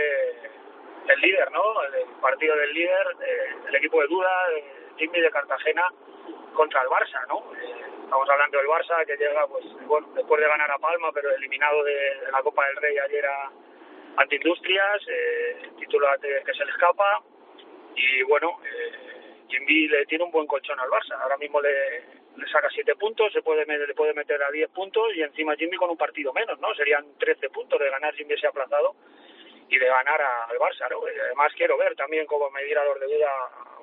el 1.07 1.21
líder, 1.21 1.51
¿no? 1.51 1.61
El 1.83 2.19
partido 2.21 2.55
del 2.57 2.73
líder, 2.73 3.07
eh, 3.21 3.55
el 3.69 3.75
equipo 3.75 4.01
de 4.01 4.07
duda, 4.07 4.29
Jimmy 4.97 5.21
de 5.21 5.31
Cartagena 5.31 5.83
contra 6.53 6.81
el 6.81 6.87
Barça, 6.87 7.25
¿no? 7.27 7.43
Estamos 8.13 8.29
hablando 8.29 8.57
del 8.59 8.67
Barça 8.67 9.05
que 9.07 9.17
llega, 9.17 9.47
pues, 9.47 9.65
bueno, 9.87 10.07
después 10.13 10.39
de 10.39 10.47
ganar 10.47 10.69
a 10.69 10.77
Palma, 10.77 11.11
pero 11.11 11.31
eliminado 11.31 11.83
de, 11.83 11.97
la 12.31 12.43
Copa 12.43 12.63
del 12.67 12.75
Rey 12.75 12.95
ayer 12.95 13.25
a 13.25 13.51
ante 14.17 14.35
Industrias, 14.35 15.01
eh, 15.07 15.71
título 15.79 16.05
que 16.21 16.53
se 16.53 16.63
le 16.63 16.71
escapa. 16.71 17.23
Y 17.95 18.21
bueno, 18.23 18.59
eh, 18.63 19.45
Jimmy 19.47 19.87
le 19.87 20.05
tiene 20.05 20.25
un 20.25 20.29
buen 20.29 20.45
colchón 20.45 20.79
al 20.79 20.91
Barça, 20.91 21.19
ahora 21.19 21.37
mismo 21.37 21.59
le, 21.59 22.03
saca 22.51 22.69
7 22.69 22.93
puntos, 22.97 23.33
se 23.33 23.41
puede 23.41 23.65
le 23.65 23.95
puede 23.95 24.13
meter 24.13 24.43
a 24.43 24.51
10 24.51 24.69
puntos 24.69 25.15
y 25.15 25.23
encima 25.23 25.55
Jimmy 25.55 25.75
con 25.77 25.89
un 25.89 25.97
partido 25.97 26.31
menos, 26.33 26.59
¿no? 26.59 26.71
Serían 26.75 27.17
13 27.17 27.49
puntos 27.49 27.79
de 27.79 27.89
ganar 27.89 28.13
Jimmy 28.13 28.37
se 28.37 28.45
ha 28.45 28.51
aplazado 28.51 28.93
y 29.73 29.79
de 29.79 29.87
ganar 29.87 30.21
al 30.21 30.57
Barça, 30.59 30.87
¿no? 30.89 30.99
Y 31.09 31.19
además 31.19 31.51
quiero 31.55 31.77
ver 31.77 31.95
también 31.95 32.27
cómo 32.27 32.49
medir 32.51 32.77
a 32.77 32.85
los 32.85 32.99
de 32.99 33.07
duda 33.07 33.29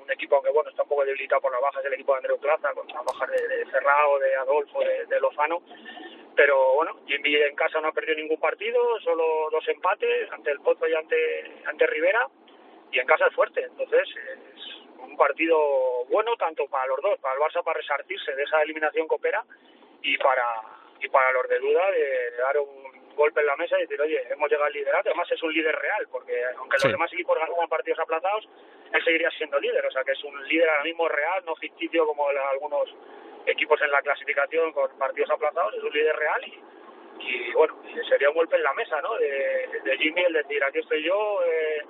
un 0.01 0.11
equipo 0.11 0.37
aunque 0.37 0.51
bueno 0.51 0.71
está 0.71 0.83
un 0.83 0.89
poco 0.89 1.05
debilitado 1.05 1.41
por 1.41 1.53
las 1.53 1.61
bajas 1.61 1.83
del 1.83 1.95
equipo 1.95 2.13
de 2.13 2.19
Andreu 2.19 2.39
Plaza, 2.39 2.73
con 2.75 2.87
las 2.87 3.05
bajas 3.05 3.31
de, 3.31 3.49
de 3.49 3.67
Ferrao, 3.67 4.19
de 4.19 4.37
Adolfo, 4.37 4.81
de, 4.81 5.07
de 5.07 5.21
Lozano 5.21 5.63
pero 6.37 6.75
bueno, 6.75 6.97
Jimmy 7.07 7.35
en 7.35 7.55
casa 7.55 7.81
no 7.81 7.89
ha 7.89 7.93
perdido 7.93 8.17
ningún 8.17 8.41
partido, 8.41 8.81
solo 9.01 9.51
dos 9.51 9.67
empates 9.69 10.31
ante 10.33 10.51
el 10.51 10.61
Pozo 10.61 10.89
y 10.89 10.95
ante, 10.95 11.17
ante 11.67 11.87
Rivera, 11.87 12.29
y 12.93 12.99
en 12.99 13.07
casa 13.07 13.27
es 13.27 13.35
fuerte, 13.35 13.63
entonces 13.63 14.09
es 14.57 14.65
un 14.99 15.19
partido 15.19 15.59
bueno 16.09 16.37
tanto 16.37 16.67
para 16.69 16.87
los 16.87 17.01
dos, 17.03 17.19
para 17.19 17.35
el 17.35 17.41
Barça 17.41 17.63
para 17.63 17.79
resartirse 17.79 18.35
de 18.35 18.43
esa 18.45 18.63
eliminación 18.63 19.07
coopera 19.07 19.45
y 20.03 20.17
para 20.17 20.47
y 21.01 21.09
para 21.09 21.33
los 21.33 21.49
de 21.49 21.59
duda 21.59 21.91
de, 21.91 22.31
dar 22.39 22.59
un 22.59 23.00
golpe 23.15 23.41
en 23.41 23.47
la 23.47 23.57
mesa 23.57 23.77
y 23.79 23.83
decir, 23.83 24.01
oye, 24.01 24.23
hemos 24.31 24.49
llegado 24.49 24.67
al 24.67 24.73
liderato, 24.73 25.09
además 25.11 25.31
es 25.31 25.43
un 25.43 25.53
líder 25.53 25.75
real, 25.77 26.07
porque 26.11 26.33
aunque 26.57 26.77
los 26.83 26.93
demás 26.93 27.13
equipos 27.13 27.37
ganan 27.39 27.69
partidos 27.69 27.99
aplazados, 27.99 28.49
él 28.93 29.05
seguiría 29.05 29.31
siendo 29.31 29.59
líder, 29.59 29.85
o 29.85 29.91
sea 29.91 30.03
que 30.05 30.13
es 30.13 30.25
un 30.25 30.47
líder 30.49 30.69
ahora 30.69 30.85
mismo 30.85 31.09
real, 31.09 31.43
no 31.47 31.55
ficticio 31.57 32.07
como 32.07 32.29
algunos 32.29 32.95
equipos 33.47 33.81
en 33.83 33.91
la 33.91 34.03
clasificación 34.03 34.73
con 34.73 34.91
partidos 34.99 35.31
aplazados, 35.31 35.75
es 35.75 35.83
un 35.83 35.93
líder 35.93 36.17
real 36.17 36.45
y, 36.45 36.61
y 37.21 37.53
bueno, 37.53 37.77
sería 38.09 38.29
un 38.31 38.35
golpe 38.35 38.57
en 38.57 38.63
la 38.63 38.73
mesa, 38.75 39.01
¿no? 39.01 39.17
De, 39.17 39.69
de 39.85 39.99
Jimmy 39.99 40.23
el 40.23 40.33
decir, 40.33 40.63
aquí 40.65 40.79
estoy 40.79 41.05
yo, 41.05 41.43
eh, 41.45 41.85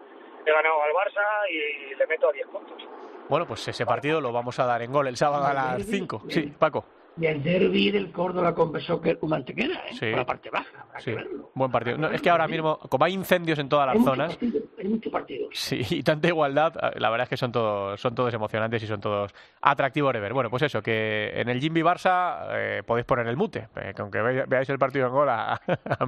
he 0.47 0.53
ganado 0.53 0.83
al 0.83 0.93
Barça 0.93 1.51
y 1.51 1.95
le 1.95 2.07
meto 2.07 2.29
a 2.29 2.33
10 2.33 2.47
puntos. 2.49 2.83
Bueno, 3.29 3.47
pues 3.47 3.67
ese 3.69 3.87
partido 3.87 4.21
lo 4.21 4.33
vamos 4.33 4.59
a 4.59 4.67
dar 4.67 4.83
en 4.83 4.91
gol 4.93 5.07
el 5.07 5.17
sábado 5.17 5.45
a 5.45 5.55
las 5.55 5.87
5. 5.87 6.23
Sí, 6.29 6.53
Paco. 6.59 6.85
Y 7.21 7.27
el 7.27 7.43
derby 7.43 7.91
del 7.91 8.11
Córdoba 8.11 8.55
con 8.55 8.73
Besoker 8.73 9.19
Mantequera, 9.23 9.83
¿eh? 9.91 9.97
Por 9.99 10.09
la 10.09 10.25
parte 10.25 10.49
baja. 10.49 10.87
Sí. 10.99 11.15
Buen 11.55 11.71
partido. 11.71 11.99
No, 11.99 12.11
es 12.11 12.23
que 12.23 12.31
ahora 12.31 12.49
mismo, 12.49 12.79
como 12.79 13.05
hay 13.05 13.13
incendios 13.13 13.59
en 13.59 13.69
todas 13.69 13.95
las 13.95 14.03
zonas, 14.03 14.39
hay 14.79 14.89
muchos 14.89 15.13
partidos. 15.13 15.49
Sí, 15.53 15.83
y 15.91 16.03
tanta 16.03 16.29
igualdad, 16.29 16.75
la 16.97 17.11
verdad 17.11 17.25
es 17.25 17.29
que 17.29 17.37
son 17.37 17.53
todos, 17.53 18.01
son 18.01 18.15
todos 18.15 18.33
emocionantes 18.33 18.83
y 18.83 18.87
son 18.87 19.01
todos 19.01 19.35
atractivos 19.61 20.15
de 20.15 20.21
ver. 20.21 20.33
Bueno, 20.33 20.49
pues 20.49 20.63
eso, 20.63 20.83
que 20.83 21.33
en 21.35 21.51
el 21.51 21.61
Jimmy 21.61 21.83
Barça 21.83 22.47
eh, 22.53 22.83
podéis 22.87 23.05
poner 23.05 23.27
el 23.27 23.37
mute, 23.37 23.69
eh, 23.77 23.93
que 23.95 24.03
aunque 24.03 24.21
veáis 24.21 24.69
el 24.71 24.79
partido 24.79 25.07
en 25.07 25.13
gol, 25.13 25.29
a, 25.31 25.61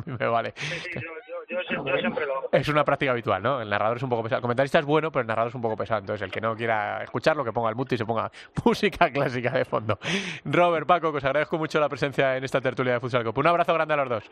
mí 0.06 0.16
me 0.18 0.26
vale. 0.26 0.54
Es 2.52 2.68
una 2.68 2.84
práctica 2.84 3.12
habitual, 3.12 3.42
¿no? 3.42 3.60
El 3.60 3.68
narrador 3.70 3.96
es 3.96 4.02
un 4.02 4.10
poco 4.10 4.22
pesado. 4.24 4.38
El 4.38 4.42
comentarista 4.42 4.78
es 4.78 4.84
bueno, 4.84 5.10
pero 5.10 5.22
el 5.22 5.26
narrador 5.26 5.48
es 5.48 5.54
un 5.54 5.62
poco 5.62 5.76
pesado. 5.76 6.00
Entonces, 6.00 6.22
el 6.22 6.30
que 6.30 6.40
no 6.40 6.54
quiera 6.56 7.02
escucharlo, 7.02 7.44
que 7.44 7.52
ponga 7.52 7.70
el 7.70 7.76
mute 7.76 7.94
y 7.94 7.98
se 7.98 8.04
ponga 8.06 8.30
música 8.64 9.10
clásica 9.10 9.50
de 9.50 9.64
fondo. 9.64 9.98
Robert, 10.44 10.86
Paco, 10.86 11.10
que 11.12 11.18
os 11.18 11.24
agradezco 11.24 11.58
mucho 11.58 11.80
la 11.80 11.88
presencia 11.88 12.36
en 12.36 12.44
esta 12.44 12.60
tertulia 12.60 12.94
de 12.94 13.00
Futsal 13.00 13.24
Cup. 13.24 13.38
Un 13.38 13.46
abrazo 13.46 13.74
grande 13.74 13.94
a 13.94 13.96
los 13.98 14.08
dos. 14.08 14.30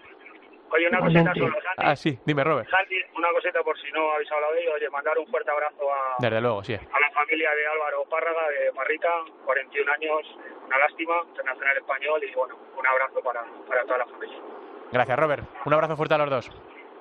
Oye, 0.73 0.87
una 0.89 1.01
cosita 1.01 1.35
solo, 1.35 1.53
Santi. 1.55 1.67
Ah, 1.79 1.97
sí, 1.97 2.19
dime, 2.25 2.45
Robert. 2.45 2.69
Santi, 2.71 2.95
una 3.17 3.29
cosita 3.33 3.61
por 3.65 3.77
si 3.81 3.91
no 3.91 4.13
habéis 4.13 4.31
hablado 4.31 4.53
de 4.55 4.61
ello. 4.63 4.71
Oye, 4.77 4.89
mandar 4.91 5.19
un 5.19 5.27
fuerte 5.27 5.51
abrazo 5.51 5.83
a, 5.93 6.15
Desde 6.21 6.41
luego, 6.41 6.63
sí. 6.63 6.75
a 6.75 7.01
la 7.01 7.11
familia 7.11 7.51
de 7.51 7.67
Álvaro 7.67 8.05
Párraga, 8.09 8.49
de 8.51 8.73
Parrita, 8.73 9.09
41 9.47 9.93
años, 9.93 10.39
una 10.65 10.79
lástima, 10.79 11.15
internacional 11.29 11.77
español, 11.77 12.21
y 12.23 12.33
bueno, 12.37 12.57
un 12.79 12.87
abrazo 12.87 13.21
para, 13.21 13.43
para 13.69 13.83
toda 13.83 13.99
la 13.99 14.07
familia. 14.07 14.39
Gracias, 14.93 15.19
Robert. 15.19 15.45
Un 15.65 15.75
abrazo 15.75 15.97
fuerte 15.97 16.15
a 16.15 16.19
los 16.19 16.31
dos. 16.31 16.51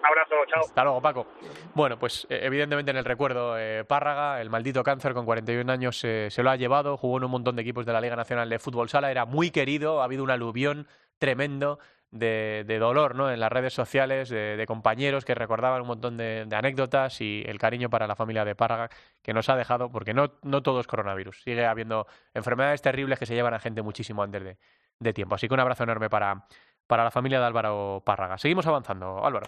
Abrazo, 0.03 0.35
chao. 0.47 0.61
Hasta 0.61 0.83
luego, 0.83 1.01
Paco. 1.01 1.27
Bueno, 1.73 1.99
pues 1.99 2.25
eh, 2.29 2.39
evidentemente 2.43 2.91
en 2.91 2.97
el 2.97 3.05
recuerdo, 3.05 3.57
eh, 3.57 3.83
Párraga, 3.85 4.41
el 4.41 4.49
maldito 4.49 4.83
cáncer 4.83 5.13
con 5.13 5.25
41 5.25 5.71
años, 5.71 6.03
eh, 6.03 6.27
se 6.29 6.43
lo 6.43 6.49
ha 6.49 6.55
llevado, 6.55 6.97
jugó 6.97 7.17
en 7.17 7.25
un 7.25 7.31
montón 7.31 7.55
de 7.55 7.61
equipos 7.61 7.85
de 7.85 7.93
la 7.93 8.01
Liga 8.01 8.15
Nacional 8.15 8.49
de 8.49 8.59
Fútbol 8.59 8.89
Sala, 8.89 9.11
era 9.11 9.25
muy 9.25 9.51
querido, 9.51 10.01
ha 10.01 10.05
habido 10.05 10.23
un 10.23 10.31
aluvión 10.31 10.87
tremendo 11.17 11.79
de, 12.11 12.77
dolor 12.79 13.15
¿no? 13.15 13.31
en 13.31 13.39
las 13.39 13.51
redes 13.51 13.73
sociales, 13.73 14.29
de, 14.29 14.63
compañeros 14.67 15.25
que 15.25 15.35
recordaban 15.35 15.81
un 15.81 15.87
montón 15.87 16.17
de, 16.17 16.47
anécdotas 16.51 17.21
y 17.21 17.43
el 17.45 17.59
cariño 17.59 17.89
para 17.89 18.07
la 18.07 18.15
familia 18.15 18.45
de 18.45 18.55
Párraga 18.55 18.89
que 19.21 19.33
nos 19.33 19.49
ha 19.49 19.55
dejado, 19.55 19.91
porque 19.91 20.13
no, 20.13 20.33
no 20.43 20.63
todo 20.63 20.79
es 20.79 20.87
coronavirus, 20.87 21.43
sigue 21.43 21.65
habiendo 21.65 22.07
enfermedades 22.33 22.81
terribles 22.81 23.19
que 23.19 23.25
se 23.25 23.35
llevan 23.35 23.53
a 23.53 23.59
gente 23.59 23.81
muchísimo 23.81 24.23
antes 24.23 24.43
de, 24.43 24.57
de 24.99 25.13
tiempo. 25.13 25.35
Así 25.35 25.47
que 25.47 25.53
un 25.53 25.59
abrazo 25.59 25.83
enorme 25.83 26.09
para, 26.09 26.45
para 26.87 27.03
la 27.03 27.11
familia 27.11 27.39
de 27.39 27.45
Álvaro 27.45 28.01
Párraga. 28.05 28.37
Seguimos 28.37 28.65
avanzando, 28.65 29.23
Álvaro. 29.23 29.47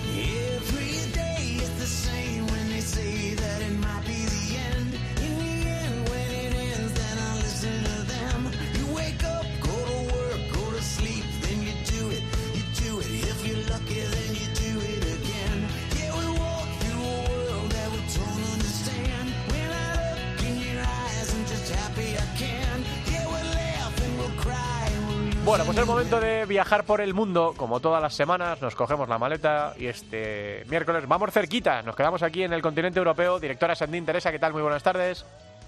Momento 26.11 26.27
de 26.27 26.45
viajar 26.45 26.83
por 26.83 26.99
el 26.99 27.13
mundo. 27.13 27.53
Como 27.55 27.79
todas 27.79 28.01
las 28.01 28.13
semanas, 28.13 28.61
nos 28.61 28.75
cogemos 28.75 29.07
la 29.07 29.17
maleta 29.17 29.73
y 29.77 29.87
este 29.87 30.63
miércoles 30.67 31.07
vamos 31.07 31.31
cerquita. 31.31 31.81
Nos 31.83 31.95
quedamos 31.95 32.21
aquí 32.21 32.43
en 32.43 32.51
el 32.51 32.61
continente 32.61 32.99
europeo. 32.99 33.39
Directora 33.39 33.75
Sandín 33.75 34.05
Teresa, 34.05 34.29
¿qué 34.29 34.39
tal? 34.39 34.51
Muy 34.51 34.61
buenas 34.61 34.83
tardes. 34.83 35.25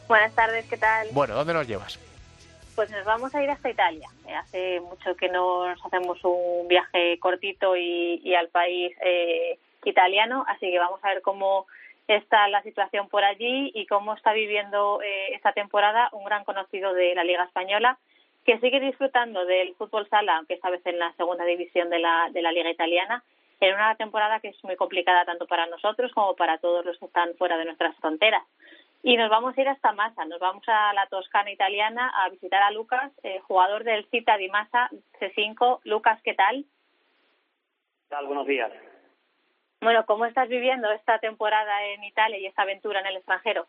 Buenas 0.10 0.36
tardes, 0.36 0.66
¿qué 0.70 0.76
tal? 0.76 1.08
Bueno, 1.14 1.36
¿dónde 1.36 1.54
nos 1.54 1.66
llevas? 1.66 1.98
Pues 2.76 2.92
nos 2.92 3.06
vamos 3.06 3.34
a 3.34 3.42
ir 3.42 3.50
hasta 3.50 3.70
Italia. 3.70 4.10
Eh, 4.28 4.36
hace 4.36 4.80
mucho 4.82 5.16
que 5.16 5.30
nos 5.30 5.78
hacemos 5.86 6.20
un 6.24 6.68
viaje 6.68 7.18
cortito 7.20 7.78
y, 7.78 8.36
al 8.36 8.50
país 8.50 8.94
eh, 9.06 9.58
italiano, 9.86 10.44
así 10.50 10.70
que 10.70 10.80
vamos 10.80 11.00
a 11.04 11.10
ver 11.10 11.22
cómo 11.22 11.68
está 12.10 12.50
la 12.50 12.62
situación 12.64 13.08
por 13.08 13.24
allí 13.24 13.72
y 13.74 13.86
cómo 13.88 14.14
está 14.14 14.34
viviendo 14.34 15.02
eh, 15.02 15.36
esta 15.36 15.54
temporada 15.54 16.10
un 16.12 16.26
gran 16.26 16.44
conocido 16.44 16.94
de 16.94 17.16
la 17.16 17.24
Liga 17.24 17.46
Española 17.46 17.98
que 18.46 18.60
sigue 18.60 18.80
disfrutando 18.80 19.46
del 19.46 19.76
fútbol 19.76 20.08
sala, 20.10 20.38
aunque 20.38 20.56
esta 20.56 20.70
vez 20.70 20.86
en 20.86 21.00
la 21.00 21.14
segunda 21.14 21.46
división 21.46 21.90
de 21.90 22.00
la, 22.00 22.30
de 22.32 22.42
la 22.42 22.52
Liga 22.52 22.70
Italiana, 22.70 23.24
en 23.60 23.76
una 23.76 23.96
temporada 23.96 24.40
que 24.40 24.50
es 24.50 24.64
muy 24.64 24.76
complicada 24.76 25.26
tanto 25.26 25.48
para 25.48 25.66
nosotros 25.68 26.12
como 26.14 26.36
para 26.36 26.58
todos 26.58 26.86
los 26.86 26.98
que 26.98 27.06
están 27.06 27.34
fuera 27.36 27.58
de 27.58 27.66
nuestras 27.66 27.96
fronteras. 27.98 28.44
Y 29.02 29.18
nos 29.18 29.30
vamos 29.30 29.58
a 29.58 29.62
ir 29.62 29.68
hasta 29.68 29.92
Massa, 29.92 30.26
nos 30.26 30.40
vamos 30.40 30.64
a 30.68 30.94
la 30.94 31.08
Toscana 31.08 31.52
italiana 31.52 32.12
a 32.24 32.30
visitar 32.30 32.62
a 32.62 32.72
Lucas, 32.72 33.12
eh, 33.24 33.40
jugador 33.42 33.84
del 33.84 34.06
Cita 34.10 34.38
di 34.38 34.50
Massa 34.50 34.90
C5. 35.20 35.82
Lucas, 35.84 36.22
¿qué 36.24 36.34
tal? 36.34 36.64
¿Qué 36.64 38.10
tal? 38.10 38.28
Buenos 38.28 38.48
días. 38.48 38.72
Bueno, 39.82 40.06
¿cómo 40.06 40.26
estás 40.26 40.48
viviendo 40.48 40.90
esta 40.92 41.20
temporada 41.20 41.86
en 41.88 42.04
Italia 42.06 42.38
y 42.38 42.46
esta 42.46 42.62
aventura 42.62 43.02
en 43.02 43.08
el 43.08 43.18
extranjero? 43.18 43.68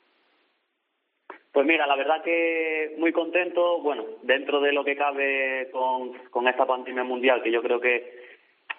Pues 1.55 1.69
mira, 1.69 1.87
la 1.87 1.95
verdad 1.95 2.21
que 2.21 2.97
muy 2.99 3.13
contento, 3.13 3.79
bueno, 3.79 4.05
dentro 4.23 4.61
de 4.61 4.73
lo 4.73 4.85
que 4.85 4.97
cabe 4.97 5.69
con, 5.71 6.13
con 6.31 6.49
esta 6.49 6.67
pandemia 6.67 7.05
mundial, 7.05 7.45
que 7.45 7.53
yo 7.53 7.63
creo 7.63 7.81
que 7.81 8.13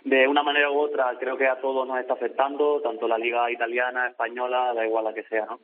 de 0.03 0.27
una 0.27 0.43
manera 0.43 0.69
u 0.69 0.79
otra 0.79 1.17
creo 1.17 1.37
que 1.37 1.47
a 1.47 1.61
todos 1.61 1.87
nos 1.87 1.97
está 1.97 2.15
afectando, 2.15 2.81
tanto 2.81 3.07
la 3.07 3.17
liga 3.17 3.49
italiana, 3.49 4.09
española, 4.09 4.73
da 4.73 4.85
igual 4.85 5.05
la 5.05 5.13
que 5.13 5.23
sea, 5.23 5.45
¿no? 5.45 5.61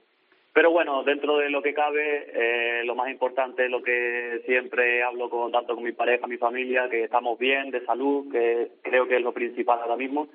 Pero 0.54 0.72
bueno, 0.72 1.04
dentro 1.04 1.36
de 1.36 1.50
lo 1.50 1.62
que 1.62 1.74
cabe, 1.74 2.30
eh, 2.34 2.86
lo 2.86 2.96
más 2.96 3.12
importante 3.12 3.66
es 3.66 3.72
lo 3.72 3.84
que 3.84 4.44
siempre 4.46 5.04
hablo 5.04 5.30
con 5.30 5.52
tanto 5.52 5.76
con 5.76 5.84
mi 5.84 5.92
pareja, 5.92 6.28
mi 6.28 6.38
familia, 6.38 6.88
que 6.90 7.04
estamos 7.04 7.38
bien, 7.38 7.72
de 7.72 7.84
salud, 7.86 8.32
que 8.32 8.72
creo 8.84 9.10
que 9.10 9.18
es 9.18 9.22
lo 9.22 9.34
principal 9.34 9.80
ahora 9.82 9.98
mismo. 9.98 10.30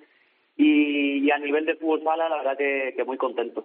Y, 0.59 1.31
a 1.31 1.39
nivel 1.39 1.65
de 1.65 1.77
fútbol 1.77 2.03
sala, 2.03 2.29
la 2.29 2.37
verdad 2.37 2.59
que, 2.59 2.93
que 2.95 3.05
muy 3.05 3.17
contento. 3.17 3.65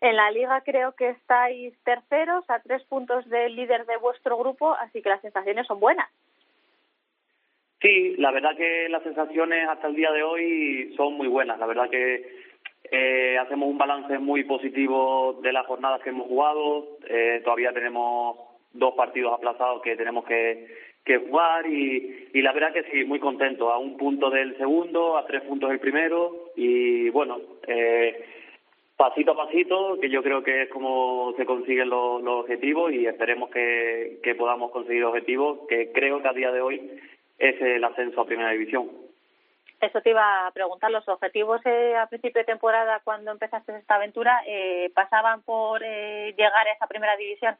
En 0.00 0.16
la 0.16 0.30
liga 0.30 0.62
creo 0.62 0.92
que 0.92 1.10
estáis 1.10 1.74
terceros 1.84 2.48
a 2.48 2.60
tres 2.60 2.82
puntos 2.84 3.28
del 3.28 3.54
líder 3.54 3.84
de 3.84 3.98
vuestro 3.98 4.38
grupo, 4.38 4.72
así 4.72 5.02
que 5.02 5.10
las 5.10 5.20
sensaciones 5.20 5.66
son 5.66 5.78
buenas. 5.78 6.08
Sí, 7.82 8.14
la 8.16 8.30
verdad 8.30 8.56
que 8.56 8.88
las 8.88 9.02
sensaciones 9.02 9.68
hasta 9.68 9.88
el 9.88 9.94
día 9.94 10.10
de 10.12 10.22
hoy 10.22 10.94
son 10.96 11.14
muy 11.14 11.28
buenas. 11.28 11.58
La 11.58 11.66
verdad 11.66 11.88
que 11.90 12.40
eh, 12.90 13.38
hacemos 13.38 13.68
un 13.68 13.78
balance 13.78 14.18
muy 14.18 14.44
positivo 14.44 15.38
de 15.42 15.52
las 15.52 15.66
jornadas 15.66 16.00
que 16.02 16.10
hemos 16.10 16.28
jugado. 16.28 16.98
Eh, 17.08 17.40
todavía 17.44 17.72
tenemos 17.72 18.36
dos 18.72 18.94
partidos 18.94 19.34
aplazados 19.34 19.82
que 19.82 19.96
tenemos 19.96 20.24
que, 20.24 20.66
que 21.04 21.18
jugar 21.18 21.66
y, 21.66 22.28
la 22.34 22.52
verdad 22.52 22.72
que 22.72 22.84
sí, 22.84 23.04
muy 23.04 23.18
contento. 23.18 23.70
A 23.70 23.78
un 23.78 23.96
punto 23.96 24.30
del 24.30 24.56
segundo, 24.56 25.16
a 25.16 25.26
tres 25.26 25.42
puntos 25.42 25.70
del 25.70 25.80
primero 25.80 26.52
y 26.56 27.10
bueno. 27.10 27.38
Eh, 27.66 28.39
pasito 29.00 29.32
a 29.32 29.46
pasito, 29.46 29.98
que 29.98 30.10
yo 30.10 30.22
creo 30.22 30.42
que 30.42 30.64
es 30.64 30.68
como 30.68 31.32
se 31.38 31.46
consiguen 31.46 31.88
los, 31.88 32.22
objetivos 32.22 32.92
y 32.92 33.06
esperemos 33.06 33.48
que, 33.48 34.20
podamos 34.36 34.70
conseguir 34.72 35.04
objetivos, 35.04 35.60
que 35.70 35.90
creo 35.90 36.20
que 36.20 36.28
a 36.28 36.34
día 36.34 36.52
de 36.52 36.60
hoy 36.60 37.00
es 37.38 37.58
el 37.62 37.82
ascenso 37.82 38.20
a 38.20 38.26
Primera 38.26 38.50
División. 38.50 38.90
Eso 39.80 40.02
te 40.02 40.10
iba 40.10 40.46
a 40.46 40.50
preguntar, 40.50 40.90
los 40.90 41.08
objetivos 41.08 41.64
eh, 41.64 41.96
a 41.96 42.08
principio 42.08 42.40
de 42.40 42.44
temporada, 42.44 43.00
cuando 43.02 43.30
empezaste 43.30 43.74
esta 43.74 43.94
aventura, 43.94 44.42
eh, 44.46 44.90
¿pasaban 44.94 45.40
por 45.44 45.82
eh, 45.82 46.34
llegar 46.36 46.68
a 46.68 46.72
esa 46.72 46.86
Primera 46.86 47.16
División? 47.16 47.56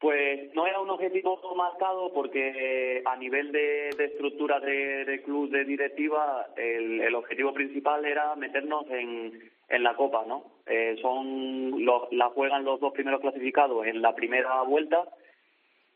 Pues 0.00 0.54
no 0.54 0.66
era 0.66 0.80
un 0.80 0.90
objetivo 0.90 1.40
marcado 1.56 2.12
porque 2.12 3.02
a 3.04 3.16
nivel 3.16 3.52
de, 3.52 3.88
estructura 3.88 4.60
de, 4.60 5.22
club, 5.24 5.50
de 5.50 5.64
directiva, 5.64 6.48
el, 6.56 7.14
objetivo 7.14 7.54
principal 7.54 8.04
era 8.04 8.34
meternos 8.36 8.84
en, 8.90 9.50
en 9.68 9.82
la 9.82 9.94
Copa, 9.94 10.24
¿no? 10.26 10.44
Eh, 10.66 10.96
son 11.00 11.84
la 12.10 12.28
juegan 12.30 12.64
los 12.64 12.80
dos 12.80 12.92
primeros 12.92 13.20
clasificados 13.20 13.86
en 13.86 14.02
la 14.02 14.14
primera 14.14 14.62
vuelta 14.62 15.04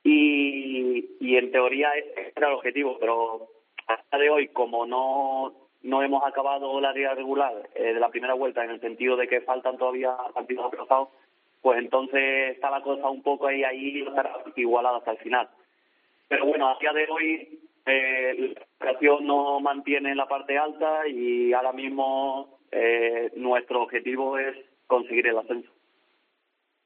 y, 0.02 1.16
y 1.20 1.36
en 1.36 1.50
teoría 1.50 1.90
era 2.34 2.48
el 2.48 2.54
objetivo, 2.54 2.96
pero 2.98 3.48
hasta 3.86 4.18
de 4.18 4.30
hoy, 4.30 4.48
como 4.48 4.86
no 4.86 5.68
no 5.82 6.02
hemos 6.02 6.24
acabado 6.24 6.80
la 6.80 6.92
liga 6.92 7.14
regular 7.14 7.54
eh, 7.74 7.94
de 7.94 8.00
la 8.00 8.10
primera 8.10 8.34
vuelta 8.34 8.64
en 8.64 8.70
el 8.70 8.80
sentido 8.80 9.16
de 9.16 9.28
que 9.28 9.40
faltan 9.42 9.78
todavía 9.78 10.16
partidos 10.34 10.66
aplazados, 10.66 11.08
pues 11.60 11.78
entonces 11.78 12.54
está 12.54 12.70
la 12.70 12.82
cosa 12.82 13.08
un 13.08 13.22
poco 13.22 13.46
ahí, 13.46 13.64
ahí 13.64 14.04
igualada 14.56 14.98
hasta 14.98 15.12
el 15.12 15.18
final. 15.18 15.48
Pero 16.28 16.46
bueno, 16.46 16.68
a 16.68 16.78
día 16.78 16.92
de 16.92 17.06
hoy 17.08 17.60
eh, 17.86 18.54
la 18.80 18.92
situación 18.92 19.26
no 19.26 19.60
mantiene 19.60 20.14
la 20.14 20.26
parte 20.26 20.58
alta 20.58 21.06
y 21.08 21.52
ahora 21.52 21.72
mismo 21.72 22.58
eh, 22.70 23.30
nuestro 23.36 23.82
objetivo 23.82 24.38
es 24.38 24.56
conseguir 24.86 25.26
el 25.26 25.38
ascenso. 25.38 25.70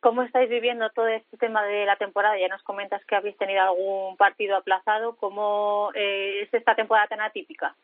¿Cómo 0.03 0.23
estáis 0.23 0.51
viviendo 0.51 0.91
todo 0.91 1.07
este 1.07 1.37
tema 1.37 1.65
de 1.65 1.87
la 1.87 1.95
temporada? 1.95 2.37
Ya 2.37 2.49
nos 2.49 2.63
comentas 2.65 3.05
que 3.05 3.15
habéis 3.15 3.37
tenido 3.39 3.63
algún 3.63 4.17
partido 4.17 4.57
aplazado. 4.57 5.15
¿Cómo 5.15 5.93
eh, 5.95 6.41
es 6.43 6.53
esta 6.53 6.75
temporada 6.75 7.07
tan 7.07 7.21
atípica? 7.21 7.77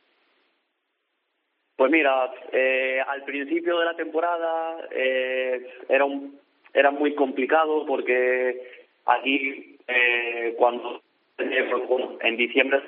Pues 1.76 1.92
mira, 1.92 2.28
eh, 2.50 3.00
al 3.06 3.22
principio 3.22 3.78
de 3.78 3.84
la 3.84 3.94
temporada 3.94 4.88
eh, 4.90 5.64
era 5.88 6.04
un, 6.04 6.40
era 6.72 6.90
muy 6.90 7.14
complicado 7.14 7.84
porque 7.86 8.62
aquí 9.06 9.76
eh, 9.86 10.54
cuando 10.56 11.02
en 11.38 12.36
diciembre 12.36 12.82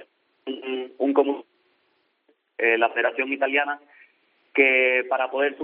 un, 0.47 0.93
un 0.99 1.13
común 1.13 1.45
eh, 2.59 2.77
la 2.77 2.91
Federación 2.91 3.33
Italiana 3.33 3.81
que 4.53 5.07
para 5.09 5.31
poder 5.31 5.57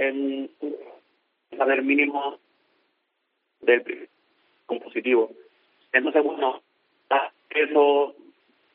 en 0.00 0.50
saber 1.56 1.82
mínimo 1.82 2.38
del 3.60 4.08
positivo. 4.66 5.30
Entonces, 5.92 6.22
bueno, 6.22 6.62
eso 7.50 8.14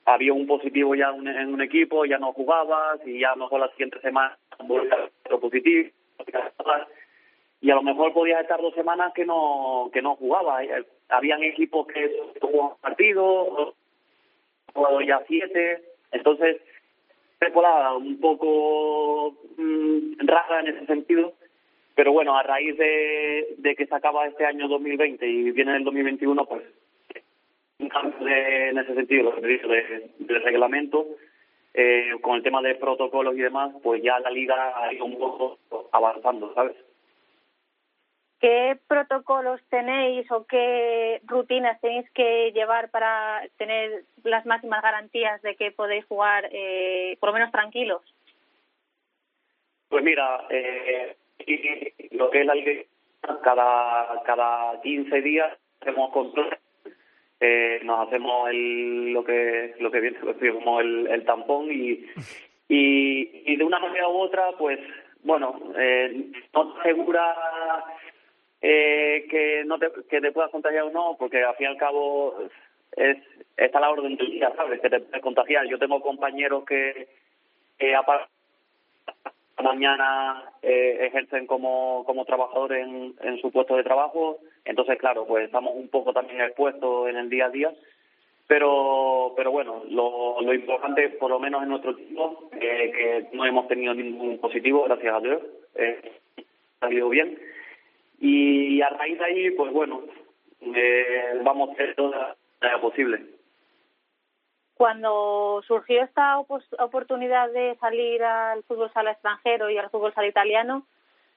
había 0.05 0.33
un 0.33 0.45
positivo 0.45 0.95
ya 0.95 1.09
en 1.09 1.53
un 1.53 1.61
equipo, 1.61 2.05
ya 2.05 2.17
no 2.17 2.33
jugabas 2.33 2.99
y 3.05 3.19
ya 3.19 3.31
a 3.31 3.35
lo 3.35 3.43
mejor 3.43 3.59
la 3.61 3.69
siguiente 3.69 3.99
semana 4.01 4.37
volvía 4.59 5.09
positivo 5.39 5.89
y 7.61 7.71
a 7.71 7.75
lo 7.75 7.83
mejor 7.83 8.13
podías 8.13 8.41
estar 8.41 8.61
dos 8.61 8.73
semanas 8.75 9.13
que 9.13 9.25
no 9.25 9.89
que 9.93 10.01
no 10.01 10.15
jugabas. 10.15 10.63
Eh, 10.63 10.85
habían 11.09 11.43
equipos 11.43 11.87
que 11.87 12.11
jugaban 12.41 12.77
partidos, 12.81 13.75
jugado 14.73 15.01
ya 15.01 15.23
siete, 15.27 15.83
entonces 16.11 16.57
temporada 17.39 17.93
un 17.95 18.19
poco 18.19 19.35
mm, 19.57 20.27
rara 20.27 20.61
en 20.61 20.67
ese 20.67 20.85
sentido, 20.85 21.33
pero 21.95 22.11
bueno, 22.11 22.37
a 22.37 22.43
raíz 22.43 22.77
de, 22.77 23.55
de 23.57 23.75
que 23.75 23.85
se 23.85 23.95
acaba 23.95 24.27
este 24.27 24.45
año 24.45 24.67
2020 24.67 25.27
y 25.27 25.51
viene 25.51 25.77
el 25.77 25.83
2021, 25.83 26.45
pues 26.45 26.63
un 27.79 27.89
cambio 27.89 28.27
en 28.27 28.77
ese 28.77 28.95
sentido, 28.95 29.31
de, 29.41 30.11
del 30.19 30.43
reglamento, 30.43 31.07
eh, 31.73 32.11
con 32.21 32.37
el 32.37 32.43
tema 32.43 32.61
de 32.61 32.75
protocolos 32.75 33.35
y 33.35 33.41
demás, 33.41 33.73
pues 33.83 34.01
ya 34.01 34.19
la 34.19 34.29
liga 34.29 34.73
ha 34.75 34.93
ido 34.93 35.05
un 35.05 35.17
poco 35.17 35.59
avanzando, 35.91 36.53
¿sabes? 36.53 36.75
¿Qué 38.45 38.77
protocolos 38.87 39.59
tenéis 39.71 40.31
o 40.31 40.45
qué 40.45 41.19
rutinas 41.25 41.81
tenéis 41.81 42.07
que 42.11 42.51
llevar 42.51 42.91
para 42.91 43.41
tener 43.57 44.03
las 44.23 44.45
máximas 44.45 44.83
garantías 44.83 45.41
de 45.41 45.55
que 45.55 45.71
podéis 45.71 46.05
jugar 46.05 46.47
eh, 46.51 47.17
por 47.19 47.29
lo 47.29 47.33
menos 47.33 47.51
tranquilos? 47.51 48.03
Pues 49.89 50.03
mira, 50.03 50.45
eh, 50.51 51.15
lo 52.11 52.29
que 52.29 52.41
es 52.41 52.45
la 52.45 52.53
cada, 53.43 54.21
cada 54.27 54.79
15 54.79 55.21
días 55.23 55.51
hacemos 55.81 56.11
control 56.11 56.55
eh, 57.39 57.79
nos 57.83 58.07
hacemos 58.07 58.47
el, 58.51 59.11
lo 59.11 59.23
que 59.23 59.73
lo 59.79 59.89
que 59.89 60.01
viene 60.01 60.19
como 60.53 60.81
el, 60.81 61.07
el 61.07 61.25
tampón 61.25 61.71
y, 61.71 62.05
y, 62.69 63.51
y 63.51 63.55
de 63.55 63.63
una 63.63 63.79
manera 63.79 64.07
u 64.07 64.19
otra 64.19 64.51
pues 64.59 64.79
bueno 65.23 65.59
eh, 65.79 66.31
no 66.53 66.73
te 66.73 66.81
asegura 66.81 67.35
eh, 68.67 69.27
que 69.29 69.63
no 69.65 69.77
te, 69.77 69.91
que 70.09 70.21
te 70.21 70.31
puedas 70.31 70.51
contagiar 70.51 70.83
o 70.83 70.91
no 70.91 71.15
porque 71.19 71.43
al 71.43 71.55
fin 71.55 71.67
y 71.67 71.69
al 71.69 71.77
cabo 71.77 72.35
es 72.95 73.17
está 73.57 73.79
la 73.79 73.91
orden 73.91 74.15
del 74.15 74.31
día 74.31 74.51
sabes 74.55 74.81
que 74.81 74.89
te 74.89 74.99
puedes 74.99 75.21
contagiar 75.21 75.67
yo 75.67 75.77
tengo 75.77 76.01
compañeros 76.01 76.65
que 76.65 77.07
eh, 77.79 77.93
mañana 79.63 80.43
eh, 80.61 81.07
ejercen 81.07 81.47
como, 81.47 82.03
como 82.05 82.25
trabajadores 82.25 82.85
en, 82.85 83.15
en 83.21 83.41
su 83.41 83.51
puesto 83.51 83.75
de 83.75 83.83
trabajo. 83.83 84.37
Entonces, 84.63 84.97
claro, 84.97 85.25
pues 85.25 85.45
estamos 85.45 85.73
un 85.75 85.87
poco 85.87 86.13
también 86.13 86.41
expuestos 86.41 87.09
en 87.09 87.17
el 87.17 87.29
día 87.29 87.45
a 87.45 87.49
día. 87.49 87.73
Pero, 88.47 89.33
pero 89.35 89.51
bueno, 89.51 89.83
lo, 89.89 90.39
lo 90.39 90.53
importante, 90.53 91.09
por 91.09 91.31
lo 91.31 91.39
menos 91.39 91.63
en 91.63 91.69
nuestro 91.69 91.91
equipo, 91.91 92.49
eh, 92.53 92.91
que 93.31 93.35
no 93.35 93.43
hemos 93.45 93.67
tenido 93.67 93.93
ningún 93.95 94.37
positivo, 94.37 94.83
gracias 94.83 95.15
a 95.15 95.19
Dios. 95.19 95.41
Eh, 95.75 96.11
ha 96.37 96.85
salido 96.85 97.09
bien. 97.09 97.39
Y 98.19 98.81
a 98.81 98.89
raíz 98.89 99.17
de 99.19 99.25
ahí, 99.25 99.51
pues 99.51 99.71
bueno, 99.71 100.01
eh, 100.61 101.39
vamos 101.43 101.69
a 101.69 101.73
hacer 101.73 101.95
toda 101.95 102.35
la 102.61 102.81
posible 102.81 103.35
cuando 104.75 105.63
surgió 105.67 106.03
esta 106.03 106.37
oportunidad 106.37 107.49
de 107.51 107.75
salir 107.79 108.21
al 108.23 108.61
fútbol 108.63 108.91
sala 108.91 109.11
extranjero 109.11 109.69
y 109.69 109.77
al 109.77 109.89
fútbol 109.89 110.13
sala 110.13 110.27
italiano, 110.27 110.85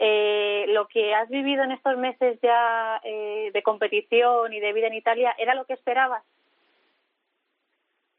eh, 0.00 0.66
lo 0.68 0.88
que 0.88 1.14
has 1.14 1.28
vivido 1.28 1.62
en 1.62 1.72
estos 1.72 1.96
meses 1.96 2.38
ya 2.42 3.00
eh, 3.04 3.50
de 3.52 3.62
competición 3.62 4.52
y 4.52 4.60
de 4.60 4.72
vida 4.72 4.88
en 4.88 4.94
Italia, 4.94 5.34
¿era 5.38 5.54
lo 5.54 5.64
que 5.66 5.74
esperabas? 5.74 6.22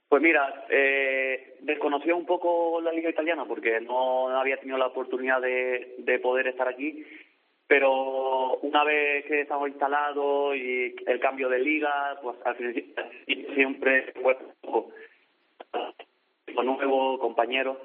Pues 0.08 0.22
mira, 0.22 0.66
eh, 0.70 1.58
desconocía 1.62 2.16
un 2.16 2.26
poco 2.26 2.82
la 2.82 2.92
liga 2.92 3.10
italiana 3.10 3.46
porque 3.46 3.80
no 3.82 4.30
había 4.30 4.58
tenido 4.58 4.78
la 4.78 4.88
oportunidad 4.88 5.42
de, 5.42 5.96
de 6.00 6.20
poder 6.20 6.48
estar 6.48 6.68
aquí, 6.68 7.06
pero 7.70 8.58
una 8.64 8.84
vez 8.84 9.26
que 9.26 9.42
estamos 9.42 9.70
instalados 9.70 10.56
y 10.56 10.96
el 11.06 11.20
cambio 11.20 11.48
de 11.50 11.60
liga, 11.60 12.18
pues 12.24 12.36
al 12.44 12.56
final 12.56 12.84
siempre 13.54 14.12
fue 14.20 14.36
nuevo, 16.64 17.20
compañeros, 17.20 17.78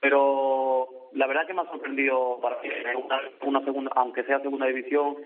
pero 0.00 0.88
la 1.12 1.26
verdad 1.26 1.46
que 1.46 1.52
me 1.52 1.60
ha 1.60 1.70
sorprendido 1.70 2.40
para 2.40 2.56
una, 2.96 3.20
una 3.42 3.64
segunda, 3.64 3.92
aunque 3.94 4.24
sea 4.24 4.40
segunda 4.40 4.66
división, 4.68 5.16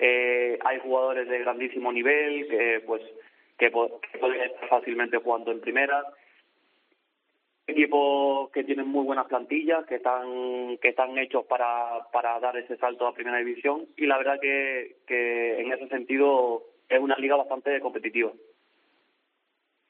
eh, 0.00 0.58
hay 0.64 0.80
jugadores 0.80 1.28
de 1.28 1.38
grandísimo 1.38 1.92
nivel 1.92 2.48
que 2.48 2.82
pues 2.84 3.02
que, 3.56 3.70
pueden 3.70 4.40
estar 4.42 4.68
fácilmente 4.68 5.18
jugando 5.18 5.52
en 5.52 5.60
primera 5.60 6.02
equipos 7.70 8.50
que 8.50 8.64
tienen 8.64 8.88
muy 8.88 9.04
buenas 9.04 9.26
plantillas 9.26 9.84
que 9.86 9.96
están 9.96 10.76
que 10.78 10.88
están 10.88 11.16
hechos 11.18 11.44
para 11.46 12.06
para 12.12 12.38
dar 12.40 12.56
ese 12.56 12.76
salto 12.76 13.06
a 13.06 13.14
primera 13.14 13.38
división. 13.38 13.86
Y 13.96 14.06
la 14.06 14.18
verdad 14.18 14.38
que 14.40 14.96
que 15.06 15.60
en 15.60 15.72
ese 15.72 15.88
sentido 15.88 16.62
es 16.88 17.00
una 17.00 17.16
liga 17.16 17.36
bastante 17.36 17.80
competitiva. 17.80 18.32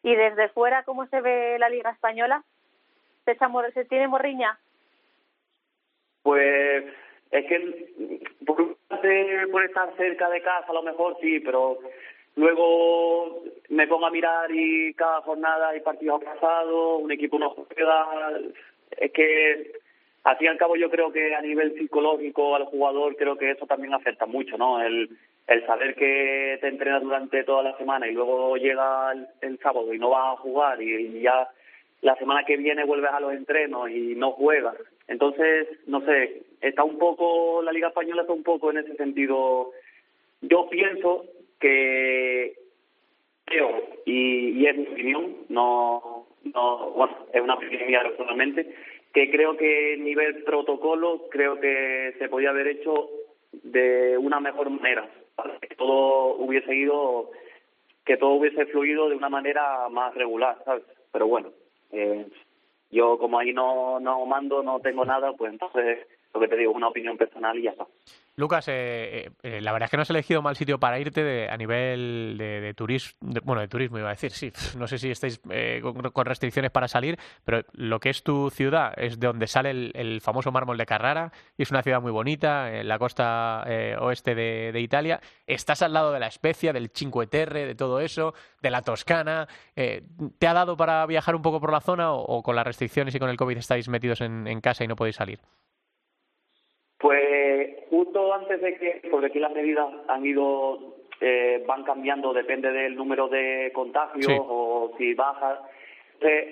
Y 0.03 0.15
desde 0.15 0.49
fuera 0.51 0.83
cómo 0.85 1.07
se 1.07 1.21
ve 1.21 1.59
la 1.59 1.69
liga 1.69 1.91
española 1.91 2.43
se, 3.25 3.73
se 3.73 3.85
tiene 3.85 4.09
morriña 4.09 4.59
pues 6.23 6.85
es 7.31 7.47
que 7.47 8.27
por, 8.45 8.77
por 9.51 9.65
estar 9.65 9.97
cerca 9.97 10.29
de 10.29 10.43
casa 10.43 10.67
a 10.69 10.75
lo 10.75 10.83
mejor 10.83 11.17
sí 11.21 11.41
pero 11.41 11.79
luego 12.37 13.43
me 13.69 13.87
pongo 13.87 14.07
a 14.07 14.11
mirar 14.11 14.51
y 14.51 14.95
cada 14.95 15.21
jornada 15.23 15.71
hay 15.71 15.81
partidos 15.81 16.21
aplazados 16.21 17.03
un 17.03 17.13
equipo 17.13 17.39
no 17.39 17.51
juega 17.51 18.39
es 18.97 19.13
que 19.13 19.73
al 20.25 20.37
fin 20.37 20.47
y 20.47 20.49
al 20.49 20.59
cabo 20.59 20.77
yo 20.77 20.91
creo 20.91 21.13
que 21.13 21.35
a 21.35 21.41
nivel 21.41 21.75
psicológico 21.75 22.55
al 22.55 22.65
jugador 22.67 23.17
creo 23.17 23.37
que 23.37 23.51
eso 23.51 23.67
también 23.67 23.95
afecta 23.95 24.27
mucho 24.27 24.57
no 24.57 24.81
el 24.81 25.11
el 25.51 25.67
saber 25.67 25.97
que 25.97 26.59
te 26.61 26.69
entrenas 26.69 27.03
durante 27.03 27.43
toda 27.43 27.65
la 27.65 27.77
semana 27.77 28.07
y 28.07 28.13
luego 28.13 28.57
llega 28.57 29.13
el, 29.41 29.59
sábado 29.59 29.93
y 29.93 29.99
no 29.99 30.11
vas 30.11 30.35
a 30.35 30.41
jugar 30.41 30.81
y, 30.81 31.21
ya 31.23 31.49
la 32.03 32.15
semana 32.17 32.45
que 32.45 32.57
viene 32.57 32.85
vuelves 32.85 33.11
a 33.11 33.19
los 33.19 33.33
entrenos 33.33 33.91
y 33.91 34.15
no 34.15 34.31
juegas. 34.31 34.77
Entonces, 35.09 35.67
no 35.89 36.03
sé, 36.03 36.43
está 36.61 36.85
un 36.85 36.99
poco, 36.99 37.63
la 37.63 37.73
Liga 37.73 37.89
Española 37.89 38.23
está 38.23 38.33
un 38.33 38.45
poco 38.45 38.71
en 38.71 38.79
ese 38.79 38.95
sentido. 38.95 39.73
Yo 40.41 40.69
pienso 40.71 41.25
que 41.61 42.55
creo, 43.45 43.83
y, 44.07 44.61
y 44.61 44.67
es 44.67 44.77
mi 44.77 44.87
opinión, 44.87 45.37
no, 45.49 46.27
no, 46.45 46.91
bueno, 46.91 47.17
es 47.33 47.41
una 47.41 47.55
opinión 47.55 47.87
mía 47.87 48.03
personalmente, 48.03 48.75
que 49.13 49.31
creo 49.31 49.57
que 49.57 49.97
nivel 49.99 50.43
protocolo, 50.45 51.29
creo 51.31 51.61
que 51.61 52.15
se 52.19 52.29
podía 52.29 52.51
haber 52.51 52.69
hecho 52.69 53.11
de 53.53 54.17
una 54.19 54.41
mejor 54.41 54.71
manera 54.71 55.09
que 55.61 55.75
todo 55.75 56.37
hubiese 56.37 56.75
ido, 56.75 57.31
que 58.05 58.17
todo 58.17 58.35
hubiese 58.35 58.67
fluido 58.67 59.09
de 59.09 59.17
una 59.17 59.29
manera 59.29 59.89
más 59.89 60.15
regular, 60.15 60.59
¿sabes? 60.65 60.85
Pero 61.13 61.27
bueno, 61.27 61.51
eh, 61.93 62.27
yo 62.91 63.19
como 63.19 63.39
ahí 63.39 63.53
no, 63.53 64.01
no 64.01 64.27
mando, 64.27 64.63
no 64.63 64.81
tengo 64.81 65.05
nada, 65.05 65.33
pues 65.33 65.53
entonces 65.53 66.07
lo 66.33 66.41
que 66.41 66.49
te 66.49 66.57
digo, 66.57 66.73
una 66.73 66.89
opinión 66.89 67.17
personal 67.17 67.59
y 67.59 67.63
ya 67.63 67.71
está. 67.71 67.87
Lucas, 68.37 68.69
eh, 68.69 68.73
eh, 68.73 69.31
eh, 69.43 69.61
la 69.61 69.73
verdad 69.73 69.87
es 69.87 69.91
que 69.91 69.97
no 69.97 70.03
has 70.03 70.11
elegido 70.11 70.41
mal 70.41 70.57
sitio 70.57 70.79
para 70.79 70.99
irte 70.99 71.49
a 71.51 71.57
nivel 71.57 72.37
de, 72.39 72.73
turismo, 72.75 73.19
bueno, 73.43 73.61
de 73.61 73.69
turismo 73.69 73.99
iba 73.99 74.09
a 74.09 74.13
decir, 74.13 74.31
sí, 74.31 74.53
no 74.79 74.87
sé 74.87 74.99
si 74.99 75.11
estáis 75.11 75.41
con, 75.83 76.25
restricciones 76.25 76.71
para 76.71 76.89
salir, 76.89 77.19
pero 77.45 77.63
lo 77.73 78.01
que 78.01 78.09
es 78.09 78.23
tu 78.23 78.51
ciudad 78.51 78.95
es 78.97 79.19
de 79.19 79.27
donde 79.27 79.47
sale 79.47 79.71
el, 79.71 80.21
famoso 80.21 80.53
mármol 80.53 80.79
de 80.79 80.87
Carrara 80.87 81.33
y 81.57 81.63
es 81.63 81.71
una 81.71 81.83
ciudad 81.83 82.01
muy 82.01 82.13
bonita, 82.13 82.73
en 82.73 82.89
la 82.89 82.99
costa 82.99 83.65
oeste 84.01 84.35
de, 84.35 84.81
Italia. 84.81 85.21
Estás 85.47 85.83
al 85.83 85.93
lado 85.93 86.13
de 86.13 86.21
la 86.21 86.27
Especia, 86.27 86.73
del 86.73 86.91
Cinque 86.95 87.27
Terre, 87.27 87.67
de 87.67 87.75
todo 87.75 88.01
eso, 88.01 88.33
de 88.63 88.71
la 88.71 88.83
Toscana. 88.83 89.49
¿Te 89.75 90.47
ha 90.47 90.55
dado 90.55 90.77
para 90.77 91.05
viajar 91.07 91.35
un 91.35 91.43
poco 91.43 91.61
por 91.61 91.73
la 91.73 91.81
zona 91.81 92.13
o, 92.13 92.43
con 92.43 92.57
las 92.57 92.67
restricciones 92.67 93.15
y 93.15 93.19
con 93.19 93.29
el 93.29 93.37
COVID 93.37 93.59
estáis 93.59 93.89
metidos 93.89 94.21
en 94.21 94.61
casa 94.61 94.85
y 94.85 94.89
no 94.89 94.97
podéis 94.97 95.17
salir? 95.17 95.41
Pues 97.01 97.71
justo 97.89 98.35
antes 98.35 98.61
de 98.61 98.77
que, 98.77 99.09
porque 99.11 99.27
aquí 99.27 99.39
las 99.39 99.55
medidas 99.55 99.89
han 100.09 100.25
ido, 100.25 100.97
eh, 101.21 101.65
van 101.67 101.83
cambiando, 101.85 102.35
depende 102.35 102.71
del 102.71 102.95
número 102.95 103.29
de 103.29 103.71
contagios 103.75 104.31
o 104.39 104.93
si 104.99 105.15
baja. 105.15 105.63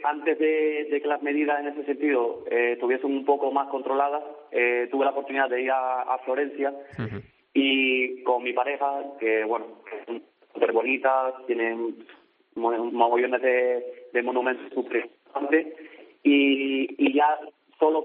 antes 0.05 0.39
de, 0.39 1.01
que 1.03 1.07
las 1.09 1.23
medidas 1.23 1.61
en 1.61 1.69
ese 1.69 1.85
sentido 1.85 2.45
eh, 2.51 2.73
estuviesen 2.73 3.11
un 3.11 3.27
poco 3.27 3.53
más 3.53 3.69
controladas, 3.69 4.23
eh, 4.51 4.89
tuve 4.91 5.05
la 5.05 5.11
oportunidad 5.11 5.51
de 5.51 5.63
ir 5.63 5.71
a, 5.71 6.19
Florencia 6.25 6.73
y 7.53 8.23
con 8.23 8.43
mi 8.43 8.55
pareja, 8.55 9.03
que 9.21 9.45
bueno, 9.45 9.67
es 10.09 10.23
súper 10.55 10.73
bonita, 10.73 11.35
tienen 11.47 11.95
mogollones 12.55 13.43
de, 13.43 14.09
de 14.15 14.23
monumentos 14.23 14.73
súper 14.73 15.11
y, 16.23 17.07
y 17.07 17.13
ya 17.13 17.39
solo 17.79 18.05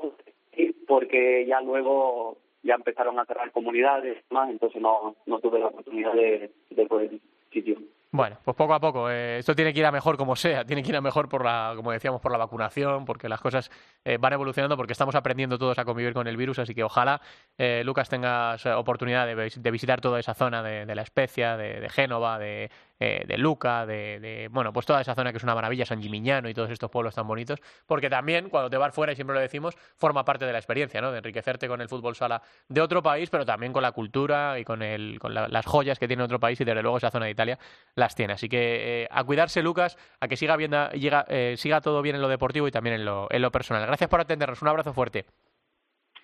porque 0.87 1.45
ya 1.47 1.61
luego 1.61 2.37
ya 2.63 2.75
empezaron 2.75 3.19
a 3.19 3.25
cerrar 3.25 3.51
comunidades 3.51 4.23
más, 4.29 4.49
entonces 4.49 4.81
no, 4.81 5.15
no 5.25 5.39
tuve 5.39 5.59
la 5.59 5.67
oportunidad 5.67 6.13
de, 6.13 6.51
de 6.69 6.85
poder 6.85 7.11
sitio. 7.51 7.77
Bueno, 8.13 8.37
pues 8.45 8.55
poco 8.55 8.75
a 8.75 8.79
poco. 8.79 9.09
Eh, 9.09 9.39
esto 9.39 9.55
tiene 9.55 9.73
que 9.73 9.79
ir 9.79 9.85
a 9.87 9.91
mejor 9.91 10.17
como 10.17 10.35
sea. 10.35 10.63
Tiene 10.63 10.83
que 10.83 10.89
ir 10.89 10.95
a 10.95 11.01
mejor 11.01 11.27
por 11.27 11.43
la, 11.43 11.73
como 11.75 11.91
decíamos, 11.91 12.21
por 12.21 12.31
la 12.31 12.37
vacunación, 12.37 13.05
porque 13.05 13.27
las 13.27 13.41
cosas 13.41 13.71
eh, 14.05 14.19
van 14.19 14.33
evolucionando, 14.33 14.77
porque 14.77 14.93
estamos 14.93 15.15
aprendiendo 15.15 15.57
todos 15.57 15.79
a 15.79 15.83
convivir 15.83 16.13
con 16.13 16.27
el 16.27 16.37
virus. 16.37 16.59
Así 16.59 16.75
que 16.75 16.83
ojalá, 16.83 17.21
eh, 17.57 17.83
Lucas, 17.85 18.09
tengas 18.09 18.65
oportunidad 18.65 19.27
de, 19.27 19.71
visitar 19.71 20.01
toda 20.01 20.19
esa 20.19 20.33
zona 20.33 20.63
de, 20.63 20.95
la 20.95 21.01
Especia, 21.03 21.55
de, 21.55 21.87
Génova, 21.89 22.39
de, 22.39 22.71
eh, 22.99 23.23
de 23.27 23.37
Luca, 23.37 23.85
de, 23.85 24.47
bueno, 24.51 24.73
pues 24.73 24.85
toda 24.85 25.01
esa 25.01 25.13
zona 25.13 25.31
que 25.31 25.37
es 25.37 25.43
una 25.43 25.53
maravilla, 25.53 25.85
San 25.85 26.01
Gimignano 26.01 26.49
y 26.49 26.53
todos 26.53 26.71
estos 26.71 26.89
pueblos 26.89 27.13
tan 27.13 27.27
bonitos, 27.27 27.59
porque 27.85 28.09
también 28.09 28.49
cuando 28.49 28.69
te 28.69 28.77
vas 28.77 28.93
fuera, 28.93 29.13
y 29.13 29.15
siempre 29.15 29.35
lo 29.35 29.39
decimos, 29.39 29.75
forma 29.97 30.25
parte 30.25 30.45
de 30.45 30.51
la 30.51 30.57
experiencia, 30.57 30.99
¿no? 30.99 31.11
De 31.11 31.19
enriquecerte 31.19 31.67
con 31.67 31.79
el 31.81 31.89
fútbol 31.89 32.15
sala 32.15 32.41
de 32.69 32.81
otro 32.81 33.03
país, 33.03 33.29
pero 33.29 33.45
también 33.45 33.71
con 33.71 33.83
la 33.83 33.91
cultura 33.91 34.57
y 34.57 34.63
con, 34.63 34.81
el, 34.81 35.19
con 35.19 35.33
las 35.33 35.65
joyas 35.65 35.99
que 35.99 36.07
tiene 36.07 36.23
otro 36.23 36.39
país 36.39 36.59
y 36.59 36.65
desde 36.65 36.81
luego 36.81 36.97
esa 36.97 37.11
zona 37.11 37.25
de 37.25 37.31
Italia 37.31 37.59
las 37.93 38.15
tiene. 38.15 38.33
Así 38.33 38.49
que 38.49 39.03
eh, 39.03 39.07
a 39.11 39.23
cuidarse, 39.23 39.61
Lucas, 39.61 39.97
a 40.19 40.27
que 40.27 40.37
siga, 40.37 40.55
viendo, 40.55 40.89
llega, 40.91 41.25
eh, 41.27 41.55
siga 41.57 41.81
todo 41.81 42.01
bien 42.01 42.15
en 42.15 42.21
lo 42.21 42.29
deportivo 42.29 42.67
y 42.67 42.71
también 42.71 42.95
en 42.95 43.05
lo, 43.05 43.27
en 43.29 43.41
lo 43.41 43.51
personal. 43.51 43.85
Gracias 43.85 44.09
por 44.09 44.21
atendernos. 44.21 44.61
Un 44.61 44.69
abrazo 44.69 44.93
fuerte. 44.93 45.25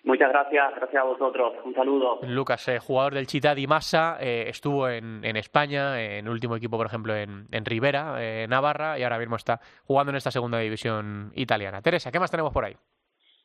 Muchas 0.04 0.30
gracias, 0.30 0.76
gracias 0.76 1.02
a 1.02 1.06
vosotros. 1.06 1.54
Un 1.64 1.74
saludo. 1.74 2.20
Lucas, 2.24 2.68
eh, 2.68 2.80
jugador 2.80 3.14
del 3.14 3.28
Chita 3.28 3.54
di 3.54 3.68
Massa, 3.68 4.18
eh, 4.20 4.46
estuvo 4.48 4.88
en, 4.88 5.24
en, 5.26 5.36
España, 5.36 6.02
en 6.02 6.30
último 6.30 6.56
equipo, 6.56 6.78
por 6.78 6.86
ejemplo, 6.86 7.16
en, 7.16 7.48
en 7.52 7.66
Rivera, 7.66 8.16
eh, 8.20 8.48
Navarra, 8.48 8.98
y 8.98 9.04
ahora 9.04 9.20
mismo 9.20 9.36
está 9.36 9.60
jugando 9.86 10.12
en 10.12 10.16
esta 10.16 10.32
segunda 10.32 10.58
división 10.60 11.32
italiana. 11.36 11.82
Teresa, 11.82 12.12
¿qué 12.12 12.20
más 12.20 12.32
tenemos 12.32 12.54
por 12.54 12.66
ahí? 12.66 12.76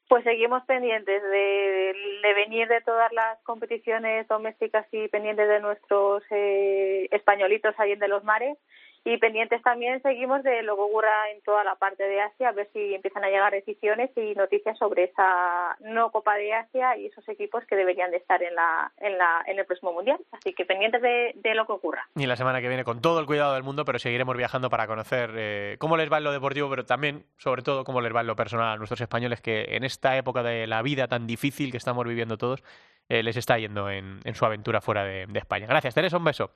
Pues 0.09 0.23
seguimos 0.23 0.63
pendientes 0.65 1.23
de, 1.23 1.95
de 2.23 2.35
venir 2.35 2.69
de 2.69 2.83
todas 2.83 3.11
las 3.13 3.41
competiciones 3.43 4.29
domésticas 4.29 4.87
y 4.93 5.09
pendientes 5.09 5.49
de 5.49 5.61
nuestros 5.61 6.23
españolitos 6.31 7.75
ahí 7.79 7.93
en 7.93 7.99
de 7.99 8.09
los 8.09 8.23
mares 8.23 8.59
y 9.05 9.19
pendientes 9.19 9.63
también 9.63 10.01
seguimos 10.01 10.43
de 10.43 10.63
lo 10.63 10.77
que 10.77 10.83
ocurra 10.83 11.31
en 11.31 11.43
toda 11.43 11.63
la 11.63 11.75
parte 11.75 12.05
de 12.05 12.23
Asia, 12.23 12.49
a 12.49 12.53
ver 12.53 12.71
si 12.73 12.95
empiezan 12.95 13.23
a 13.23 13.29
llegar 13.29 13.53
decisiones 13.53 14.11
y 14.17 14.35
noticias 14.35 14.79
sobre 14.79 15.05
esa 15.05 15.77
no 15.81 16.11
Copa 16.11 16.37
de 16.37 16.55
Asia 16.55 16.97
y 16.97 17.07
esos 17.07 17.29
equipos 17.29 17.65
que 17.67 17.77
deberían 17.77 18.11
de 18.11 18.17
estar 18.17 18.43
en 18.43 18.55
la 18.55 18.93
en 18.99 19.19
la 19.19 19.43
en 19.47 19.59
el 19.59 19.67
próximo 19.67 19.93
mundial. 19.93 20.19
Así 20.33 20.55
que 20.55 20.65
pendientes 20.65 21.03
de, 21.03 21.55
lo 21.55 21.67
que 21.67 21.73
ocurra. 21.73 22.09
Y 22.17 22.27
la 22.27 22.37
semana 22.37 22.61
que 22.61 22.69
viene 22.69 22.85
con 22.85 23.03
todo 23.03 23.21
el 23.21 23.27
cuidado 23.27 23.55
del 23.55 23.63
mundo, 23.63 23.85
pero 23.85 23.99
seguiremos 23.99 24.37
viajando 24.37 24.71
para 24.71 24.87
conocer 24.87 25.31
eh, 25.37 25.77
cómo 25.79 25.97
les 25.97 26.11
va 26.11 26.19
en 26.19 26.25
lo 26.25 26.33
deportivo, 26.33 26.71
pero 26.71 26.85
también, 26.85 27.27
sobre 27.37 27.63
todo, 27.63 27.85
cómo 27.85 28.01
les 28.01 28.15
va 28.15 28.23
en 28.23 28.27
lo 28.27 28.37
personal 28.37 28.73
a 28.73 28.77
nuestros 28.77 29.03
españoles 29.03 29.41
que 29.41 29.77
en 29.77 29.85
esta 29.85 30.17
época 30.17 30.43
de 30.43 30.67
la 30.67 30.83
vida 30.83 31.07
tan 31.09 31.27
difícil 31.27 31.71
que 31.71 31.77
estamos 31.77 32.07
viviendo 32.07 32.39
todos, 32.39 32.65
eh, 33.09 33.23
les 33.23 33.37
está 33.37 33.59
yendo 33.59 33.91
en, 33.91 34.21
en, 34.25 34.35
su 34.35 34.45
aventura 34.47 34.81
fuera 34.81 35.05
de, 35.05 35.27
de 35.27 35.39
España. 35.39 35.67
Gracias, 35.67 35.95
Teresa, 35.95 36.17
un 36.17 36.25
beso. 36.25 36.51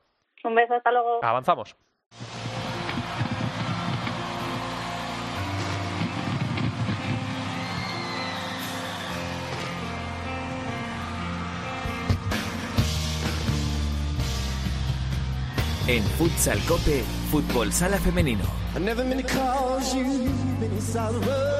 Un 0.44 0.54
beso, 0.54 0.74
hasta 0.74 0.90
luego. 0.90 1.22
Avanzamos. 1.22 1.76
En 15.88 16.02
Futsal 16.18 16.60
Cope, 16.66 17.02
Fútbol 17.30 17.72
Sala 17.72 17.96
Femenino. 17.96 18.44
I 18.76 18.78
never 18.78 19.02
meant 19.04 19.26
to 19.26 19.34
cause 19.34 19.94
you 19.94 20.04
any 20.62 20.80
sorrow. 20.80 21.58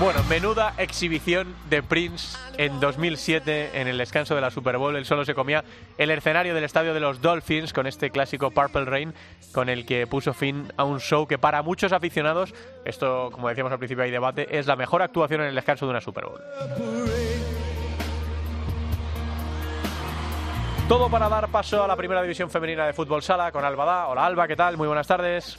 Bueno, 0.00 0.22
menuda 0.28 0.74
exhibición 0.78 1.56
de 1.68 1.82
Prince 1.82 2.38
en 2.56 2.78
2007 2.78 3.80
en 3.80 3.88
el 3.88 3.98
descanso 3.98 4.36
de 4.36 4.40
la 4.40 4.52
Super 4.52 4.78
Bowl. 4.78 4.94
Él 4.94 5.04
solo 5.04 5.24
se 5.24 5.34
comía 5.34 5.64
el 5.98 6.12
escenario 6.12 6.54
del 6.54 6.62
estadio 6.62 6.94
de 6.94 7.00
los 7.00 7.20
Dolphins 7.20 7.72
con 7.72 7.88
este 7.88 8.10
clásico 8.10 8.52
Purple 8.52 8.84
Rain 8.84 9.12
con 9.52 9.68
el 9.68 9.84
que 9.84 10.06
puso 10.06 10.34
fin 10.34 10.72
a 10.76 10.84
un 10.84 11.00
show 11.00 11.26
que 11.26 11.36
para 11.36 11.62
muchos 11.62 11.92
aficionados, 11.92 12.54
esto 12.84 13.30
como 13.32 13.48
decíamos 13.48 13.72
al 13.72 13.78
principio 13.78 14.04
hay 14.04 14.12
debate, 14.12 14.56
es 14.56 14.68
la 14.68 14.76
mejor 14.76 15.02
actuación 15.02 15.40
en 15.40 15.48
el 15.48 15.54
descanso 15.56 15.84
de 15.86 15.90
una 15.90 16.00
Super 16.00 16.26
Bowl. 16.26 16.40
Todo 20.88 21.10
para 21.10 21.28
dar 21.28 21.48
paso 21.48 21.82
a 21.82 21.88
la 21.88 21.96
primera 21.96 22.22
división 22.22 22.48
femenina 22.50 22.86
de 22.86 22.92
fútbol 22.92 23.20
sala 23.20 23.50
con 23.50 23.64
Alba 23.64 24.06
Hola 24.06 24.24
Alba, 24.24 24.46
¿qué 24.46 24.54
tal? 24.54 24.76
Muy 24.76 24.86
buenas 24.86 25.08
tardes. 25.08 25.58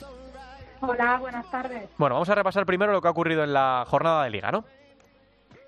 Hola, 0.80 1.18
buenas 1.18 1.50
tardes. 1.50 1.88
Bueno, 1.98 2.14
vamos 2.14 2.28
a 2.30 2.34
repasar 2.34 2.64
primero 2.64 2.92
lo 2.92 3.00
que 3.00 3.08
ha 3.08 3.12
ocurrido 3.12 3.44
en 3.44 3.52
la 3.52 3.84
jornada 3.86 4.24
de 4.24 4.30
liga, 4.30 4.50
¿no? 4.50 4.64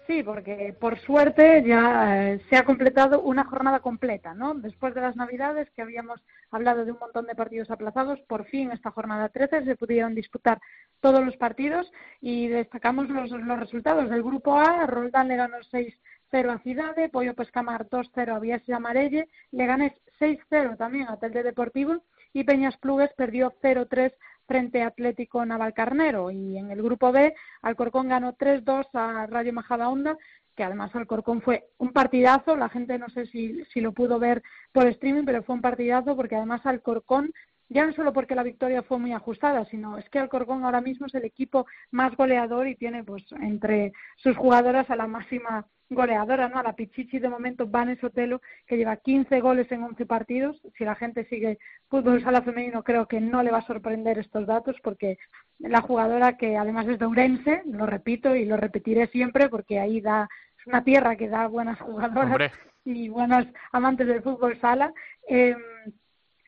Sí, 0.07 0.23
porque 0.23 0.75
por 0.79 0.99
suerte 0.99 1.63
ya 1.65 2.33
eh, 2.33 2.41
se 2.51 2.57
ha 2.57 2.65
completado 2.65 3.21
una 3.21 3.45
jornada 3.45 3.81
completa, 3.81 4.35
¿no? 4.35 4.55
Después 4.55 4.95
de 4.95 5.01
las 5.01 5.15
Navidades, 5.15 5.71
que 5.71 5.83
habíamos 5.83 6.21
hablado 6.51 6.85
de 6.85 6.93
un 6.93 6.99
montón 6.99 7.27
de 7.27 7.37
partidos 7.37 7.71
aplazados, 7.71 8.19
por 8.27 8.45
fin 8.47 8.73
esta 8.73 8.91
jornada 8.91 9.29
13 9.29 9.65
se 9.65 9.77
pudieron 9.77 10.15
disputar 10.15 10.61
todos 11.01 11.25
los 11.25 11.37
partidos 11.37 11.91
y 12.21 12.49
destacamos 12.49 13.09
los, 13.09 13.31
los 13.31 13.61
resultados 13.61 14.11
del 14.11 14.23
grupo 14.23 14.59
A. 14.59 14.87
Roldán 14.87 15.29
le 15.29 15.37
ganó 15.37 15.63
6 15.71 15.95
0 16.33 16.51
a 16.51 16.59
Cidade, 16.61 17.11
Pollo 17.11 17.35
Pescamar 17.35 17.89
2-0 17.89 18.35
a 18.35 18.39
Vías 18.39 18.63
y 18.67 18.73
Amarelle, 18.73 19.29
Leganés 19.51 19.93
6-0 20.19 20.79
también 20.79 21.09
a 21.09 21.19
Telde 21.19 21.43
Deportivo 21.43 22.03
y 22.33 22.45
Peñas 22.45 22.77
Plugues 22.79 23.13
perdió 23.15 23.53
0-3 23.63 24.13
frente 24.53 24.83
a 24.83 24.89
Atlético 24.89 25.47
Navalcarnero. 25.47 26.31
Y 26.31 26.59
en 26.59 26.71
el 26.71 26.83
grupo 26.83 27.11
B, 27.11 27.35
Alcorcón 27.63 28.09
ganó 28.09 28.37
3-2 28.37 28.87
a 28.93 29.27
Radio 29.27 29.55
Majadahonda, 29.55 30.19
que 30.55 30.63
además 30.63 30.95
Alcorcón 30.95 31.41
fue 31.41 31.71
un 31.79 31.95
partidazo. 31.95 32.55
La 32.55 32.69
gente 32.69 32.99
no 32.99 33.09
sé 33.09 33.25
si, 33.25 33.65
si 33.73 33.81
lo 33.81 33.93
pudo 33.93 34.19
ver 34.19 34.43
por 34.71 34.87
streaming, 34.89 35.25
pero 35.25 35.43
fue 35.43 35.55
un 35.55 35.63
partidazo 35.63 36.15
porque 36.17 36.37
además 36.37 36.67
Alcorcón 36.67 37.33
ya 37.71 37.87
no 37.87 37.95
solo 37.95 38.13
porque 38.13 38.35
la 38.35 38.43
victoria 38.43 38.83
fue 38.83 38.99
muy 38.99 39.15
ajustada, 39.15 39.65
sino 39.65 39.97
es 39.97 40.07
que 40.11 40.19
Alcorcón 40.19 40.67
ahora 40.67 40.83
mismo 40.83 41.07
es 41.07 41.15
el 41.15 41.25
equipo 41.25 41.65
más 41.91 42.15
goleador 42.15 42.69
y 42.69 42.77
tiene 42.77 43.03
pues 43.05 43.25
entre 43.41 43.95
sus 44.17 44.37
jugadoras 44.37 44.91
a 44.91 44.97
la 44.97 45.07
máxima 45.07 45.67
goleadora, 45.95 46.49
¿no? 46.49 46.59
A 46.59 46.63
la 46.63 46.75
Pichichi 46.75 47.19
de 47.19 47.29
momento 47.29 47.67
Vanes 47.67 48.03
Otelo, 48.03 48.41
que 48.67 48.77
lleva 48.77 48.97
15 48.97 49.41
goles 49.41 49.71
en 49.73 49.83
11 49.83 50.07
partidos. 50.07 50.61
Si 50.77 50.85
la 50.85 50.95
gente 50.95 51.25
sigue 51.27 51.59
fútbol 51.89 52.23
sala 52.23 52.43
femenino, 52.43 52.83
creo 52.83 53.07
que 53.07 53.21
no 53.21 53.43
le 53.43 53.51
va 53.51 53.59
a 53.59 53.67
sorprender 53.67 54.19
estos 54.19 54.47
datos 54.47 54.77
porque 54.83 55.19
la 55.59 55.81
jugadora 55.81 56.37
que 56.37 56.57
además 56.57 56.89
es 56.89 56.99
de 56.99 57.07
Urense, 57.07 57.63
lo 57.67 57.87
repito 57.87 58.35
y 58.35 58.45
lo 58.45 58.57
repetiré 58.57 59.07
siempre 59.09 59.49
porque 59.49 59.79
ahí 59.79 60.01
da 60.01 60.29
es 60.59 60.67
una 60.67 60.85
tierra 60.85 61.17
que 61.17 61.29
da 61.29 61.47
buenas 61.49 61.81
jugadoras 61.81 62.53
y 62.85 63.09
buenas 63.09 63.47
amantes 63.73 64.07
del 64.07 64.23
fútbol 64.23 64.61
sala. 64.61 64.93
Eh, 65.29 65.57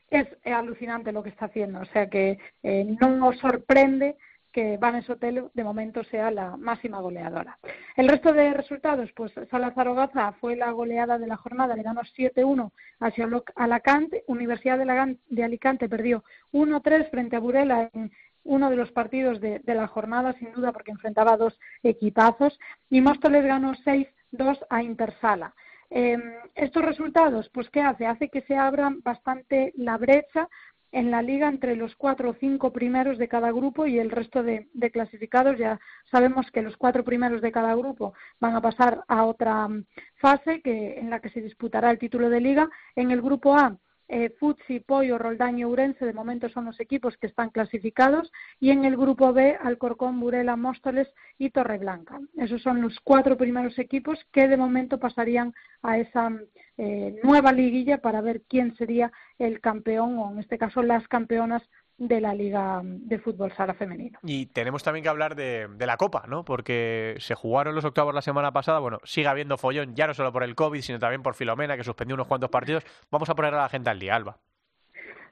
es 0.09 0.27
alucinante 0.45 1.11
lo 1.11 1.23
que 1.23 1.29
está 1.29 1.45
haciendo, 1.45 1.81
o 1.81 1.85
sea 1.85 2.09
que 2.09 2.37
eh, 2.63 2.85
no 3.01 3.09
nos 3.09 3.37
sorprende 3.39 4.15
que 4.55 4.77
Vanessa 4.77 5.11
Otelo 5.11 5.51
de 5.53 5.65
momento 5.65 6.01
sea 6.05 6.31
la 6.31 6.55
máxima 6.55 7.01
goleadora. 7.01 7.59
El 7.97 8.07
resto 8.07 8.31
de 8.31 8.53
resultados, 8.53 9.11
pues 9.11 9.33
Salazar 9.51 9.89
Ogaza 9.89 10.31
fue 10.39 10.55
la 10.55 10.71
goleada 10.71 11.19
de 11.19 11.27
la 11.27 11.35
jornada, 11.35 11.75
le 11.75 11.83
ganó 11.83 11.99
7-1 12.03 12.71
hacia 13.01 13.27
Alicante, 13.57 14.23
Universidad 14.27 14.79
de 14.79 15.43
Alicante 15.43 15.89
perdió 15.89 16.23
1-3 16.53 17.09
frente 17.09 17.35
a 17.35 17.39
Burela 17.39 17.89
en 17.91 18.13
uno 18.45 18.69
de 18.69 18.77
los 18.77 18.93
partidos 18.93 19.41
de, 19.41 19.61
la 19.65 19.87
jornada, 19.87 20.31
sin 20.39 20.53
duda, 20.53 20.71
porque 20.71 20.91
enfrentaba 20.91 21.35
dos 21.35 21.59
equipazos, 21.83 22.57
y 22.89 23.01
Móstoles 23.01 23.43
ganó 23.43 23.73
6-2 23.73 24.65
a 24.69 24.83
Intersala. 24.83 25.53
Eh, 25.89 26.17
estos 26.55 26.85
resultados, 26.85 27.49
pues 27.49 27.69
¿qué 27.71 27.81
hace? 27.81 28.05
Hace 28.05 28.29
que 28.29 28.41
se 28.43 28.55
abran 28.55 29.01
bastante 29.01 29.73
la 29.75 29.97
brecha 29.97 30.47
en 30.95 31.11
la 31.11 31.21
liga 31.21 31.49
entre 31.49 31.75
los 31.75 31.93
cuatro 31.97 32.29
o 32.29 32.33
cinco 32.35 32.71
primeros 32.71 33.17
de 33.17 33.27
cada 33.27 33.51
grupo 33.51 33.85
y 33.85 33.99
el 33.99 34.09
resto 34.09 34.41
de, 34.43 34.69
clasificados. 34.93 35.57
Ya 35.57 35.77
sabemos 36.09 36.49
que 36.51 36.61
los 36.61 36.77
cuatro 36.77 37.03
primeros 37.03 37.41
de 37.41 37.51
cada 37.51 37.75
grupo 37.75 38.13
van 38.39 38.55
a 38.55 38.61
pasar 38.61 39.03
a 39.09 39.25
otra 39.25 39.67
mm, 39.67 39.85
fase 40.15 40.61
que, 40.61 40.97
en 40.97 41.09
la 41.09 41.19
que 41.19 41.29
se 41.29 41.41
disputará 41.41 41.91
el 41.91 41.99
título 41.99 42.29
de 42.29 42.39
liga. 42.39 42.69
En 42.95 43.11
el 43.11 43.21
grupo 43.21 43.57
A 43.57 43.77
eh, 44.07 44.29
Futsi, 44.39 44.79
Pollo, 44.79 45.17
Roldán 45.17 45.57
y 45.57 45.65
Urense 45.65 46.05
de 46.05 46.13
momento 46.13 46.49
son 46.49 46.65
los 46.65 46.79
equipos 46.79 47.17
que 47.17 47.27
están 47.27 47.49
clasificados 47.49 48.31
y 48.59 48.69
en 48.71 48.85
el 48.85 48.97
grupo 48.97 49.33
B 49.33 49.57
Alcorcón, 49.61 50.19
Burela, 50.19 50.55
Móstoles 50.55 51.07
y 51.37 51.49
Torreblanca. 51.49 52.19
Esos 52.37 52.61
son 52.61 52.81
los 52.81 52.99
cuatro 53.03 53.37
primeros 53.37 53.77
equipos 53.79 54.19
que 54.31 54.47
de 54.47 54.57
momento 54.57 54.99
pasarían 54.99 55.53
a 55.81 55.97
esa 55.97 56.31
eh, 56.77 57.19
nueva 57.23 57.51
liguilla 57.51 57.99
para 57.99 58.21
ver 58.21 58.41
quién 58.47 58.75
sería 58.75 59.11
el 59.39 59.59
campeón 59.59 60.17
o 60.19 60.31
en 60.31 60.39
este 60.39 60.57
caso 60.57 60.83
las 60.83 61.07
campeonas 61.07 61.63
de 61.97 62.21
la 62.21 62.33
Liga 62.33 62.81
de 62.83 63.19
Fútbol 63.19 63.53
Sala 63.53 63.73
Femenino. 63.73 64.19
Y 64.23 64.47
tenemos 64.47 64.83
también 64.83 65.03
que 65.03 65.09
hablar 65.09 65.35
de, 65.35 65.67
la 65.79 65.97
Copa, 65.97 66.25
¿no? 66.27 66.43
Porque 66.43 67.15
se 67.19 67.35
jugaron 67.35 67.75
los 67.75 67.85
octavos 67.85 68.13
la 68.13 68.21
semana 68.21 68.51
pasada. 68.51 68.79
Bueno, 68.79 68.99
sigue 69.03 69.27
habiendo 69.27 69.57
follón, 69.57 69.95
ya 69.95 70.07
no 70.07 70.13
solo 70.13 70.31
por 70.31 70.43
el 70.43 70.55
COVID, 70.55 70.81
sino 70.81 70.99
también 70.99 71.23
por 71.23 71.35
Filomena, 71.35 71.77
que 71.77 71.83
suspendió 71.83 72.15
unos 72.15 72.27
cuantos 72.27 72.49
partidos. 72.49 72.83
Vamos 73.11 73.29
a 73.29 73.35
poner 73.35 73.53
a 73.53 73.61
la 73.61 73.69
gente 73.69 73.89
al 73.89 73.99
día, 73.99 74.15
Alba. 74.15 74.39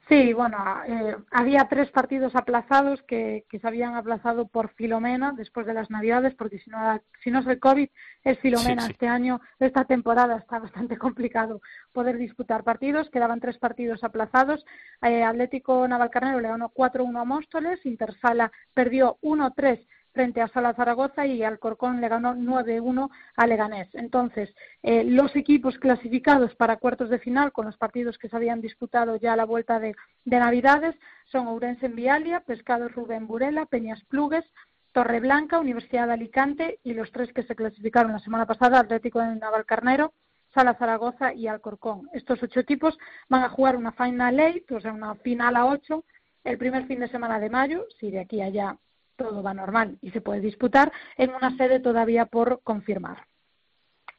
Sí, 0.09 0.33
bueno, 0.33 0.57
eh, 0.85 1.15
había 1.31 1.65
tres 1.69 1.89
partidos 1.89 2.35
aplazados 2.35 3.01
que, 3.03 3.45
se 3.49 3.67
habían 3.67 3.95
aplazado 3.95 4.47
por 4.47 4.69
Filomena 4.73 5.31
después 5.31 5.65
de 5.65 5.73
las 5.73 5.89
Navidades, 5.89 6.35
porque 6.35 6.59
si 6.59 6.69
no, 6.69 7.01
si 7.23 7.31
no 7.31 7.39
es 7.39 7.47
el 7.47 7.59
COVID, 7.59 7.87
es 8.25 8.37
Filomena. 8.39 8.85
Este 8.87 9.07
año, 9.07 9.39
esta 9.59 9.85
temporada, 9.85 10.37
está 10.37 10.59
bastante 10.59 10.97
complicado 10.99 11.61
poder 11.93 12.17
disputar 12.17 12.65
partidos. 12.65 13.09
Quedaban 13.11 13.39
tres 13.39 13.57
partidos 13.57 14.03
aplazados. 14.03 14.65
Eh, 15.01 15.23
Atlético 15.23 15.87
Navalcarnero 15.87 16.41
le 16.41 16.49
ganó 16.49 16.69
4-1 16.69 17.21
a 17.21 17.23
Móstoles, 17.23 17.85
Intersala 17.85 18.51
perdió 18.73 19.17
1-3 19.21 19.85
frente 20.13 20.41
a 20.41 20.47
Sala 20.47 20.73
Zaragoza 20.73 21.25
y 21.25 21.43
Alcorcón 21.43 21.99
le 21.99 22.07
ganó 22.07 22.35
9-1 22.35 23.09
a 23.35 23.47
Leganés. 23.47 23.89
Entonces, 23.93 24.53
eh, 24.83 25.03
los 25.03 25.35
equipos 25.35 25.77
clasificados 25.79 26.55
para 26.55 26.77
cuartos 26.77 27.09
de 27.09 27.19
final, 27.19 27.51
con 27.51 27.65
los 27.65 27.77
partidos 27.77 28.17
que 28.17 28.29
se 28.29 28.35
habían 28.35 28.61
disputado 28.61 29.17
ya 29.17 29.33
a 29.33 29.37
la 29.37 29.45
vuelta 29.45 29.79
de, 29.79 29.95
Navidades, 30.25 30.95
son 31.25 31.47
Ourense 31.47 31.87
en 31.87 31.95
Vialia, 31.95 32.41
Pescado 32.41 32.87
Rubén 32.87 33.27
Burela, 33.27 33.65
Peñas 33.65 34.03
Plugues, 34.05 34.45
Torreblanca, 34.91 35.59
Universidad 35.59 36.07
de 36.07 36.13
Alicante 36.13 36.79
y 36.83 36.93
los 36.93 37.11
tres 37.11 37.33
que 37.33 37.43
se 37.43 37.55
clasificaron 37.55 38.11
la 38.11 38.19
semana 38.19 38.45
pasada, 38.45 38.79
Atlético 38.79 39.19
de 39.19 39.35
Navalcarnero, 39.35 40.13
Sala 40.53 40.75
Zaragoza 40.75 41.33
y 41.33 41.47
Alcorcón. 41.47 42.09
Estos 42.13 42.43
ocho 42.43 42.59
equipos 42.59 42.97
van 43.27 43.43
a 43.43 43.49
jugar 43.49 43.75
una 43.75 43.91
Final 43.91 44.39
Eight, 44.39 44.71
o 44.71 44.79
sea, 44.79 44.93
una 44.93 45.15
final 45.15 45.55
a 45.55 45.65
ocho, 45.65 46.05
el 46.43 46.57
primer 46.59 46.85
fin 46.85 46.99
de 46.99 47.07
semana 47.07 47.39
de 47.39 47.49
mayo, 47.49 47.85
si 47.99 48.11
de 48.11 48.19
aquí 48.19 48.41
a 48.41 48.45
allá 48.45 48.77
todo 49.23 49.41
va 49.41 49.53
normal 49.53 49.97
y 50.01 50.11
se 50.11 50.19
puede 50.19 50.41
disputar 50.41 50.91
en 51.17 51.33
una 51.33 51.55
sede 51.55 51.79
todavía 51.79 52.25
por 52.25 52.61
confirmar. 52.61 53.25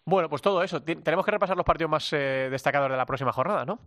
Bueno, 0.07 0.31
pues 0.31 0.41
todo 0.41 0.63
eso. 0.63 0.83
Tenemos 0.83 1.25
que 1.25 1.31
repasar 1.31 1.57
los 1.57 1.67
partidos 1.67 1.91
más 1.91 2.11
eh, 2.13 2.49
destacados 2.51 2.91
de 2.91 2.97
la 2.97 3.05
próxima 3.05 3.33
jornada, 3.33 3.67
¿no? 3.67 3.79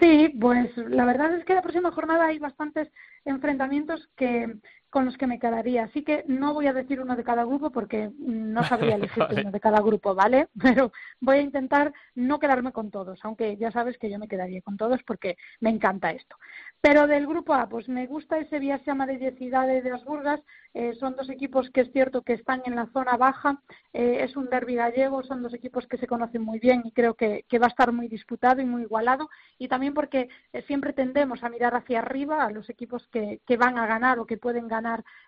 Sí, 0.00 0.28
pues 0.40 0.76
la 0.76 1.04
verdad 1.06 1.34
es 1.34 1.44
que 1.44 1.54
la 1.54 1.62
próxima 1.62 1.92
jornada 1.92 2.26
hay 2.26 2.38
bastantes 2.38 2.88
enfrentamientos 3.24 4.10
que 4.16 4.56
con 4.92 5.06
los 5.06 5.16
que 5.16 5.26
me 5.26 5.38
quedaría. 5.38 5.84
Así 5.84 6.02
que 6.02 6.22
no 6.28 6.52
voy 6.52 6.66
a 6.66 6.74
decir 6.74 7.00
uno 7.00 7.16
de 7.16 7.24
cada 7.24 7.44
grupo 7.44 7.70
porque 7.70 8.10
no 8.18 8.62
sabría 8.68 8.96
elegir 8.96 9.24
uno 9.30 9.50
de 9.50 9.60
cada 9.60 9.80
grupo, 9.80 10.14
¿vale? 10.14 10.48
Pero 10.62 10.92
voy 11.18 11.38
a 11.38 11.40
intentar 11.40 11.94
no 12.14 12.38
quedarme 12.38 12.72
con 12.72 12.90
todos, 12.90 13.18
aunque 13.22 13.56
ya 13.56 13.72
sabes 13.72 13.96
que 13.96 14.10
yo 14.10 14.18
me 14.18 14.28
quedaría 14.28 14.60
con 14.60 14.76
todos 14.76 15.02
porque 15.02 15.38
me 15.60 15.70
encanta 15.70 16.10
esto. 16.10 16.36
Pero 16.82 17.06
del 17.06 17.26
grupo 17.26 17.54
A, 17.54 17.68
pues 17.68 17.88
me 17.88 18.06
gusta 18.06 18.38
ese 18.38 18.60
llama 18.60 19.06
de 19.06 19.34
Cidade 19.38 19.80
de 19.80 19.92
Asburgas. 19.92 20.40
Eh, 20.74 20.94
son 20.98 21.16
dos 21.16 21.30
equipos 21.30 21.70
que 21.70 21.82
es 21.82 21.92
cierto 21.92 22.22
que 22.22 22.34
están 22.34 22.62
en 22.66 22.74
la 22.74 22.86
zona 22.92 23.16
baja. 23.16 23.62
Eh, 23.94 24.18
es 24.20 24.36
un 24.36 24.50
derbi 24.50 24.74
gallego, 24.74 25.22
son 25.22 25.42
dos 25.42 25.54
equipos 25.54 25.86
que 25.86 25.96
se 25.96 26.06
conocen 26.06 26.42
muy 26.42 26.58
bien 26.58 26.82
y 26.84 26.92
creo 26.92 27.14
que, 27.14 27.44
va 27.58 27.66
a 27.66 27.68
estar 27.68 27.92
muy 27.92 28.08
disputado 28.08 28.60
y 28.60 28.66
muy 28.66 28.82
igualado. 28.82 29.30
Y 29.58 29.68
también 29.68 29.94
porque 29.94 30.28
eh, 30.52 30.62
siempre 30.66 30.92
tendemos 30.92 31.42
a 31.42 31.48
mirar 31.48 31.74
hacia 31.74 32.00
arriba 32.00 32.44
a 32.44 32.50
los 32.50 32.68
equipos 32.68 33.08
que, 33.08 33.40
que 33.46 33.56
van 33.56 33.78
a 33.78 33.86
ganar 33.86 34.18
o 34.18 34.26
que 34.26 34.36
pueden 34.36 34.68
ganar 34.68 34.81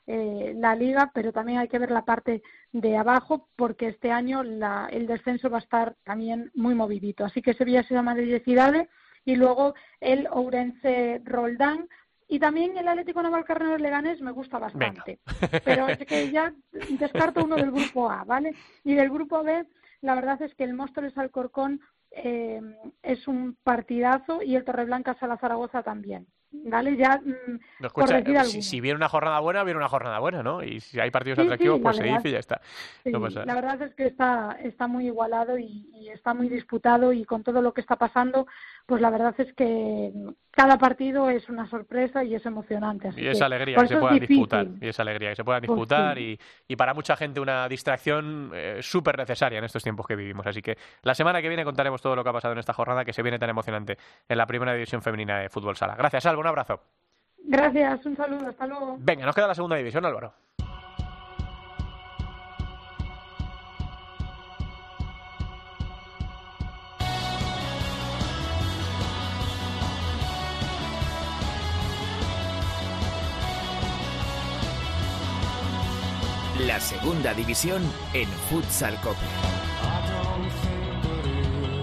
la 0.07 0.77
liga, 0.77 1.11
pero 1.15 1.33
también 1.33 1.59
hay 1.59 1.69
que 1.69 1.79
ver 1.79 1.91
la 1.91 2.05
parte 2.05 2.43
de 2.73 2.97
abajo 2.97 3.49
porque 3.57 3.89
este 3.89 4.11
año 4.11 4.43
la, 4.43 4.89
el 4.91 5.07
descenso 5.07 5.51
va 5.51 5.59
a 5.59 5.61
estar 5.61 5.97
también 6.05 6.51
muy 6.55 6.75
movidito. 6.75 7.25
Así 7.25 7.43
que 7.43 7.53
ese 7.53 7.65
llama 7.65 8.15
de 8.15 8.41
Cidade 8.41 8.89
y 9.25 9.37
luego 9.37 9.75
el 10.01 10.27
Ourense 10.31 11.23
Roldán 11.25 11.89
y 12.29 12.39
también 12.39 12.77
el 12.77 12.89
Atlético 12.89 13.23
Navalcarnero 13.23 13.77
Leganés 13.79 14.21
me 14.21 14.31
gusta 14.31 14.59
bastante. 14.59 15.19
Pero 15.65 15.89
es 15.89 15.99
que 15.99 16.31
ya 16.31 16.53
descarto 16.99 17.45
uno 17.45 17.57
del 17.57 17.71
grupo 17.71 18.11
A, 18.11 18.25
¿vale? 18.25 18.55
Y 18.83 18.95
del 18.95 19.11
grupo 19.11 19.43
B, 19.43 19.67
la 20.01 20.15
verdad 20.15 20.41
es 20.43 20.55
que 20.55 20.65
el 20.65 20.75
Móstoles 20.75 21.17
Alcorcón 21.19 21.81
eh, 22.11 22.61
es 23.03 23.29
un 23.29 23.57
partidazo 23.63 24.43
y 24.43 24.57
el 24.57 24.65
Torreblanca 24.65 25.15
Sala 25.15 25.37
Zaragoza 25.37 25.83
también. 25.83 26.27
¿Vale? 26.65 26.97
Ya, 26.97 27.21
mm, 27.23 27.87
por 27.93 28.09
decir 28.09 28.41
si, 28.45 28.63
si, 28.63 28.81
viene 28.81 28.97
una 28.97 29.09
jornada 29.09 29.41
buena, 29.41 29.65
viene 29.65 29.79
una 29.79 29.89
jornada 29.89 30.19
buena, 30.19 30.43
¿no? 30.43 30.63
Y 30.63 30.81
si 30.81 31.01
hay 31.01 31.11
partidos 31.11 31.41
atractivos, 31.41 31.81
pues 31.81 31.97
se 31.97 32.05
dice 32.05 32.29
y 32.29 32.33
ya 32.33 32.39
está. 32.39 32.61
la 33.05 33.55
verdad 33.55 33.83
es 33.83 33.95
que 33.95 34.07
está, 34.07 34.57
está 34.63 34.87
muy 34.87 35.07
igualado 35.07 35.59
y, 35.59 36.09
está 36.13 36.35
muy 36.35 36.49
disputado 36.49 37.13
y 37.13 37.25
con 37.25 37.43
todo 37.43 37.61
lo 37.61 37.73
que 37.73 37.81
está 37.81 37.97
pasando, 37.97 38.47
pues 38.87 39.01
la 39.01 39.11
verdad 39.11 39.35
es 39.39 39.53
que 39.55 40.13
cada 40.51 40.79
partido 40.79 41.29
es 41.29 41.49
una 41.49 41.67
sorpresa 41.69 42.23
y 42.23 42.35
es 42.35 42.47
emocionante. 42.47 43.11
y 43.17 43.27
es 43.27 43.43
alegría 43.43 43.77
que 43.79 43.89
se 43.89 43.97
puedan 43.97 44.19
disputar. 44.21 44.67
Y 44.81 44.89
es 44.89 45.01
alegría 45.01 45.31
que 45.31 45.37
se 45.37 45.45
puedan 45.45 45.63
disputar 45.63 46.19
y, 46.19 46.39
y, 46.69 46.77
para 46.77 46.95
mucha 46.95 47.17
gente 47.17 47.41
una 47.41 47.69
distracción 47.69 48.53
eh, 48.55 48.79
súper 48.81 49.19
necesaria 49.19 49.59
en 49.59 49.65
estos 49.65 49.83
tiempos 49.83 50.07
que 50.07 50.15
vivimos. 50.15 50.47
Así 50.47 50.63
que 50.63 50.77
la 51.03 51.15
semana 51.15 51.43
que 51.43 51.49
viene 51.49 51.65
contaremos 51.65 52.01
todo 52.01 52.15
lo 52.15 52.23
que 52.23 52.31
ha 52.31 52.33
pasado 52.33 52.53
en 52.53 52.59
esta 52.59 52.73
jornada 52.73 53.05
que 53.05 53.13
se 53.13 53.23
viene 53.23 53.39
tan 53.39 53.51
emocionante 53.51 53.99
en 54.29 54.39
la 54.39 54.47
primera 54.47 54.73
división 54.75 55.03
femenina 55.03 55.41
de 55.41 55.49
fútbol 55.49 55.77
sala. 55.77 55.97
Gracias, 55.97 56.27
Albo 56.27 56.44
un 56.45 56.49
abrazo. 56.49 56.81
Gracias, 57.47 58.05
un 58.07 58.17
saludo, 58.17 58.49
hasta 58.49 58.67
luego. 58.67 58.97
Venga, 59.01 59.27
nos 59.27 59.35
queda 59.35 59.49
la 59.49 59.55
segunda 59.55 59.77
división, 59.77 60.05
Álvaro. 60.05 60.33
La 76.67 76.79
segunda 76.81 77.35
división 77.35 77.83
en 78.15 78.29
Futsal 78.29 78.99
Cope. 79.01 79.54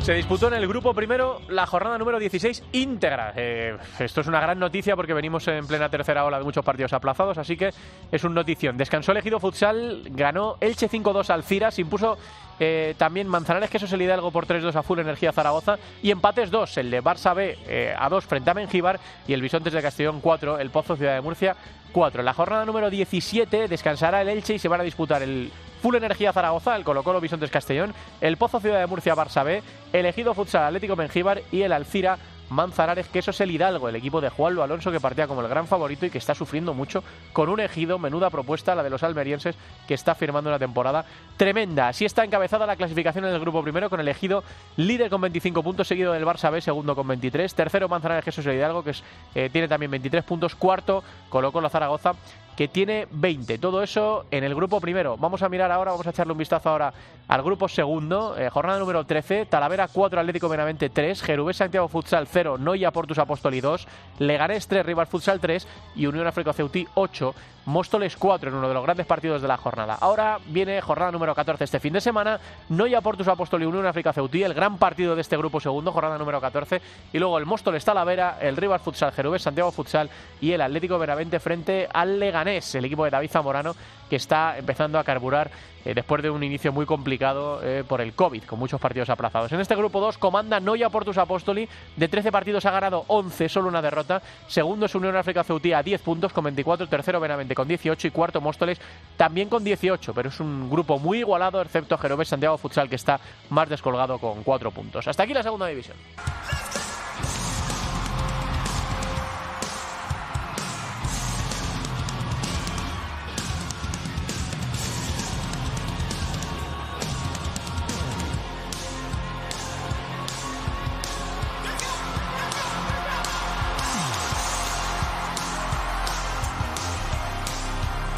Se 0.03 0.15
disputó 0.15 0.47
en 0.47 0.55
el 0.55 0.67
grupo 0.67 0.95
primero 0.95 1.41
la 1.47 1.67
jornada 1.67 1.95
número 1.99 2.17
16 2.17 2.63
íntegra. 2.71 3.33
Eh, 3.35 3.77
esto 3.99 4.21
es 4.21 4.27
una 4.27 4.41
gran 4.41 4.57
noticia 4.57 4.95
porque 4.95 5.13
venimos 5.13 5.47
en 5.47 5.67
plena 5.67 5.89
tercera 5.89 6.25
ola 6.25 6.39
de 6.39 6.43
muchos 6.43 6.65
partidos 6.65 6.91
aplazados, 6.93 7.37
así 7.37 7.55
que 7.55 7.69
es 8.11 8.23
un 8.23 8.33
notición. 8.33 8.77
Descansó 8.77 9.11
elegido 9.11 9.39
futsal, 9.39 10.01
ganó 10.09 10.57
Elche 10.59 10.89
5-2 10.89 11.29
al 11.29 11.43
Cira, 11.43 11.69
se 11.69 11.81
impuso 11.81 12.17
eh, 12.59 12.95
también 12.97 13.27
Manzanares 13.27 13.69
Quesos 13.69 13.93
el 13.93 14.01
Hidalgo 14.01 14.31
por 14.31 14.47
3-2 14.47 14.73
a 14.75 14.81
Full 14.81 14.99
Energía 14.99 15.31
Zaragoza 15.31 15.77
y 16.01 16.09
empates 16.09 16.49
2, 16.49 16.77
el 16.77 16.89
de 16.89 17.03
Barça 17.03 17.35
B 17.35 17.59
eh, 17.67 17.93
a 17.95 18.09
2 18.09 18.25
frente 18.25 18.49
a 18.49 18.55
Mengíbar 18.55 18.99
y 19.27 19.33
el 19.33 19.41
Bisontes 19.41 19.71
de 19.71 19.83
Castellón 19.83 20.19
4, 20.19 20.57
el 20.57 20.71
Pozo 20.71 20.95
Ciudad 20.95 21.13
de 21.13 21.21
Murcia 21.21 21.55
4. 21.91 22.21
En 22.21 22.25
la 22.25 22.33
jornada 22.33 22.65
número 22.65 22.89
17 22.89 23.67
descansará 23.67 24.21
el 24.21 24.29
Elche 24.29 24.55
y 24.55 24.59
se 24.59 24.67
van 24.67 24.81
a 24.81 24.83
disputar 24.83 25.21
el 25.21 25.51
Full 25.81 25.95
Energía 25.95 26.31
Zaragoza, 26.31 26.75
el 26.75 26.83
Colo 26.83 27.03
Colo 27.03 27.19
Bisontes 27.19 27.49
Castellón, 27.49 27.93
el 28.21 28.37
Pozo 28.37 28.59
Ciudad 28.59 28.79
de 28.79 28.87
Murcia 28.87 29.15
Barça 29.15 29.43
B, 29.43 29.63
el 29.93 30.05
Ejido 30.05 30.33
Futsal 30.33 30.65
Atlético 30.65 30.95
Mengíbar 30.95 31.41
y 31.51 31.63
el 31.63 31.73
Alcira 31.73 32.17
Manzanares, 32.51 33.07
que 33.07 33.19
eso 33.19 33.31
es 33.31 33.41
el 33.41 33.51
Hidalgo, 33.51 33.89
el 33.89 33.95
equipo 33.95 34.21
de 34.21 34.29
Juanlo 34.29 34.61
Alonso 34.61 34.91
que 34.91 34.99
partía 34.99 35.27
como 35.27 35.41
el 35.41 35.47
gran 35.47 35.67
favorito 35.67 36.05
y 36.05 36.09
que 36.09 36.17
está 36.17 36.35
sufriendo 36.35 36.73
mucho 36.73 37.03
con 37.33 37.49
un 37.49 37.59
ejido, 37.59 37.97
menuda 37.97 38.29
propuesta, 38.29 38.75
la 38.75 38.83
de 38.83 38.89
los 38.89 39.03
almerienses, 39.03 39.55
que 39.87 39.93
está 39.93 40.15
firmando 40.15 40.49
una 40.49 40.59
temporada 40.59 41.05
tremenda. 41.37 41.87
Así 41.87 42.05
está 42.05 42.23
encabezada 42.23 42.65
la 42.65 42.75
clasificación 42.75 43.25
en 43.25 43.33
el 43.33 43.39
grupo 43.39 43.63
primero 43.63 43.89
con 43.89 43.99
el 43.99 44.07
ejido 44.07 44.43
líder 44.77 45.09
con 45.09 45.21
25 45.21 45.63
puntos, 45.63 45.87
seguido 45.87 46.13
del 46.13 46.25
Barça 46.25 46.51
B, 46.51 46.61
segundo 46.61 46.95
con 46.95 47.07
23, 47.07 47.53
tercero 47.53 47.89
Manzanares, 47.89 48.27
es 48.27 48.45
el 48.45 48.55
Hidalgo, 48.55 48.83
que 48.83 48.93
eh, 49.35 49.49
tiene 49.49 49.67
también 49.67 49.91
23 49.91 50.23
puntos, 50.23 50.55
cuarto 50.55 51.03
Colo 51.29 51.51
la 51.61 51.69
Zaragoza 51.69 52.13
que 52.55 52.67
tiene 52.67 53.07
20. 53.11 53.57
Todo 53.57 53.81
eso 53.81 54.25
en 54.31 54.43
el 54.43 54.55
grupo 54.55 54.79
primero. 54.79 55.17
Vamos 55.17 55.41
a 55.41 55.49
mirar 55.49 55.71
ahora, 55.71 55.91
vamos 55.91 56.07
a 56.07 56.11
echarle 56.11 56.33
un 56.33 56.37
vistazo 56.37 56.69
ahora 56.69 56.93
al 57.27 57.41
grupo 57.43 57.67
segundo. 57.67 58.37
Eh, 58.37 58.49
jornada 58.49 58.79
número 58.79 59.05
13. 59.05 59.45
Talavera 59.45 59.87
4, 59.87 60.19
Atlético 60.19 60.49
Benavente 60.49 60.89
3. 60.89 61.21
Jerubés 61.21 61.57
Santiago 61.57 61.87
Futsal 61.87 62.27
0. 62.27 62.57
Noia 62.57 62.91
Portus 62.91 63.17
Apóstoli 63.17 63.61
2. 63.61 63.87
Leganés 64.19 64.67
3, 64.67 64.85
Rival 64.85 65.07
Futsal 65.07 65.39
3. 65.39 65.67
Y 65.95 66.07
Unión 66.07 66.27
África 66.27 66.53
Ceutí 66.53 66.87
8. 66.95 67.33
Móstoles 67.65 68.15
4 68.15 68.49
en 68.49 68.55
uno 68.55 68.67
de 68.67 68.73
los 68.73 68.83
grandes 68.83 69.05
partidos 69.05 69.41
de 69.41 69.47
la 69.47 69.57
jornada. 69.57 69.97
Ahora 69.99 70.39
viene 70.47 70.81
jornada 70.81 71.11
número 71.11 71.35
14 71.35 71.63
este 71.63 71.79
fin 71.79 71.93
de 71.93 72.01
semana. 72.01 72.39
Noia 72.69 73.01
Portus 73.01 73.27
Apóstoli 73.27 73.65
Unión 73.65 73.85
África 73.85 74.13
Ceutí, 74.13 74.43
el 74.43 74.53
gran 74.53 74.77
partido 74.77 75.15
de 75.15 75.21
este 75.21 75.37
grupo 75.37 75.59
segundo, 75.59 75.91
jornada 75.91 76.17
número 76.17 76.41
14. 76.41 76.81
Y 77.13 77.19
luego 77.19 77.37
el 77.37 77.45
Móstoles 77.45 77.85
Talavera, 77.85 78.37
el 78.41 78.57
Rival 78.57 78.79
Futsal 78.79 79.11
Jerubés 79.11 79.43
Santiago 79.43 79.71
Futsal 79.71 80.09
y 80.39 80.51
el 80.51 80.61
Atlético 80.61 80.97
Benavente 80.97 81.39
frente 81.39 81.87
al 81.91 82.19
Leganés, 82.19 82.75
el 82.75 82.85
equipo 82.85 83.05
de 83.05 83.11
David 83.11 83.29
Zamorano 83.29 83.75
que 84.11 84.17
está 84.17 84.57
empezando 84.57 84.99
a 84.99 85.05
carburar 85.05 85.49
eh, 85.85 85.93
después 85.93 86.21
de 86.21 86.29
un 86.29 86.43
inicio 86.43 86.73
muy 86.73 86.85
complicado 86.85 87.61
eh, 87.63 87.85
por 87.87 88.01
el 88.01 88.11
COVID, 88.11 88.43
con 88.43 88.59
muchos 88.59 88.77
partidos 88.77 89.09
aplazados. 89.09 89.53
En 89.53 89.61
este 89.61 89.73
grupo 89.73 90.01
2 90.01 90.17
comanda 90.17 90.59
Noia 90.59 90.89
Portus 90.89 91.17
Apostoli, 91.17 91.69
de 91.95 92.07
13 92.09 92.29
partidos 92.29 92.65
ha 92.65 92.71
ganado 92.71 93.05
11, 93.07 93.47
solo 93.47 93.69
una 93.69 93.81
derrota. 93.81 94.21
Segundo 94.47 94.87
es 94.87 94.95
Unión 94.95 95.15
África 95.15 95.45
Ceutía 95.45 95.77
a 95.77 95.83
10 95.83 96.01
puntos 96.01 96.33
con 96.33 96.43
24, 96.43 96.89
tercero 96.89 97.21
Benavente 97.21 97.55
con 97.55 97.69
18 97.69 98.05
y 98.05 98.11
cuarto 98.11 98.41
Móstoles 98.41 98.81
también 99.15 99.47
con 99.47 99.63
18, 99.63 100.13
pero 100.13 100.27
es 100.27 100.41
un 100.41 100.69
grupo 100.69 100.99
muy 100.99 101.19
igualado, 101.19 101.61
excepto 101.61 101.97
Jerobés 101.97 102.27
Santiago 102.27 102.57
Futsal 102.57 102.89
que 102.89 102.97
está 102.97 103.17
más 103.49 103.69
descolgado 103.69 104.19
con 104.19 104.43
4 104.43 104.71
puntos. 104.71 105.07
Hasta 105.07 105.23
aquí 105.23 105.33
la 105.33 105.41
segunda 105.41 105.67
división. 105.67 105.95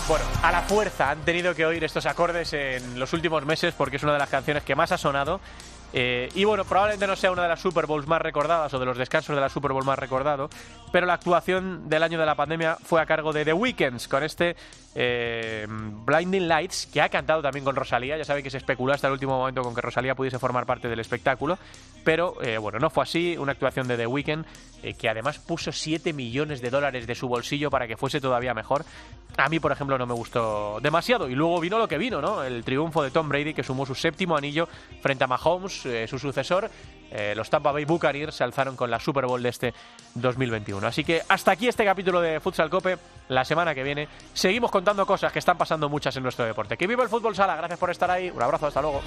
Bueno, 0.05 0.25
a 0.41 0.51
la 0.51 0.61
fuerza 0.61 1.11
han 1.11 1.21
tenido 1.21 1.55
que 1.55 1.65
oír 1.65 1.81
estos 1.81 2.05
acordes 2.05 2.51
en 2.51 2.99
los 2.99 3.13
últimos 3.13 3.45
meses 3.45 3.73
porque 3.73 3.95
es 3.95 4.03
una 4.03 4.11
de 4.11 4.19
las 4.19 4.29
canciones 4.29 4.63
que 4.63 4.75
más 4.75 4.91
ha 4.91 4.97
sonado. 4.97 5.39
Eh, 5.93 6.27
y 6.33 6.43
bueno, 6.43 6.65
probablemente 6.65 7.07
no 7.07 7.15
sea 7.15 7.31
una 7.31 7.43
de 7.43 7.47
las 7.47 7.61
Super 7.61 7.85
Bowls 7.85 8.05
más 8.05 8.21
recordadas 8.21 8.73
o 8.73 8.79
de 8.79 8.85
los 8.85 8.97
descansos 8.97 9.33
de 9.33 9.39
la 9.39 9.47
Super 9.47 9.71
Bowl 9.71 9.85
más 9.85 9.97
recordado, 9.97 10.49
pero 10.91 11.05
la 11.05 11.13
actuación 11.13 11.87
del 11.87 12.01
año 12.01 12.19
de 12.19 12.25
la 12.25 12.33
pandemia 12.35 12.77
fue 12.83 12.99
a 12.99 13.05
cargo 13.05 13.31
de 13.31 13.45
The 13.45 13.53
Weeknd 13.53 14.07
con 14.09 14.23
este 14.23 14.55
eh, 14.95 15.67
Blinding 15.69 16.47
Lights, 16.47 16.87
que 16.91 16.99
ha 16.99 17.09
cantado 17.09 17.41
también 17.41 17.63
con 17.63 17.75
Rosalía. 17.75 18.17
Ya 18.17 18.25
sabe 18.25 18.43
que 18.43 18.49
se 18.49 18.57
especuló 18.57 18.91
hasta 18.91 19.07
el 19.07 19.13
último 19.13 19.37
momento 19.37 19.61
con 19.61 19.73
que 19.73 19.81
Rosalía 19.81 20.15
pudiese 20.15 20.39
formar 20.39 20.65
parte 20.65 20.89
del 20.89 20.99
espectáculo, 20.99 21.57
pero 22.03 22.41
eh, 22.41 22.57
bueno, 22.57 22.79
no 22.79 22.89
fue 22.89 23.03
así. 23.03 23.37
Una 23.37 23.53
actuación 23.53 23.87
de 23.87 23.95
The 23.95 24.07
Weeknd 24.07 24.45
eh, 24.83 24.93
que 24.93 25.09
además 25.09 25.39
puso 25.39 25.71
7 25.71 26.13
millones 26.13 26.61
de 26.61 26.69
dólares 26.69 27.07
de 27.07 27.15
su 27.15 27.27
bolsillo 27.27 27.69
para 27.69 27.87
que 27.87 27.97
fuese 27.97 28.19
todavía 28.19 28.53
mejor. 28.53 28.85
A 29.37 29.49
mí, 29.49 29.59
por 29.59 29.71
ejemplo, 29.71 29.97
no 29.97 30.05
me 30.05 30.13
gustó 30.13 30.79
demasiado. 30.81 31.29
Y 31.29 31.35
luego 31.35 31.59
vino 31.59 31.79
lo 31.79 31.87
que 31.87 31.97
vino, 31.97 32.21
¿no? 32.21 32.43
El 32.43 32.63
triunfo 32.63 33.01
de 33.01 33.09
Tom 33.09 33.29
Brady, 33.29 33.53
que 33.53 33.63
sumó 33.63 33.85
su 33.85 33.95
séptimo 33.95 34.37
anillo 34.37 34.67
frente 35.01 35.23
a 35.23 35.27
Mahomes, 35.27 35.87
su 36.07 36.19
sucesor. 36.19 36.69
los 37.35 37.49
Tampa 37.49 37.71
Bay 37.71 37.85
Buccaneers 37.85 38.35
se 38.35 38.43
alzaron 38.43 38.75
con 38.75 38.91
la 38.91 38.99
Super 38.99 39.25
Bowl 39.25 39.41
de 39.41 39.49
este 39.49 39.73
2021. 40.15 40.85
Así 40.85 41.03
que 41.03 41.21
hasta 41.27 41.51
aquí 41.51 41.67
este 41.67 41.83
capítulo 41.83 42.21
de 42.21 42.39
Futsal 42.39 42.69
Cope. 42.69 42.97
La 43.29 43.45
semana 43.45 43.73
que 43.73 43.83
viene 43.83 44.07
seguimos 44.33 44.69
contando 44.69 45.05
cosas 45.05 45.31
que 45.31 45.39
están 45.39 45.57
pasando 45.57 45.89
muchas 45.89 46.15
en 46.17 46.23
nuestro 46.23 46.45
deporte. 46.45 46.77
Que 46.77 46.85
viva 46.85 47.03
el 47.03 47.09
fútbol 47.09 47.35
sala. 47.35 47.55
Gracias 47.55 47.79
por 47.79 47.89
estar 47.89 48.11
ahí. 48.11 48.29
Un 48.29 48.41
abrazo. 48.41 48.67
Hasta 48.67 48.81
luego. 48.81 49.01